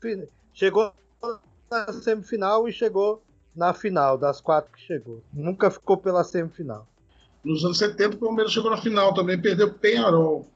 chegou 0.54 0.94
na 1.72 1.94
semifinal 1.94 2.68
e 2.68 2.74
chegou 2.74 3.24
na 3.56 3.74
final, 3.74 4.18
das 4.18 4.42
quatro 4.42 4.72
que 4.72 4.82
chegou. 4.82 5.24
Nunca 5.34 5.72
ficou 5.72 5.98
pela 5.98 6.24
semifinal. 6.24 6.86
Nos 7.44 7.64
anos 7.64 7.78
70, 7.78 8.16
o 8.16 8.20
Palmeiras 8.20 8.52
chegou 8.52 8.70
na 8.70 8.78
final 8.78 9.14
também, 9.14 9.40
perdeu 9.40 9.68
o 9.68 9.74
Penharol. 9.74 10.48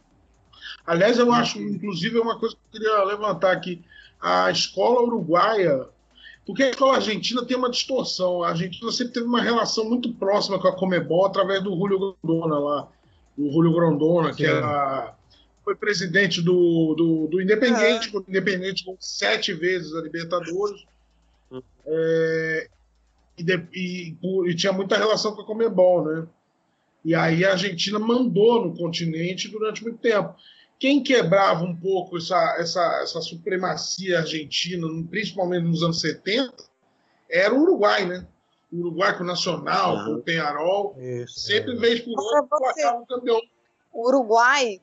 Aliás, 0.85 1.17
eu 1.17 1.31
acho, 1.31 1.59
inclusive, 1.59 2.17
é 2.17 2.21
uma 2.21 2.37
coisa 2.37 2.55
que 2.55 2.77
eu 2.77 2.81
queria 2.81 3.03
levantar 3.03 3.51
aqui. 3.51 3.83
A 4.19 4.51
escola 4.51 5.01
uruguaia, 5.01 5.87
porque 6.45 6.63
a 6.63 6.71
escola 6.71 6.95
argentina 6.95 7.45
tem 7.45 7.55
uma 7.55 7.69
distorção. 7.69 8.43
A 8.43 8.49
Argentina 8.49 8.91
sempre 8.91 9.13
teve 9.13 9.25
uma 9.27 9.41
relação 9.41 9.85
muito 9.85 10.11
próxima 10.13 10.59
com 10.59 10.67
a 10.67 10.75
Comebol 10.75 11.25
através 11.25 11.63
do 11.63 11.75
Julio 11.77 12.17
Grondona 12.21 12.59
lá. 12.59 12.87
O 13.37 13.51
Julio 13.51 13.71
Grondona, 13.71 14.33
que 14.33 14.45
era 14.45 15.15
foi 15.69 15.75
presidente 15.75 16.41
do, 16.41 16.95
do, 16.95 17.27
do 17.27 17.41
Independente, 17.41 18.09
é. 18.11 18.17
o 18.17 18.25
Independente 18.27 18.83
com 18.83 18.97
sete 18.99 19.53
vezes 19.53 19.93
a 19.93 20.01
Libertadores. 20.01 20.83
É, 21.85 22.69
e, 23.37 23.43
de, 23.43 23.67
e, 23.71 24.17
e, 24.47 24.55
tinha 24.55 24.73
muita 24.73 24.97
relação 24.97 25.35
com 25.35 25.41
a 25.41 25.45
Comebol, 25.45 26.05
né? 26.05 26.27
E 27.05 27.13
aí 27.13 27.45
a 27.45 27.51
Argentina 27.51 27.99
mandou 27.99 28.65
no 28.65 28.75
continente 28.75 29.47
durante 29.47 29.83
muito 29.83 29.99
tempo. 29.99 30.35
Quem 30.79 31.03
quebrava 31.03 31.63
um 31.63 31.75
pouco 31.75 32.17
essa, 32.17 32.57
essa, 32.59 33.01
essa 33.03 33.21
supremacia 33.21 34.19
argentina, 34.19 34.87
principalmente 35.09 35.65
nos 35.65 35.83
anos 35.83 36.01
70, 36.01 36.51
era 37.29 37.53
o 37.53 37.61
Uruguai, 37.61 38.05
né? 38.05 38.27
O 38.71 38.77
Uruguai 38.77 39.15
com 39.15 39.23
o 39.23 39.27
Nacional, 39.27 40.03
com 40.05 40.13
o 40.15 40.21
Penharol, 40.21 40.95
Isso, 40.97 41.39
sempre 41.39 41.73
é. 41.73 41.79
vez 41.79 41.99
por 42.01 42.19
outra 42.19 42.95
um 42.95 43.05
campeão. 43.05 43.39
O 43.93 44.07
Uruguai. 44.07 44.81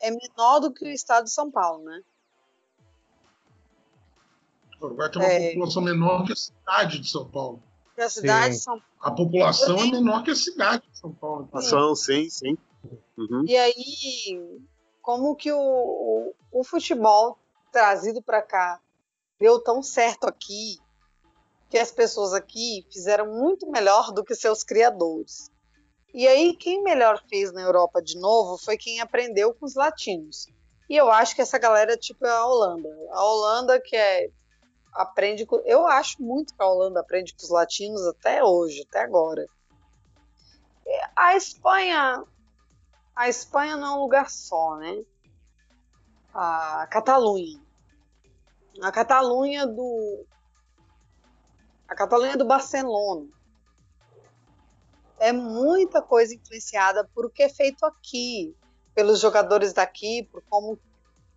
É 0.00 0.10
menor 0.10 0.60
do 0.60 0.72
que 0.72 0.84
o 0.84 0.88
estado 0.88 1.24
de 1.24 1.32
São 1.32 1.50
Paulo, 1.50 1.84
né? 1.84 2.02
O 4.80 4.86
Uruguai 4.86 5.10
tem 5.10 5.22
uma 5.22 5.32
é... 5.32 5.48
população 5.50 5.82
menor 5.82 6.24
que 6.24 6.32
a 6.32 6.36
cidade 6.36 6.98
de 7.00 7.10
São 7.10 7.28
Paulo. 7.28 7.62
Que 7.94 8.02
a 8.02 8.10
cidade 8.10 8.44
sim. 8.46 8.50
de 8.50 8.58
São 8.58 8.78
Paulo. 8.78 8.96
A 9.00 9.10
população 9.10 9.78
é 9.78 9.90
menor 9.90 10.22
que 10.22 10.30
a 10.30 10.36
cidade 10.36 10.82
de 10.90 10.98
São 10.98 11.12
Paulo. 11.12 11.44
População, 11.44 11.94
sim, 11.94 12.28
sim. 12.28 12.58
Uhum. 13.16 13.44
E 13.46 13.56
aí, 13.56 14.60
como 15.00 15.34
que 15.34 15.52
o, 15.52 15.58
o, 15.58 16.34
o 16.52 16.64
futebol 16.64 17.38
trazido 17.72 18.22
para 18.22 18.42
cá 18.42 18.80
deu 19.38 19.60
tão 19.60 19.82
certo 19.82 20.24
aqui 20.24 20.78
que 21.68 21.78
as 21.78 21.90
pessoas 21.90 22.32
aqui 22.32 22.86
fizeram 22.92 23.26
muito 23.26 23.70
melhor 23.70 24.12
do 24.12 24.24
que 24.24 24.34
seus 24.34 24.62
criadores. 24.62 25.50
E 26.16 26.26
aí, 26.26 26.56
quem 26.56 26.82
melhor 26.82 27.22
fez 27.28 27.52
na 27.52 27.60
Europa 27.60 28.02
de 28.02 28.18
novo 28.18 28.58
foi 28.58 28.76
quem 28.76 29.00
aprendeu 29.00 29.54
com 29.54 29.66
os 29.66 29.74
latinos. 29.74 30.48
E 30.90 30.96
eu 30.96 31.10
acho 31.10 31.34
que 31.34 31.42
essa 31.42 31.58
galera 31.58 31.96
tipo 31.96 32.26
é 32.26 32.30
a 32.30 32.44
Holanda. 32.44 32.88
A 33.10 33.24
Holanda 33.24 33.80
que 33.80 33.94
é 33.94 34.30
aprende 34.92 35.44
com, 35.44 35.56
eu 35.66 35.86
acho 35.86 36.22
muito 36.22 36.54
que 36.54 36.62
a 36.62 36.66
Holanda 36.66 37.00
aprende 37.00 37.34
com 37.34 37.42
os 37.44 37.50
latinos 37.50 38.04
até 38.06 38.42
hoje, 38.42 38.84
até 38.88 39.00
agora. 39.00 39.46
A 41.14 41.36
Espanha 41.36 42.24
a 43.16 43.30
Espanha 43.30 43.78
não 43.78 43.86
é 43.86 43.96
um 43.96 44.02
lugar 44.02 44.28
só, 44.28 44.76
né? 44.76 45.02
A 46.34 46.86
Catalunha. 46.90 47.58
A 48.82 48.92
Catalunha 48.92 49.66
do. 49.66 50.26
A 51.88 51.94
Catalunha 51.94 52.36
do 52.36 52.44
Barcelona. 52.44 53.26
É 55.18 55.32
muita 55.32 56.02
coisa 56.02 56.34
influenciada 56.34 57.08
por 57.14 57.26
o 57.26 57.30
que 57.30 57.42
é 57.42 57.48
feito 57.48 57.84
aqui, 57.84 58.54
pelos 58.94 59.20
jogadores 59.20 59.72
daqui, 59.72 60.28
por 60.30 60.42
como 60.48 60.78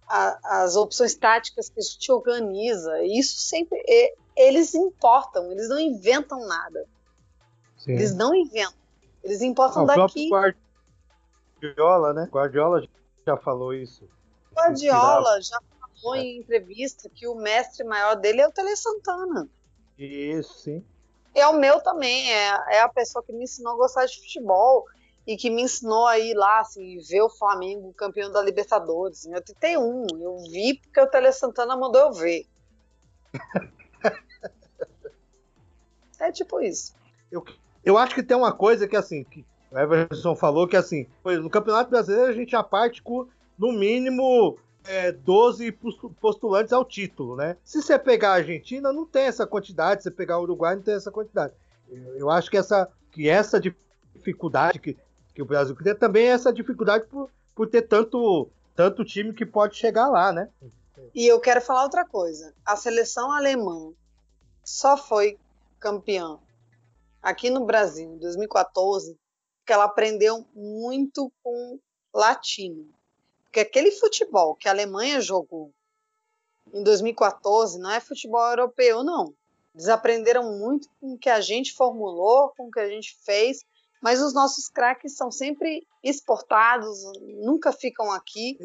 a, 0.07 0.63
as 0.63 0.75
opções 0.75 1.15
táticas 1.15 1.69
que 1.69 1.79
a 1.79 1.83
gente 1.83 2.11
organiza. 2.11 3.03
Isso 3.03 3.37
sempre. 3.37 3.81
É, 3.87 4.15
eles 4.35 4.73
importam, 4.73 5.51
eles 5.51 5.69
não 5.69 5.79
inventam 5.79 6.45
nada. 6.47 6.85
Sim. 7.77 7.93
Eles 7.93 8.13
não 8.13 8.35
inventam. 8.35 8.79
Eles 9.23 9.41
importam 9.41 9.81
Ah, 9.81 9.83
o 9.83 9.87
daqui. 9.87 10.29
Guardiola, 11.61 12.13
né? 12.13 12.29
Guardiola 12.31 12.87
já 13.25 13.37
falou 13.37 13.73
isso. 13.73 14.07
Guardiola 14.53 15.41
já 15.41 15.59
falou 16.01 16.15
em 16.15 16.39
entrevista 16.39 17.09
que 17.09 17.27
o 17.27 17.35
mestre 17.35 17.83
maior 17.83 18.15
dele 18.15 18.41
é 18.41 18.47
o 18.47 18.51
Tele 18.51 18.75
Santana. 18.75 19.47
Isso, 19.97 20.59
sim. 20.59 20.85
É 21.33 21.47
o 21.47 21.53
meu 21.53 21.79
também, 21.81 22.31
é, 22.31 22.49
é 22.69 22.81
a 22.81 22.89
pessoa 22.89 23.23
que 23.23 23.31
me 23.31 23.43
ensinou 23.43 23.73
a 23.73 23.77
gostar 23.77 24.05
de 24.05 24.19
futebol 24.19 24.85
e 25.29 25.37
que 25.37 25.49
me 25.49 25.61
ensinou 25.61 26.07
a 26.07 26.17
ir 26.17 26.33
lá, 26.33 26.61
assim, 26.61 26.97
ver 27.07 27.21
o 27.21 27.29
Flamengo 27.29 27.93
campeão 27.93 28.31
da 28.31 28.41
Libertadores. 28.41 29.25
Em 29.25 29.35
81, 29.35 30.07
eu 30.19 30.37
vi 30.49 30.79
porque 30.81 30.99
o 30.99 31.07
Tele 31.07 31.31
Santana 31.31 31.77
mandou 31.77 32.01
eu 32.01 32.13
ver. 32.13 32.47
é 36.19 36.31
tipo 36.31 36.59
isso. 36.59 36.95
Eu, 37.31 37.45
eu 37.85 37.97
acho 37.97 38.15
que 38.15 38.23
tem 38.23 38.35
uma 38.35 38.51
coisa 38.51 38.87
que, 38.87 38.95
assim, 38.95 39.23
que 39.23 39.45
o 39.71 39.77
Everson 39.77 40.35
falou 40.35 40.67
que, 40.67 40.75
assim, 40.75 41.05
no 41.23 41.49
Campeonato 41.49 41.91
Brasileiro 41.91 42.31
a 42.31 42.33
gente 42.33 42.51
já 42.51 42.63
parte 42.63 43.03
com, 43.03 43.27
no 43.55 43.71
mínimo, 43.71 44.57
é, 44.89 45.11
12 45.11 45.71
postu- 45.71 46.09
postulantes 46.19 46.73
ao 46.73 46.83
título, 46.83 47.35
né? 47.35 47.55
Se 47.63 47.79
você 47.79 47.99
pegar 47.99 48.29
a 48.31 48.37
Argentina, 48.37 48.91
não 48.91 49.05
tem 49.05 49.25
essa 49.25 49.45
quantidade, 49.45 50.01
se 50.01 50.09
você 50.09 50.15
pegar 50.15 50.39
o 50.39 50.41
Uruguai, 50.41 50.75
não 50.75 50.81
tem 50.81 50.95
essa 50.95 51.11
quantidade. 51.11 51.53
Eu, 51.87 52.17
eu 52.17 52.29
acho 52.31 52.49
que 52.49 52.57
essa, 52.57 52.91
que 53.11 53.29
essa 53.29 53.61
dificuldade 53.61 54.79
que, 54.79 54.97
que 55.35 55.43
o 55.43 55.45
Brasil 55.45 55.75
tem 55.75 55.93
também 55.93 56.25
é 56.25 56.31
essa 56.31 56.51
dificuldade 56.51 57.05
por, 57.05 57.29
por 57.53 57.69
ter 57.69 57.83
tanto, 57.83 58.49
tanto 58.75 59.05
time 59.05 59.31
que 59.31 59.45
pode 59.45 59.75
chegar 59.75 60.07
lá, 60.07 60.33
né? 60.33 60.49
E 61.13 61.27
eu 61.27 61.39
quero 61.39 61.61
falar 61.61 61.83
outra 61.83 62.03
coisa. 62.03 62.51
A 62.65 62.75
seleção 62.75 63.31
alemã 63.31 63.93
só 64.63 64.97
foi 64.97 65.37
campeã 65.79 66.39
aqui 67.21 67.51
no 67.51 67.63
Brasil 67.63 68.11
em 68.15 68.17
2014 68.17 69.15
porque 69.59 69.73
ela 69.73 69.85
aprendeu 69.85 70.47
muito 70.55 71.31
com 71.43 71.79
latino. 72.11 72.89
Porque 73.49 73.61
aquele 73.61 73.91
futebol 73.91 74.55
que 74.55 74.67
a 74.67 74.71
Alemanha 74.71 75.19
jogou 75.19 75.71
em 76.71 76.83
2014 76.83 77.79
não 77.79 77.89
é 77.89 77.99
futebol 77.99 78.45
europeu, 78.47 79.03
não. 79.03 79.33
Eles 79.73 79.89
aprenderam 79.89 80.57
muito 80.57 80.87
com 81.01 81.13
o 81.13 81.17
que 81.17 81.29
a 81.29 81.41
gente 81.41 81.73
formulou, 81.73 82.49
com 82.55 82.67
o 82.67 82.71
que 82.71 82.79
a 82.79 82.87
gente 82.87 83.17
fez, 83.23 83.63
mas 84.01 84.21
os 84.21 84.33
nossos 84.33 84.69
craques 84.69 85.15
são 85.15 85.31
sempre 85.31 85.85
exportados, 86.03 86.99
nunca 87.43 87.71
ficam 87.71 88.11
aqui, 88.11 88.57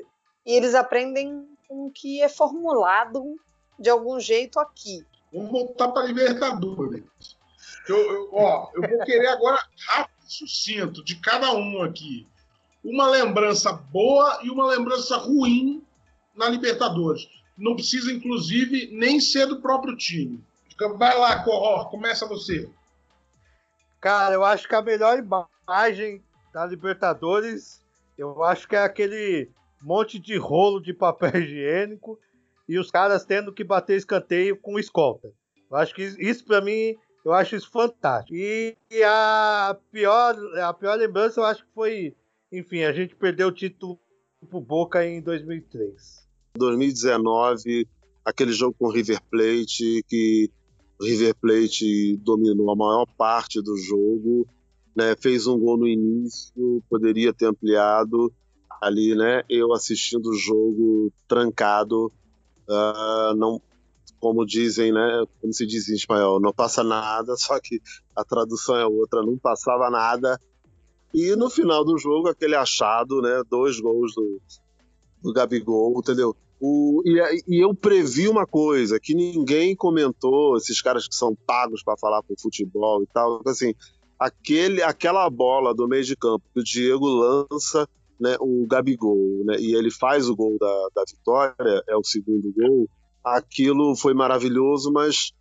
e 0.44 0.52
eles 0.52 0.74
aprendem 0.74 1.48
com 1.66 1.86
o 1.86 1.90
que 1.90 2.20
é 2.20 2.28
formulado 2.28 3.22
de 3.78 3.88
algum 3.88 4.20
jeito 4.20 4.60
aqui. 4.60 5.04
Vamos 5.32 5.50
voltar 5.50 5.88
para 5.88 6.04
Libertadores. 6.06 7.02
Eu, 7.88 7.96
eu- 7.96 8.28
ó, 8.34 8.70
eu 8.74 8.82
vou 8.88 8.98
querer 9.04 9.28
agora 9.28 9.58
rápido 9.88 10.14
e 10.28 10.32
sucinto 10.32 11.02
de 11.04 11.18
cada 11.20 11.52
um 11.54 11.82
aqui. 11.82 12.26
Uma 12.84 13.08
lembrança 13.08 13.72
boa 13.72 14.40
e 14.42 14.50
uma 14.50 14.66
lembrança 14.66 15.16
ruim 15.16 15.82
na 16.36 16.48
Libertadores. 16.48 17.26
Não 17.56 17.74
precisa, 17.74 18.12
inclusive, 18.12 18.90
nem 18.92 19.20
ser 19.20 19.46
do 19.46 19.60
próprio 19.60 19.96
time. 19.96 20.44
Vai 20.98 21.16
lá, 21.16 21.42
Corró, 21.42 21.84
começa 21.86 22.26
você. 22.26 22.68
Cara, 24.00 24.34
eu 24.34 24.44
acho 24.44 24.68
que 24.68 24.74
a 24.74 24.82
melhor 24.82 25.18
imagem 25.18 26.22
da 26.52 26.66
Libertadores, 26.66 27.80
eu 28.18 28.42
acho 28.44 28.68
que 28.68 28.76
é 28.76 28.82
aquele 28.82 29.50
monte 29.80 30.18
de 30.18 30.36
rolo 30.36 30.80
de 30.80 30.92
papel 30.92 31.30
higiênico 31.40 32.18
e 32.68 32.78
os 32.78 32.90
caras 32.90 33.24
tendo 33.24 33.52
que 33.52 33.64
bater 33.64 33.96
escanteio 33.96 34.56
com 34.56 34.78
escolta. 34.78 35.28
Eu 35.70 35.76
acho 35.76 35.94
que 35.94 36.02
isso 36.02 36.44
pra 36.44 36.60
mim, 36.60 36.96
eu 37.24 37.32
acho 37.32 37.56
isso 37.56 37.70
fantástico. 37.70 38.34
E 38.36 38.76
a 39.04 39.76
pior, 39.90 40.36
a 40.58 40.72
pior 40.72 40.96
lembrança 40.96 41.40
eu 41.40 41.44
acho 41.44 41.64
que 41.64 41.72
foi, 41.74 42.14
enfim, 42.58 42.82
a 42.82 42.92
gente 42.92 43.14
perdeu 43.16 43.48
o 43.48 43.52
título 43.52 43.98
pro 44.48 44.60
Boca 44.60 45.04
em 45.04 45.20
2003. 45.20 46.24
2019, 46.56 47.88
aquele 48.24 48.52
jogo 48.52 48.76
com 48.78 48.86
o 48.86 48.90
River 48.90 49.20
Plate, 49.30 50.04
que 50.08 50.50
o 51.00 51.04
River 51.04 51.34
Plate 51.34 52.16
dominou 52.18 52.70
a 52.70 52.76
maior 52.76 53.06
parte 53.18 53.60
do 53.60 53.76
jogo, 53.76 54.46
né? 54.94 55.16
Fez 55.20 55.46
um 55.46 55.58
gol 55.58 55.76
no 55.76 55.88
início, 55.88 56.82
poderia 56.88 57.32
ter 57.32 57.46
ampliado 57.46 58.32
ali, 58.80 59.16
né? 59.16 59.42
Eu 59.48 59.72
assistindo 59.72 60.30
o 60.30 60.34
jogo 60.34 61.12
trancado, 61.26 62.12
ah, 62.68 63.34
não, 63.36 63.60
como 64.20 64.46
dizem, 64.46 64.92
né? 64.92 65.24
Como 65.40 65.52
se 65.52 65.66
diz 65.66 65.88
em 65.88 65.94
espanhol, 65.94 66.40
não 66.40 66.52
passa 66.52 66.84
nada, 66.84 67.34
só 67.36 67.58
que 67.58 67.80
a 68.14 68.24
tradução 68.24 68.76
é 68.76 68.86
outra, 68.86 69.22
não 69.22 69.36
passava 69.36 69.90
nada. 69.90 70.38
E 71.14 71.36
no 71.36 71.48
final 71.48 71.84
do 71.84 71.96
jogo, 71.96 72.28
aquele 72.28 72.56
achado, 72.56 73.22
né? 73.22 73.42
Dois 73.48 73.78
gols 73.78 74.12
do, 74.14 74.40
do 75.22 75.32
Gabigol, 75.32 75.96
entendeu? 75.98 76.36
O, 76.60 77.02
e, 77.04 77.44
e 77.46 77.64
eu 77.64 77.74
previ 77.74 78.28
uma 78.28 78.46
coisa 78.46 78.98
que 78.98 79.14
ninguém 79.14 79.76
comentou, 79.76 80.56
esses 80.56 80.82
caras 80.82 81.06
que 81.06 81.14
são 81.14 81.36
pagos 81.46 81.82
para 81.84 81.96
falar 81.96 82.22
com 82.22 82.34
futebol 82.36 83.02
e 83.02 83.06
tal, 83.06 83.42
assim, 83.46 83.74
aquele, 84.18 84.82
aquela 84.82 85.28
bola 85.28 85.74
do 85.74 85.86
meio 85.86 86.04
de 86.04 86.16
campo 86.16 86.44
que 86.52 86.60
o 86.60 86.64
Diego 86.64 87.06
lança 87.06 87.88
né, 88.18 88.36
o 88.40 88.66
Gabigol, 88.66 89.44
né, 89.44 89.56
e 89.58 89.74
ele 89.74 89.90
faz 89.90 90.28
o 90.28 90.36
gol 90.36 90.56
da, 90.58 90.88
da 90.94 91.04
vitória, 91.06 91.82
é 91.88 91.96
o 91.96 92.04
segundo 92.04 92.52
gol, 92.52 92.88
aquilo 93.22 93.96
foi 93.96 94.14
maravilhoso, 94.14 94.92
mas 94.92 95.32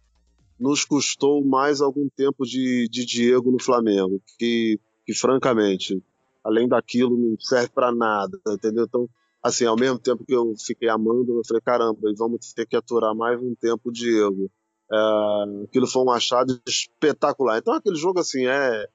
nos 0.60 0.84
custou 0.84 1.44
mais 1.46 1.82
algum 1.82 2.08
tempo 2.16 2.46
de, 2.46 2.88
de 2.90 3.06
Diego 3.06 3.52
no 3.52 3.62
Flamengo, 3.62 4.22
que, 4.38 4.80
que 5.06 5.14
francamente, 5.14 6.02
além 6.44 6.68
daquilo, 6.68 7.18
não 7.18 7.36
serve 7.40 7.70
para 7.70 7.92
nada, 7.92 8.40
entendeu? 8.48 8.86
Então, 8.86 9.10
assim, 9.42 9.66
ao 9.66 9.76
mesmo 9.76 10.00
tempo 10.00 10.26
que 10.26 10.34
eu 10.34 10.54
fiquei 10.58 10.90
amando, 10.90 11.38
eu 11.38 11.42
falei, 11.46 11.62
caramba, 11.62 12.10
e 12.10 12.16
vamos 12.16 12.54
ter 12.54 12.66
que 12.66 12.76
aturar 12.76 13.14
mais 13.14 13.42
um 13.42 13.54
tempo 13.56 13.90
o 13.90 13.92
Diego. 13.92 14.50
É, 14.92 15.64
aquilo 15.66 15.88
foi 15.88 16.04
um 16.04 16.12
achado 16.12 16.60
espetacular. 16.68 17.58
Então, 17.58 17.74
aquele 17.74 17.96
jogo, 17.96 18.20
assim, 18.20 18.46
é 18.48 18.88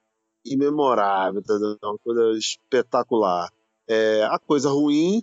imemorável, 0.44 1.40
entendeu? 1.40 1.76
É 1.82 1.86
uma 1.86 1.98
coisa 1.98 2.38
espetacular. 2.38 3.50
É, 3.86 4.24
a 4.24 4.38
coisa 4.38 4.70
ruim, 4.70 5.22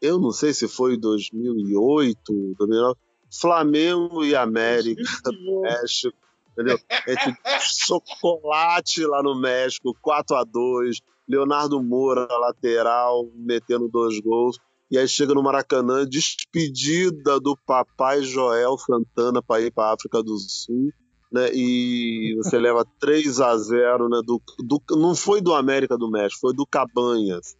eu 0.00 0.18
não 0.18 0.30
sei 0.30 0.52
se 0.52 0.68
foi 0.68 0.96
2008, 0.96 2.20
2009, 2.58 2.98
Flamengo 3.40 4.24
e 4.24 4.34
América 4.34 5.02
do 5.24 5.60
México, 5.60 6.16
entendeu? 6.58 6.78
Entre 7.06 7.36
chocolate 7.60 9.04
lá 9.06 9.22
no 9.22 9.40
México, 9.40 9.96
4 10.02 10.36
a 10.36 10.44
2 10.44 11.00
Leonardo 11.28 11.82
Moura, 11.82 12.26
lateral, 12.26 13.30
metendo 13.34 13.88
dois 13.88 14.18
gols. 14.20 14.58
E 14.90 14.96
aí 14.96 15.06
chega 15.06 15.34
no 15.34 15.42
Maracanã, 15.42 16.06
despedida 16.08 17.38
do 17.38 17.54
papai 17.66 18.22
Joel 18.22 18.78
Santana 18.78 19.42
para 19.42 19.60
ir 19.60 19.70
para 19.70 19.90
a 19.90 19.94
África 19.94 20.22
do 20.22 20.38
Sul. 20.38 20.90
Né, 21.30 21.50
e 21.52 22.34
você 22.38 22.56
leva 22.58 22.86
3 22.98 23.40
a 23.42 23.54
0 23.54 24.08
né, 24.08 24.22
do, 24.24 24.40
do, 24.60 24.80
não 24.96 25.14
foi 25.14 25.42
do 25.42 25.54
América 25.54 25.98
do 25.98 26.10
México, 26.10 26.40
foi 26.40 26.54
do 26.54 26.64
Cabanhas. 26.64 27.54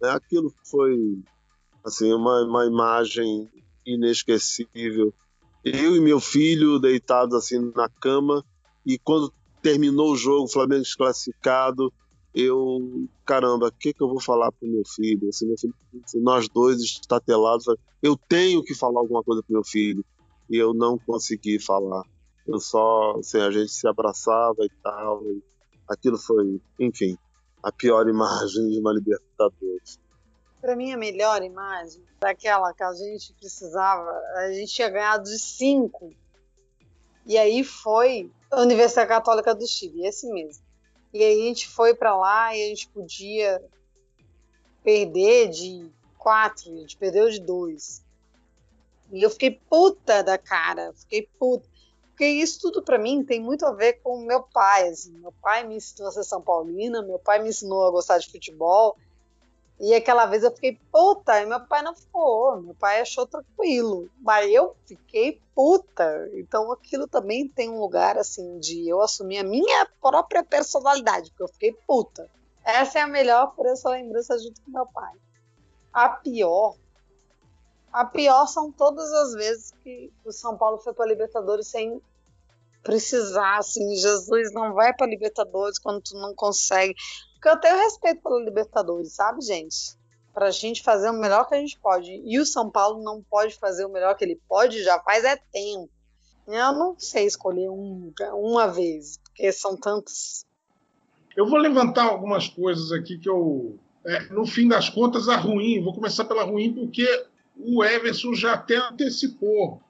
Né, 0.00 0.10
aquilo 0.10 0.52
foi 0.70 0.94
assim, 1.82 2.12
uma, 2.12 2.42
uma 2.42 2.66
imagem 2.66 3.48
inesquecível. 3.86 5.14
Eu 5.64 5.96
e 5.96 6.00
meu 6.00 6.20
filho 6.20 6.78
deitados 6.78 7.34
assim 7.34 7.72
na 7.74 7.88
cama, 7.88 8.44
e 8.84 8.98
quando 8.98 9.32
terminou 9.62 10.12
o 10.12 10.16
jogo, 10.16 10.44
o 10.44 10.52
Flamengo 10.52 10.82
desclassificado, 10.82 11.90
eu, 12.34 13.08
caramba, 13.24 13.68
o 13.68 13.72
que, 13.72 13.94
que 13.94 14.02
eu 14.02 14.08
vou 14.08 14.20
falar 14.20 14.52
pro 14.52 14.68
meu 14.68 14.82
filho? 14.84 15.28
Assim, 15.28 15.46
meu 15.46 15.56
filho 15.56 15.74
nós 16.16 16.48
dois 16.48 16.82
estatelados, 16.82 17.64
eu 18.02 18.14
tenho 18.28 18.62
que 18.62 18.74
falar 18.74 19.00
alguma 19.00 19.22
coisa 19.22 19.42
pro 19.42 19.54
meu 19.54 19.64
filho, 19.64 20.04
e 20.50 20.56
eu 20.56 20.74
não 20.74 20.98
consegui 20.98 21.58
falar. 21.58 22.02
Eu 22.46 22.60
só, 22.60 23.16
assim, 23.18 23.38
a 23.38 23.50
gente 23.50 23.72
se 23.72 23.88
abraçava 23.88 24.64
e 24.64 24.70
tal, 24.82 25.24
e 25.24 25.42
aquilo 25.88 26.18
foi, 26.18 26.60
enfim, 26.78 27.16
a 27.62 27.72
pior 27.72 28.06
imagem 28.06 28.68
de 28.68 28.78
uma 28.80 28.92
Libertadores. 28.92 29.98
Para 30.64 30.76
mim, 30.76 30.94
a 30.94 30.96
melhor 30.96 31.42
imagem 31.42 32.02
daquela 32.18 32.72
que 32.72 32.82
a 32.82 32.90
gente 32.94 33.34
precisava, 33.34 34.10
a 34.34 34.50
gente 34.50 34.72
tinha 34.72 34.88
ganhado 34.88 35.24
de 35.24 35.38
cinco. 35.38 36.10
E 37.26 37.36
aí 37.36 37.62
foi 37.62 38.32
a 38.50 38.62
Universidade 38.62 39.10
Católica 39.10 39.54
do 39.54 39.66
Chile, 39.66 40.06
esse 40.06 40.26
mesmo. 40.32 40.64
E 41.12 41.22
aí 41.22 41.42
a 41.42 41.44
gente 41.48 41.68
foi 41.68 41.94
para 41.94 42.16
lá 42.16 42.56
e 42.56 42.64
a 42.64 42.68
gente 42.68 42.88
podia 42.88 43.62
perder 44.82 45.50
de 45.50 45.92
quatro, 46.16 46.72
a 46.72 46.76
gente 46.78 46.96
perdeu 46.96 47.28
de 47.28 47.40
dois. 47.40 48.02
E 49.12 49.22
eu 49.22 49.28
fiquei 49.28 49.60
puta 49.68 50.22
da 50.22 50.38
cara, 50.38 50.94
fiquei 50.94 51.28
puta. 51.38 51.68
Porque 52.08 52.26
isso 52.26 52.58
tudo 52.58 52.82
para 52.82 52.96
mim 52.96 53.22
tem 53.22 53.38
muito 53.38 53.66
a 53.66 53.72
ver 53.72 54.00
com 54.02 54.24
meu 54.24 54.42
pai. 54.42 54.88
Assim. 54.88 55.12
Meu 55.18 55.32
pai 55.42 55.68
me 55.68 55.76
ensinou 55.76 56.08
a 56.08 56.12
ser 56.12 56.24
São 56.24 56.40
Paulina, 56.40 57.02
meu 57.02 57.18
pai 57.18 57.42
me 57.42 57.50
ensinou 57.50 57.86
a 57.86 57.90
gostar 57.90 58.16
de 58.16 58.30
futebol. 58.32 58.96
E 59.80 59.92
aquela 59.92 60.26
vez 60.26 60.44
eu 60.44 60.52
fiquei 60.52 60.78
puta, 60.92 61.42
e 61.42 61.46
meu 61.46 61.60
pai 61.60 61.82
não 61.82 61.94
ficou. 61.94 62.60
Meu 62.60 62.74
pai 62.74 63.00
achou 63.00 63.26
tranquilo. 63.26 64.08
Mas 64.20 64.50
eu 64.50 64.76
fiquei 64.86 65.40
puta. 65.54 66.30
Então 66.34 66.70
aquilo 66.70 67.08
também 67.08 67.48
tem 67.48 67.68
um 67.68 67.80
lugar 67.80 68.16
assim 68.16 68.58
de 68.60 68.88
eu 68.88 69.00
assumir 69.00 69.38
a 69.38 69.44
minha 69.44 69.86
própria 70.00 70.44
personalidade, 70.44 71.30
porque 71.30 71.42
eu 71.42 71.48
fiquei 71.48 71.72
puta. 71.86 72.30
Essa 72.64 73.00
é 73.00 73.02
a 73.02 73.06
melhor 73.06 73.54
por 73.54 73.66
essa 73.66 73.90
lembrança 73.90 74.38
junto 74.38 74.60
com 74.62 74.70
meu 74.70 74.86
pai. 74.86 75.12
A 75.92 76.08
pior. 76.08 76.76
A 77.92 78.04
pior 78.04 78.46
são 78.46 78.72
todas 78.72 79.12
as 79.12 79.34
vezes 79.34 79.72
que 79.82 80.12
o 80.24 80.32
São 80.32 80.56
Paulo 80.56 80.78
foi 80.78 80.94
para 80.94 81.06
Libertadores 81.06 81.68
sem 81.68 82.00
precisar, 82.82 83.58
assim, 83.58 83.96
Jesus 83.96 84.52
não 84.52 84.74
vai 84.74 84.92
para 84.94 85.06
Libertadores 85.06 85.78
quando 85.78 86.02
tu 86.02 86.14
não 86.16 86.34
consegue. 86.34 86.94
Porque 87.44 87.58
eu 87.58 87.60
tenho 87.60 87.76
respeito 87.76 88.22
pela 88.22 88.42
Libertadores, 88.42 89.14
sabe, 89.14 89.42
gente? 89.42 89.98
Pra 90.32 90.50
gente 90.50 90.82
fazer 90.82 91.10
o 91.10 91.20
melhor 91.20 91.46
que 91.46 91.54
a 91.54 91.58
gente 91.58 91.78
pode. 91.78 92.10
E 92.24 92.40
o 92.40 92.46
São 92.46 92.70
Paulo 92.70 93.04
não 93.04 93.22
pode 93.22 93.54
fazer 93.56 93.84
o 93.84 93.92
melhor 93.92 94.16
que 94.16 94.24
ele 94.24 94.40
pode, 94.48 94.82
já 94.82 94.98
faz 95.00 95.24
é 95.24 95.36
tempo. 95.36 95.90
Eu 96.46 96.72
não 96.72 96.98
sei 96.98 97.26
escolher 97.26 97.68
um, 97.68 98.10
uma 98.32 98.66
vez, 98.68 99.18
porque 99.18 99.52
são 99.52 99.76
tantos. 99.76 100.46
Eu 101.36 101.46
vou 101.46 101.58
levantar 101.58 102.04
algumas 102.04 102.48
coisas 102.48 102.90
aqui 102.92 103.18
que 103.18 103.28
eu. 103.28 103.78
É, 104.06 104.20
no 104.32 104.46
fim 104.46 104.66
das 104.66 104.88
contas, 104.88 105.28
a 105.28 105.36
ruim. 105.36 105.84
Vou 105.84 105.92
começar 105.92 106.24
pela 106.24 106.44
ruim, 106.44 106.72
porque 106.72 107.06
o 107.58 107.84
Everson 107.84 108.32
já 108.32 108.54
até 108.54 108.76
antecipou. 108.76 109.82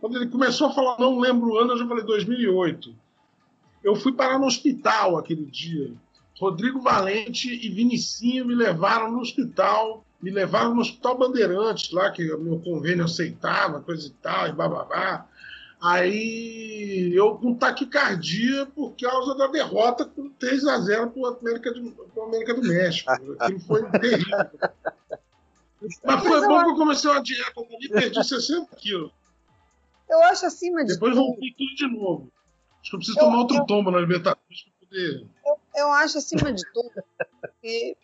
Quando 0.00 0.16
ele 0.16 0.30
começou 0.30 0.68
a 0.68 0.72
falar, 0.72 0.98
não 0.98 1.18
lembro 1.18 1.50
o 1.50 1.58
ano, 1.58 1.72
eu 1.72 1.78
já 1.78 1.86
falei 1.86 2.04
2008. 2.04 2.94
Eu 3.84 3.96
fui 3.96 4.14
parar 4.14 4.38
no 4.38 4.46
hospital 4.46 5.18
aquele 5.18 5.44
dia. 5.44 5.92
Rodrigo 6.38 6.80
Valente 6.80 7.48
e 7.48 7.68
Vinicinho 7.68 8.44
me 8.46 8.54
levaram 8.54 9.10
no 9.12 9.20
hospital, 9.20 10.04
me 10.20 10.30
levaram 10.30 10.74
no 10.74 10.80
Hospital 10.80 11.18
Bandeirantes, 11.18 11.90
lá 11.92 12.10
que 12.10 12.32
o 12.32 12.40
meu 12.40 12.58
convênio 12.60 13.04
aceitava, 13.04 13.80
coisa 13.80 14.06
e 14.06 14.10
tal, 14.10 14.48
e 14.48 14.52
bababá. 14.52 15.26
Aí 15.80 17.12
eu 17.14 17.34
com 17.36 17.54
taquicardia 17.54 18.66
por 18.66 18.94
causa 18.96 19.34
da 19.36 19.48
derrota 19.48 20.04
com 20.04 20.28
3 20.30 20.64
a 20.66 20.78
0 20.78 21.10
para 21.10 21.20
o 21.20 21.26
América, 21.26 21.70
América 22.24 22.54
do 22.54 22.62
México. 22.62 23.10
Aquilo 23.38 23.60
foi 23.60 23.82
terrível. 24.00 24.38
Mas 26.04 26.22
foi 26.22 26.46
bom 26.46 26.64
que 26.64 26.70
eu 26.70 26.76
comecei 26.76 27.10
uma 27.10 27.20
dieta 27.22 27.52
e 27.80 27.88
perdi 27.88 28.24
60 28.24 28.76
quilos. 28.76 29.10
Eu 30.08 30.22
acho 30.24 30.46
acima 30.46 30.84
de 30.84 30.94
Depois 30.94 31.16
voltei 31.16 31.52
tudo 31.58 31.74
de 31.74 31.86
novo. 31.88 32.32
Acho 32.80 32.90
que 32.90 32.96
eu 32.96 32.98
preciso 33.00 33.18
Eu- 33.18 33.24
tomar 33.24 33.38
outro 33.38 33.56
eu- 33.56 33.66
tombo 33.66 33.90
na 33.90 33.98
Libertadores 33.98 34.62
para 34.62 34.88
poder. 34.88 35.26
Eu, 35.44 35.58
eu 35.74 35.90
acho 35.90 36.18
acima 36.18 36.52
de 36.52 36.62
tudo 36.72 37.02
que 37.60 37.96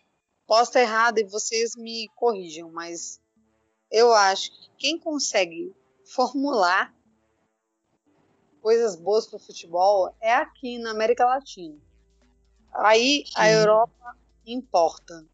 posso 0.47 0.71
estar 0.71 0.81
errada 0.81 1.19
e 1.19 1.25
vocês 1.25 1.75
me 1.75 2.09
corrijam, 2.15 2.71
mas 2.71 3.21
eu 3.91 4.13
acho 4.13 4.51
que 4.51 4.69
quem 4.77 4.99
consegue 4.99 5.73
formular 6.05 6.93
coisas 8.61 8.95
boas 8.95 9.25
para 9.27 9.37
o 9.37 9.39
futebol 9.39 10.13
é 10.19 10.33
aqui 10.33 10.77
na 10.79 10.91
América 10.91 11.25
Latina. 11.25 11.77
Aí 12.73 13.23
a 13.35 13.45
Sim. 13.45 13.51
Europa 13.51 14.17
importa. 14.45 15.25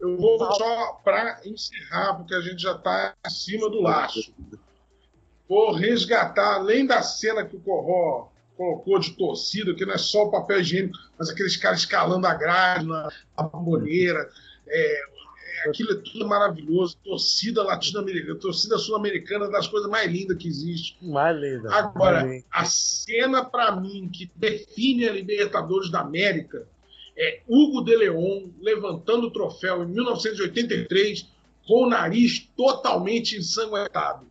Eu 0.00 0.16
vou 0.18 0.38
só 0.54 0.94
para 1.04 1.40
encerrar, 1.46 2.14
porque 2.16 2.34
a 2.34 2.40
gente 2.40 2.62
já 2.62 2.72
está 2.72 3.14
acima 3.22 3.70
do 3.70 3.80
laço. 3.80 4.34
Vou 5.48 5.72
resgatar, 5.72 6.56
além 6.56 6.86
da 6.86 7.02
cena 7.02 7.46
que 7.46 7.56
o 7.56 7.60
Corró 7.60 8.28
colocou 8.56 8.98
de 8.98 9.12
torcida, 9.12 9.74
que 9.74 9.84
não 9.84 9.94
é 9.94 9.98
só 9.98 10.24
o 10.24 10.30
papel 10.30 10.60
higiênico, 10.60 10.96
mas 11.18 11.28
aqueles 11.28 11.56
caras 11.56 11.80
escalando 11.80 12.26
a 12.26 12.34
grade 12.34 12.86
na 12.86 13.10
na 13.36 13.42
bomboneira. 13.44 14.28
É, 14.66 15.14
é, 15.64 15.68
aquilo 15.68 15.92
é 15.92 15.96
tudo 15.96 16.26
maravilhoso. 16.26 16.96
Torcida 17.04 17.62
latino-americana, 17.62 18.38
torcida 18.38 18.78
sul-americana, 18.78 19.46
é 19.46 19.50
das 19.50 19.66
coisas 19.66 19.88
mais 19.88 20.10
lindas 20.10 20.36
que 20.36 20.48
existe. 20.48 20.96
Mais 21.02 21.36
linda. 21.36 21.72
Agora, 21.72 22.24
mais 22.24 22.44
a 22.50 22.64
cena 22.64 23.44
para 23.44 23.76
mim 23.76 24.08
que 24.12 24.30
define 24.34 25.08
a 25.08 25.12
Libertadores 25.12 25.90
da 25.90 26.00
América 26.00 26.66
é 27.16 27.40
Hugo 27.46 27.82
de 27.82 27.94
Leon 27.94 28.48
levantando 28.60 29.28
o 29.28 29.30
troféu 29.30 29.84
em 29.84 29.86
1983 29.86 31.28
com 31.66 31.84
o 31.84 31.88
nariz 31.88 32.48
totalmente 32.56 33.36
ensanguentado. 33.36 34.26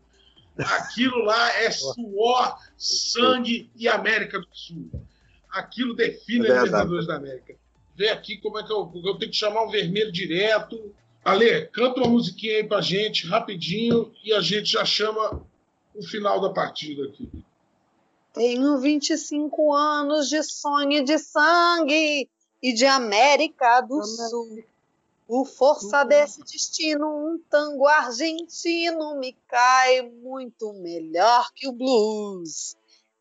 Aquilo 0.57 1.17
lá 1.23 1.49
é 1.61 1.71
suor, 1.71 2.57
sangue 2.77 3.71
e 3.75 3.87
América 3.87 4.39
do 4.39 4.47
Sul. 4.51 4.89
Aquilo 5.49 5.95
define 5.95 6.47
É 6.47 6.51
a. 6.51 6.63
Libertadores 6.63 7.07
da 7.07 7.15
América. 7.15 7.55
Vê 7.95 8.09
aqui 8.09 8.37
como 8.37 8.59
é 8.59 8.63
que 8.63 8.71
eu, 8.71 8.91
eu 9.03 9.15
tenho 9.17 9.31
que 9.31 9.37
chamar 9.37 9.63
o 9.63 9.69
vermelho 9.69 10.11
direto. 10.11 10.93
Ale, 11.23 11.67
canta 11.67 12.01
uma 12.01 12.09
musiquinha 12.09 12.57
aí 12.57 12.63
pra 12.63 12.81
gente, 12.81 13.27
rapidinho, 13.27 14.11
e 14.23 14.33
a 14.33 14.41
gente 14.41 14.71
já 14.71 14.83
chama 14.83 15.41
o 15.95 16.03
final 16.03 16.41
da 16.41 16.49
partida 16.49 17.05
aqui. 17.05 17.29
Tenho 18.33 18.79
25 18.79 19.73
anos 19.73 20.27
de 20.27 20.41
sonho 20.43 20.93
e 20.93 21.03
de 21.03 21.17
sangue 21.19 22.27
e 22.61 22.73
de 22.73 22.85
América 22.85 23.81
do 23.81 24.03
Sul. 24.03 24.63
Por 25.25 25.45
força 25.45 26.03
desse 26.03 26.41
destino, 26.41 27.07
um 27.07 27.39
tango 27.49 27.87
argentino 27.87 29.17
me 29.19 29.33
cai 29.47 30.01
muito 30.01 30.73
melhor 30.73 31.51
que 31.53 31.67
o 31.67 31.71
blues. 31.71 32.75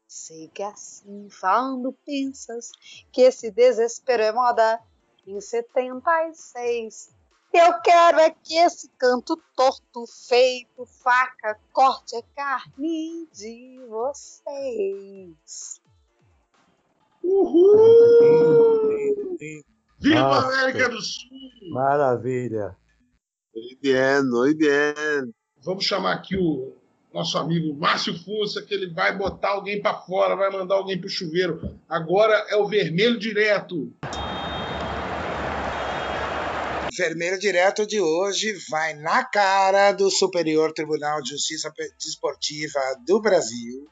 Sei 0.07 0.49
que 0.49 0.63
assim 0.63 1.31
falando 1.31 1.93
pensas 2.05 2.71
que 3.13 3.23
esse 3.23 3.51
desespero 3.51 4.23
é 4.23 4.33
moda 4.33 4.81
em 5.27 5.41
76. 5.41 7.11
Eu 7.53 7.81
quero 7.83 8.19
é 8.19 8.31
que 8.31 8.57
esse 8.57 8.89
canto 8.99 9.37
torto 9.55 10.07
feito 10.27 10.85
faca 10.87 11.61
corte 11.73 12.17
a 12.17 12.23
carne 12.35 13.29
de 13.33 13.79
vocês. 13.89 15.81
Uhul! 17.23 18.03
Viva 20.03 20.21
Nossa. 20.21 20.49
América 20.49 20.89
do 20.89 21.01
Sul! 21.01 21.29
Maravilha. 21.71 22.77
Muy 23.55 23.79
bien, 23.81 24.29
muy 24.29 24.55
bien. 24.55 25.33
Vamos 25.65 25.85
chamar 25.85 26.15
aqui 26.15 26.37
o 26.37 26.75
nosso 27.15 27.39
amigo 27.39 27.73
Márcio 27.75 28.19
Fussa, 28.19 28.63
que 28.63 28.75
ele 28.75 28.93
vai 28.93 29.17
botar 29.17 29.51
alguém 29.51 29.81
para 29.81 29.95
fora, 30.01 30.35
vai 30.35 30.51
mandar 30.51 30.75
alguém 30.75 30.99
para 30.99 31.07
o 31.07 31.11
chuveiro. 31.11 31.79
Agora 31.89 32.35
é 32.49 32.57
o 32.57 32.67
vermelho 32.67 33.17
direto. 33.17 33.93
Vermelho 36.97 37.39
direto 37.39 37.87
de 37.87 38.01
hoje 38.01 38.55
vai 38.69 38.95
na 38.95 39.25
cara 39.25 39.93
do 39.93 40.11
Superior 40.11 40.73
Tribunal 40.73 41.23
de 41.23 41.31
Justiça 41.31 41.73
Desportiva 41.99 42.81
do 43.07 43.21
Brasil, 43.21 43.87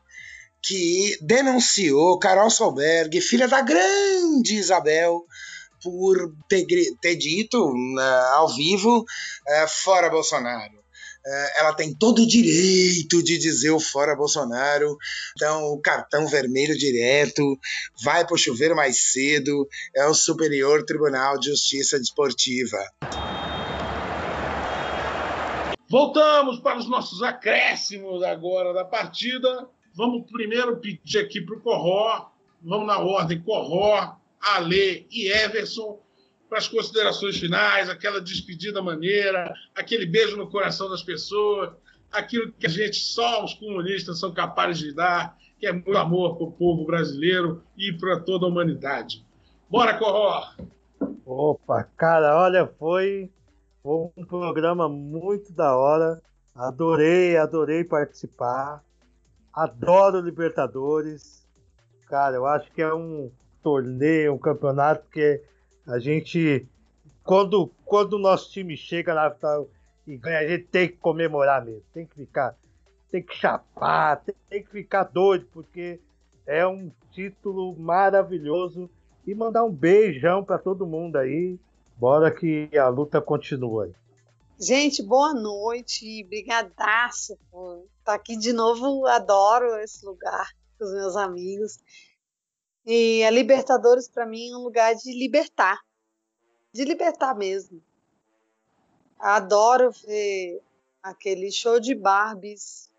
que 0.63 1.17
denunciou 1.23 2.19
Carol 2.19 2.51
Solberg, 2.51 3.21
filha 3.21 3.47
da 3.47 3.63
grande 3.63 4.57
Isabel, 4.57 5.25
por 5.83 6.35
ter, 6.49 6.67
ter 7.01 7.17
dito 7.17 7.73
né, 7.95 8.21
ao 8.35 8.49
vivo 8.55 9.05
eh, 9.49 9.67
fora 9.69 10.11
Bolsonaro. 10.11 10.81
Eh, 11.25 11.61
ela 11.61 11.75
tem 11.75 11.95
todo 11.95 12.23
o 12.23 12.27
direito 12.27 13.23
de 13.23 13.37
dizer 13.37 13.71
o 13.71 13.81
fora 13.81 14.17
Bolsonaro, 14.17 14.97
então 15.37 15.65
o 15.73 15.81
cartão 15.81 16.27
vermelho 16.27 16.77
direto 16.77 17.59
vai 18.03 18.27
para 18.27 18.35
o 18.35 18.39
chuveiro 18.39 18.75
mais 18.75 19.13
cedo, 19.13 19.69
é 19.95 20.07
o 20.07 20.15
Superior 20.15 20.83
Tribunal 20.85 21.39
de 21.39 21.51
Justiça 21.51 21.99
Desportiva. 21.99 22.79
Voltamos 25.91 26.61
para 26.61 26.79
os 26.79 26.89
nossos 26.89 27.21
acréscimos 27.23 28.23
agora 28.23 28.73
da 28.73 28.85
partida. 28.85 29.69
Vamos 29.93 30.31
primeiro 30.31 30.77
pedir 30.79 31.19
aqui 31.19 31.41
para 31.41 31.57
o 31.57 31.61
Corró. 31.61 32.31
Vamos 32.63 32.87
na 32.87 32.99
ordem: 32.99 33.43
Corró, 33.43 34.17
Ale 34.41 35.07
e 35.11 35.29
Everson. 35.29 36.01
Para 36.49 36.59
as 36.59 36.67
considerações 36.67 37.39
finais, 37.39 37.89
aquela 37.89 38.21
despedida 38.21 38.83
maneira, 38.83 39.55
aquele 39.73 40.05
beijo 40.05 40.37
no 40.37 40.51
coração 40.51 40.91
das 40.91 41.01
pessoas, 41.01 41.71
aquilo 42.11 42.53
que 42.53 42.67
a 42.67 42.69
gente, 42.69 42.97
só 42.97 43.45
os 43.45 43.55
comunistas, 43.55 44.19
são 44.19 44.35
capazes 44.35 44.79
de 44.79 44.93
dar, 44.93 45.37
que 45.61 45.67
é 45.67 45.73
muito 45.73 45.97
amor 45.97 46.37
para 46.37 46.47
o 46.47 46.53
povo 46.53 46.85
brasileiro 46.85 47.63
e 47.77 47.93
para 47.93 48.19
toda 48.19 48.47
a 48.47 48.49
humanidade. 48.49 49.25
Bora, 49.69 49.97
Corró! 49.97 50.43
Opa, 51.25 51.85
cara, 51.97 52.37
olha, 52.37 52.67
foi, 52.67 53.31
foi 53.81 54.11
um 54.17 54.25
programa 54.25 54.89
muito 54.89 55.53
da 55.53 55.77
hora. 55.77 56.21
Adorei, 56.53 57.37
adorei 57.37 57.85
participar. 57.85 58.83
Adoro 59.53 60.21
Libertadores. 60.21 61.47
Cara, 62.09 62.35
eu 62.35 62.47
acho 62.47 62.73
que 62.73 62.83
é 62.83 62.93
um 62.93 63.31
torneio, 63.63 64.35
um 64.35 64.39
campeonato 64.39 65.09
que 65.11 65.41
a 65.87 65.99
gente, 65.99 66.67
quando, 67.25 67.71
quando 67.85 68.15
o 68.15 68.19
nosso 68.19 68.51
time 68.51 68.77
chega 68.77 69.15
na 69.15 69.31
final 69.31 69.69
e 70.07 70.17
ganha, 70.17 70.39
a 70.39 70.49
gente 70.49 70.65
tem 70.65 70.89
que 70.89 70.97
comemorar 70.97 71.65
mesmo. 71.65 71.83
Tem 71.93 72.07
que 72.07 72.15
ficar, 72.15 72.57
tem 73.11 73.23
que 73.23 73.35
chapar, 73.35 74.23
tem, 74.23 74.35
tem 74.49 74.63
que 74.63 74.71
ficar 74.71 75.05
doido, 75.05 75.47
porque 75.53 76.01
é 76.47 76.67
um 76.67 76.91
título 77.13 77.77
maravilhoso. 77.79 78.91
E 79.27 79.35
mandar 79.35 79.65
um 79.65 79.71
beijão 79.71 80.43
para 80.43 80.59
todo 80.59 80.87
mundo 80.87 81.17
aí. 81.17 81.59
Bora 81.97 82.31
que 82.31 82.71
a 82.77 82.89
luta 82.89 83.21
continua 83.21 83.85
aí. 83.85 83.93
Gente, 84.59 85.03
boa 85.03 85.33
noite. 85.35 86.25
Brigadaço 86.25 87.39
por 87.51 87.85
estar 87.99 88.15
aqui 88.15 88.37
de 88.37 88.53
novo. 88.53 89.07
Adoro 89.07 89.77
esse 89.79 90.05
lugar 90.05 90.51
com 90.79 90.85
os 90.85 90.93
meus 90.93 91.17
amigos. 91.17 91.79
E 92.85 93.23
a 93.25 93.31
Libertadores, 93.31 94.09
para 94.09 94.27
mim, 94.27 94.51
é 94.51 94.57
um 94.57 94.63
lugar 94.63 94.95
de 94.95 95.13
libertar. 95.13 95.81
De 96.73 96.85
libertar 96.85 97.35
mesmo. 97.35 97.83
Adoro 99.19 99.91
ver 99.91 100.63
aquele 101.03 101.51
show 101.51 101.79
de 101.79 101.95
Barbies 101.95 102.91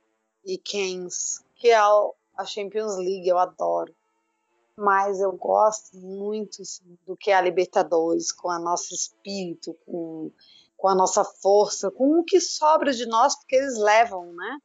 e 0.45 0.57
Kens, 0.57 1.43
que 1.55 1.69
é 1.69 1.77
a 1.77 2.45
Champions 2.45 2.97
League, 2.97 3.27
eu 3.27 3.37
adoro. 3.37 3.93
Mas 4.75 5.19
eu 5.19 5.31
gosto 5.31 5.97
muito 5.97 6.61
assim, 6.61 6.97
do 7.05 7.15
que 7.15 7.31
é 7.31 7.35
a 7.35 7.41
Libertadores, 7.41 8.31
com 8.31 8.49
o 8.49 8.59
nosso 8.59 8.93
espírito, 8.93 9.75
com, 9.85 10.31
com 10.77 10.87
a 10.87 10.95
nossa 10.95 11.23
força, 11.23 11.91
com 11.91 12.19
o 12.19 12.23
que 12.23 12.39
sobra 12.39 12.91
de 12.91 13.05
nós, 13.05 13.35
porque 13.35 13.55
eles 13.55 13.77
levam, 13.77 14.31
né? 14.33 14.59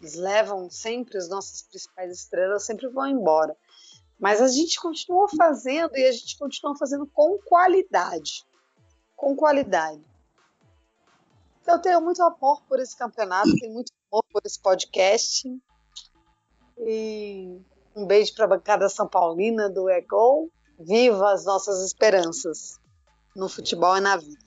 Eles 0.00 0.14
levam 0.14 0.70
sempre 0.70 1.18
as 1.18 1.28
nossas 1.28 1.62
principais 1.62 2.12
estrelas, 2.12 2.64
sempre 2.64 2.88
vão 2.88 3.06
embora. 3.06 3.56
Mas 4.20 4.42
a 4.42 4.48
gente 4.48 4.78
continua 4.78 5.26
fazendo 5.34 5.96
e 5.96 6.06
a 6.06 6.12
gente 6.12 6.38
continua 6.38 6.76
fazendo 6.76 7.06
com 7.06 7.38
qualidade. 7.38 8.44
Com 9.16 9.34
qualidade. 9.34 10.04
Eu 11.66 11.78
tenho 11.78 12.00
muito 12.02 12.22
amor 12.22 12.62
por 12.68 12.78
esse 12.80 12.96
campeonato, 12.96 13.54
tenho 13.56 13.72
muito 13.72 13.92
amor 14.12 14.24
por 14.30 14.42
esse 14.44 14.60
podcast. 14.60 15.48
E 16.78 17.60
um 17.96 18.06
beijo 18.06 18.34
para 18.34 18.44
a 18.44 18.48
bancada 18.48 18.88
São 18.88 19.08
Paulina 19.08 19.70
do 19.70 19.88
Egol. 19.88 20.50
Viva 20.78 21.32
as 21.32 21.44
nossas 21.44 21.84
esperanças 21.84 22.78
no 23.34 23.48
futebol 23.48 23.96
e 23.96 24.00
na 24.00 24.16
vida. 24.16 24.38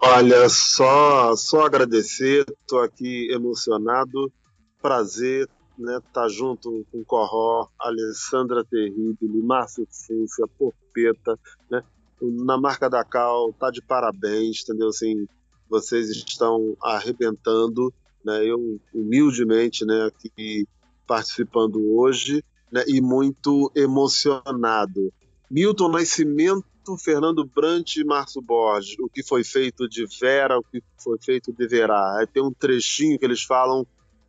Olha, 0.00 0.48
só, 0.48 1.34
só 1.34 1.66
agradecer, 1.66 2.46
estou 2.60 2.80
aqui 2.82 3.30
emocionado. 3.32 4.32
Prazer 4.80 5.48
né, 5.78 6.00
tá 6.12 6.28
junto 6.28 6.84
com 6.90 7.04
Corró, 7.04 7.68
Alessandra 7.78 8.64
Terribili, 8.64 9.42
Márcio 9.42 9.86
Fúcia, 9.90 10.46
Porpeta, 10.58 11.38
né? 11.70 11.82
Na 12.20 12.58
marca 12.58 12.90
da 12.90 13.04
Cal, 13.04 13.52
tá 13.52 13.70
de 13.70 13.80
parabéns, 13.80 14.62
entendeu? 14.62 14.88
Assim, 14.88 15.28
vocês 15.70 16.10
estão 16.10 16.76
arrebentando, 16.82 17.92
né? 18.24 18.44
Eu 18.44 18.80
humildemente, 18.92 19.84
né, 19.84 20.06
aqui 20.06 20.66
participando 21.06 21.80
hoje, 21.96 22.44
né, 22.72 22.84
e 22.86 23.00
muito 23.00 23.70
emocionado. 23.74 25.12
Milton 25.50 25.88
Nascimento, 25.88 26.66
Fernando 27.02 27.44
Brant 27.44 27.96
e 27.96 28.04
Márcio 28.04 28.42
Borges, 28.42 28.96
o 28.98 29.08
que 29.08 29.22
foi 29.22 29.44
feito 29.44 29.88
de 29.88 30.06
Vera, 30.20 30.58
o 30.58 30.62
que 30.62 30.82
foi 31.02 31.18
feito 31.18 31.52
deverá. 31.52 32.18
Aí 32.18 32.26
tem 32.26 32.42
um 32.42 32.52
trechinho 32.52 33.18
que 33.18 33.24
eles 33.24 33.42
falam: 33.42 33.86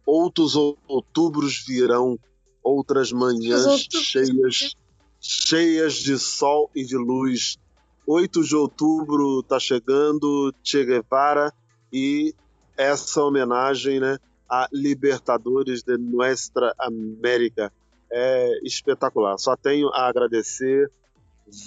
outros 0.09 0.55
outubros 0.87 1.63
virão, 1.67 2.17
outras 2.63 3.11
manhãs 3.11 3.87
cheias, 3.91 4.75
cheias 5.19 5.93
de 5.93 6.17
sol 6.17 6.69
e 6.75 6.83
de 6.83 6.97
luz. 6.97 7.59
8 8.07 8.43
de 8.43 8.55
outubro 8.55 9.41
está 9.41 9.59
chegando, 9.59 10.51
Che 10.63 10.83
Guevara, 10.83 11.53
e 11.93 12.33
essa 12.75 13.23
homenagem 13.23 13.99
né, 13.99 14.17
a 14.49 14.67
Libertadores 14.73 15.83
de 15.83 15.95
Nuestra 15.95 16.73
América 16.79 17.71
é 18.11 18.59
espetacular. 18.63 19.37
Só 19.37 19.55
tenho 19.55 19.89
a 19.89 20.07
agradecer. 20.07 20.89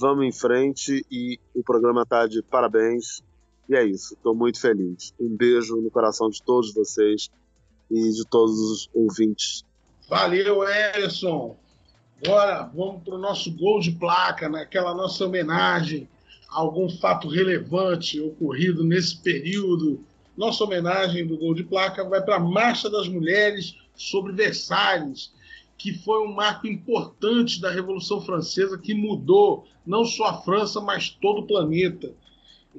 Vamos 0.01 0.25
em 0.25 0.33
frente 0.33 1.07
e 1.09 1.39
o 1.55 1.63
programa 1.63 2.03
está 2.03 2.27
de 2.27 2.43
parabéns. 2.43 3.23
E 3.69 3.77
é 3.77 3.85
isso, 3.85 4.15
estou 4.15 4.35
muito 4.35 4.61
feliz. 4.61 5.15
Um 5.21 5.37
beijo 5.37 5.77
no 5.77 5.93
coração 5.93 6.29
de 6.29 6.43
todos 6.43 6.75
vocês 6.75 7.31
e 7.93 8.11
de 8.11 8.25
todos 8.27 8.59
os 8.59 8.91
ouvintes. 8.95 9.65
Valeu, 10.09 10.65
Ellison. 10.67 11.57
Agora 12.25 12.71
vamos 12.75 13.03
para 13.03 13.15
o 13.15 13.19
nosso 13.19 13.51
gol 13.53 13.81
de 13.81 13.93
placa, 13.93 14.49
naquela 14.49 14.95
nossa 14.95 15.27
homenagem 15.27 16.09
a 16.49 16.61
algum 16.61 16.89
fato 16.89 17.29
relevante 17.29 18.21
ocorrido 18.21 18.85
nesse 18.85 19.17
período. 19.17 20.05
Nossa 20.37 20.65
homenagem 20.65 21.27
do 21.27 21.37
gol 21.37 21.55
de 21.55 21.65
placa 21.65 22.05
vai 22.09 22.23
para 22.23 22.37
a 22.37 22.41
Marcha 22.41 22.89
das 22.89 23.09
Mulheres 23.09 23.77
sobre 23.95 24.33
Versalhes, 24.33 25.33
que 25.77 25.93
foi 25.93 26.27
um 26.27 26.33
marco 26.33 26.67
importante 26.67 27.61
da 27.61 27.71
Revolução 27.71 28.21
Francesa 28.21 28.79
que 28.79 28.95
mudou 28.95 29.67
não 29.85 30.05
só 30.05 30.27
a 30.27 30.43
França, 30.43 30.81
mas 30.81 31.11
todo 31.11 31.41
o 31.41 31.47
planeta 31.47 32.15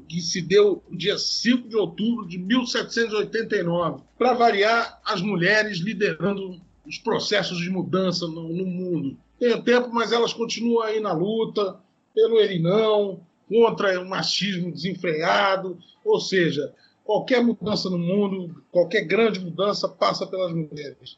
que 0.07 0.21
se 0.21 0.41
deu 0.41 0.83
no 0.89 0.97
dia 0.97 1.17
5 1.17 1.67
de 1.67 1.75
outubro 1.75 2.27
de 2.27 2.37
1789. 2.37 4.03
Para 4.17 4.33
variar, 4.33 4.99
as 5.05 5.21
mulheres 5.21 5.79
liderando 5.79 6.59
os 6.85 6.97
processos 6.97 7.59
de 7.59 7.69
mudança 7.69 8.27
no, 8.27 8.49
no 8.49 8.65
mundo. 8.65 9.17
Tem 9.39 9.61
tempo, 9.61 9.89
mas 9.91 10.11
elas 10.11 10.33
continuam 10.33 10.83
aí 10.83 10.99
na 10.99 11.13
luta 11.13 11.79
pelo 12.13 12.39
ele 12.39 12.59
não, 12.59 13.21
contra 13.49 13.99
o 13.99 14.07
machismo 14.07 14.71
desenfreado, 14.71 15.77
ou 16.05 16.19
seja, 16.19 16.73
qualquer 17.03 17.43
mudança 17.43 17.89
no 17.89 17.97
mundo, 17.97 18.63
qualquer 18.71 19.01
grande 19.01 19.39
mudança 19.39 19.89
passa 19.89 20.25
pelas 20.27 20.53
mulheres. 20.53 21.17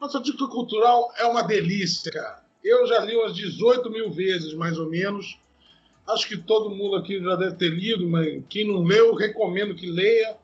Nossa 0.00 0.20
dica 0.20 0.46
cultural 0.46 1.12
é 1.18 1.26
uma 1.26 1.42
delícia, 1.42 2.10
cara. 2.10 2.42
Eu 2.62 2.86
já 2.86 3.00
li 3.00 3.16
umas 3.16 3.34
18 3.34 3.90
mil 3.90 4.10
vezes, 4.10 4.54
mais 4.54 4.78
ou 4.78 4.88
menos. 4.88 5.38
Acho 6.12 6.28
que 6.28 6.36
todo 6.36 6.74
mundo 6.74 6.96
aqui 6.96 7.22
já 7.22 7.36
deve 7.36 7.56
ter 7.56 7.70
lido, 7.70 8.08
mas 8.08 8.42
quem 8.48 8.66
não 8.66 8.82
leu, 8.82 9.14
recomendo 9.14 9.74
que 9.74 9.86
leia. 9.86 10.36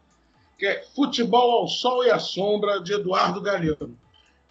Que 0.58 0.66
é 0.66 0.82
Futebol 0.94 1.60
ao 1.60 1.68
Sol 1.68 2.04
e 2.04 2.10
à 2.10 2.18
Sombra, 2.18 2.80
de 2.80 2.94
Eduardo 2.94 3.40
Galeano. 3.40 3.98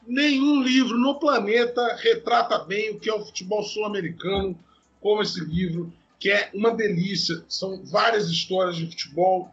Nenhum 0.05 0.61
livro 0.61 0.97
no 0.99 1.19
planeta 1.19 1.95
retrata 1.95 2.59
bem 2.59 2.91
o 2.91 2.99
que 2.99 3.09
é 3.09 3.13
o 3.13 3.25
futebol 3.25 3.63
sul-americano 3.63 4.57
como 5.01 5.21
esse 5.21 5.43
livro 5.43 5.91
que 6.19 6.29
é 6.29 6.49
uma 6.53 6.71
delícia. 6.71 7.43
São 7.47 7.83
várias 7.85 8.29
histórias 8.29 8.75
de 8.75 8.85
futebol, 8.85 9.49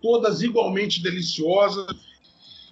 todas 0.00 0.42
igualmente 0.42 1.02
deliciosas. 1.02 1.86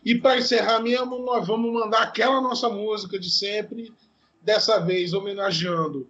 E 0.04 0.14
para 0.14 0.38
encerrar 0.38 0.80
mesmo, 0.80 1.18
nós 1.18 1.46
vamos 1.46 1.72
mandar 1.72 2.02
aquela 2.02 2.40
nossa 2.40 2.68
música 2.68 3.18
de 3.18 3.30
sempre, 3.30 3.92
dessa 4.40 4.78
vez 4.78 5.12
homenageando 5.12 6.08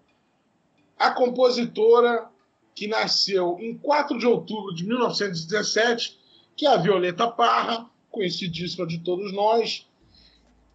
a 1.01 1.11
compositora 1.11 2.29
que 2.75 2.87
nasceu 2.87 3.57
em 3.59 3.77
4 3.79 4.19
de 4.19 4.27
outubro 4.27 4.75
de 4.75 4.87
1917, 4.87 6.21
que 6.55 6.67
é 6.67 6.69
a 6.69 6.77
Violeta 6.77 7.27
Parra, 7.27 7.89
conhecidíssima 8.11 8.87
de 8.87 8.99
todos 8.99 9.33
nós, 9.33 9.89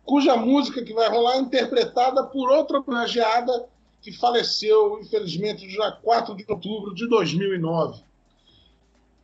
cuja 0.04 0.36
música 0.36 0.84
que 0.84 0.94
vai 0.94 1.08
rolar 1.10 1.36
é 1.36 1.40
interpretada 1.42 2.24
por 2.24 2.50
outra 2.50 2.80
homenageada 2.80 3.70
que 4.02 4.12
faleceu, 4.12 5.00
infelizmente, 5.00 5.68
dia 5.68 5.92
4 5.92 6.36
de 6.36 6.44
outubro 6.48 6.96
de 6.96 7.08
2009. 7.08 8.04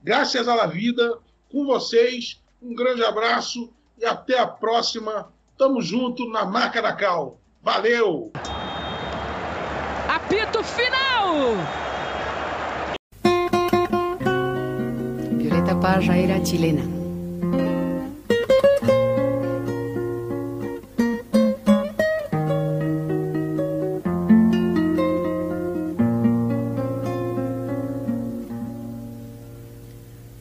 Graças 0.03 0.47
à 0.47 0.67
vida, 0.67 1.17
com 1.51 1.65
vocês, 1.65 2.39
um 2.61 2.75
grande 2.75 3.03
abraço 3.03 3.73
e 3.97 4.05
até 4.05 4.37
a 4.37 4.45
próxima. 4.45 5.33
Tamo 5.57 5.81
junto 5.81 6.29
na 6.29 6.45
marca 6.45 6.79
da 6.79 6.93
Cal. 6.93 7.39
Valeu! 7.61 8.31
Apito 10.31 10.63
final! 10.63 11.57
Violeta 15.37 15.75
Parra 15.75 16.17
era 16.17 16.41
chilena. 16.41 16.83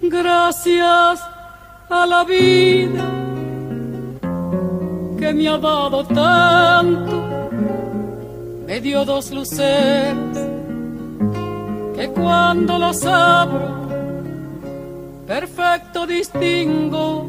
gracias 0.03 1.21
a 1.89 2.07
la 2.07 2.23
vida 2.25 3.11
que 5.19 5.33
me 5.33 5.49
ha 5.49 5.59
dado 5.59 6.05
tanto, 6.05 7.30
me 8.71 8.81
dio 8.81 9.05
dos 9.05 9.33
luces 9.33 10.15
que 11.97 12.09
cuando 12.11 12.79
las 12.79 13.05
abro, 13.05 13.69
perfecto 15.27 16.07
distingo 16.07 17.29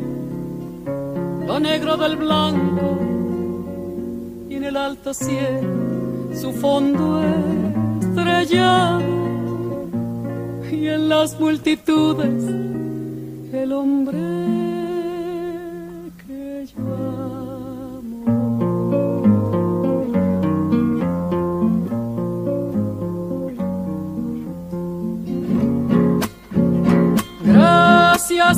lo 1.48 1.60
negro 1.60 1.98
del 1.98 2.18
blanco 2.18 3.00
y 4.50 4.56
en 4.56 4.66
el 4.66 4.78
alto 4.78 5.16
cielo 5.16 6.30
su 6.40 6.54
fondo 6.54 7.24
estrellado 8.02 9.02
y 10.72 10.88
en 10.90 11.10
las 11.10 11.40
multitudes 11.40 12.44
el 13.52 13.74
hombre 13.74 14.71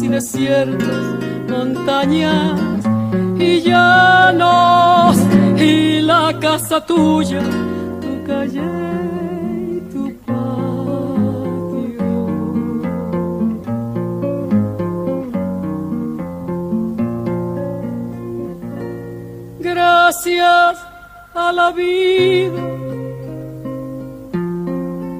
y 0.00 0.08
desiertos, 0.08 1.04
montañas 1.48 2.58
y 3.38 3.60
llanos, 3.60 5.18
y 5.58 6.00
la 6.00 6.38
casa 6.40 6.84
tuya, 6.86 7.42
tu 8.00 8.24
calle 8.26 8.62
y 9.68 9.80
tu 9.92 10.16
patio. 10.24 12.06
Gracias 19.60 20.78
a 21.34 21.52
la 21.52 21.70
vida 21.72 22.62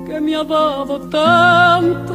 que 0.06 0.20
me 0.20 0.34
ha 0.34 0.44
dado 0.44 0.98
tanto, 1.10 2.14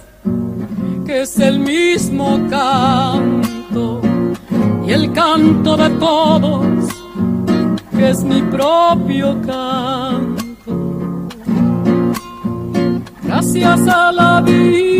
que 1.11 1.23
es 1.23 1.37
el 1.39 1.59
mismo 1.59 2.39
canto, 2.49 3.99
y 4.87 4.93
el 4.93 5.11
canto 5.11 5.75
de 5.75 5.89
todos, 5.89 6.87
que 7.91 8.09
es 8.11 8.23
mi 8.23 8.41
propio 8.43 9.37
canto. 9.45 10.71
Gracias 13.23 13.87
a 13.89 14.13
la 14.13 14.39
vida, 14.39 14.90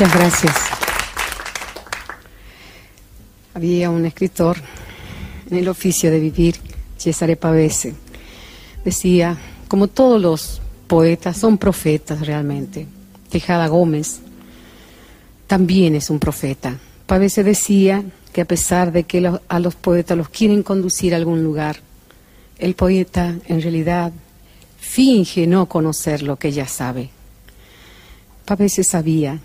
Muchas 0.00 0.16
gracias. 0.16 0.54
Había 3.52 3.90
un 3.90 4.06
escritor 4.06 4.56
en 5.50 5.56
el 5.56 5.66
oficio 5.66 6.08
de 6.12 6.20
vivir, 6.20 6.54
Cesare 6.96 7.34
Pavese. 7.34 7.94
Decía, 8.84 9.36
como 9.66 9.88
todos 9.88 10.22
los 10.22 10.62
poetas, 10.86 11.36
son 11.36 11.58
profetas 11.58 12.24
realmente. 12.24 12.86
Tejada 13.28 13.66
Gómez 13.66 14.20
también 15.48 15.96
es 15.96 16.10
un 16.10 16.20
profeta. 16.20 16.76
Pavese 17.06 17.42
decía 17.42 18.04
que 18.32 18.42
a 18.42 18.44
pesar 18.44 18.92
de 18.92 19.02
que 19.02 19.28
a 19.48 19.58
los 19.58 19.74
poetas 19.74 20.16
los 20.16 20.28
quieren 20.28 20.62
conducir 20.62 21.12
a 21.12 21.16
algún 21.16 21.42
lugar, 21.42 21.80
el 22.60 22.76
poeta 22.76 23.34
en 23.46 23.60
realidad 23.60 24.12
finge 24.78 25.48
no 25.48 25.66
conocer 25.66 26.22
lo 26.22 26.36
que 26.36 26.52
ya 26.52 26.68
sabe. 26.68 27.10
Pavese 28.44 28.84
sabía, 28.84 29.40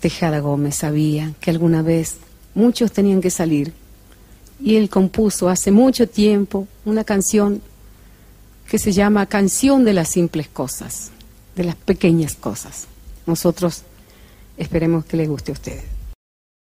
Tejada 0.00 0.40
Gómez 0.40 0.76
sabía 0.76 1.34
que 1.40 1.50
alguna 1.50 1.82
vez 1.82 2.16
muchos 2.54 2.92
tenían 2.92 3.20
que 3.20 3.30
salir 3.30 3.72
y 4.62 4.76
él 4.76 4.88
compuso 4.88 5.48
hace 5.48 5.70
mucho 5.70 6.08
tiempo 6.08 6.66
una 6.84 7.04
canción 7.04 7.62
que 8.68 8.78
se 8.78 8.92
llama 8.92 9.26
Canción 9.26 9.84
de 9.84 9.92
las 9.92 10.08
simples 10.08 10.48
cosas, 10.48 11.10
de 11.56 11.64
las 11.64 11.74
pequeñas 11.74 12.34
cosas. 12.34 12.86
Nosotros 13.26 13.82
esperemos 14.56 15.04
que 15.04 15.16
les 15.16 15.28
guste 15.28 15.52
a 15.52 15.54
ustedes. 15.54 15.99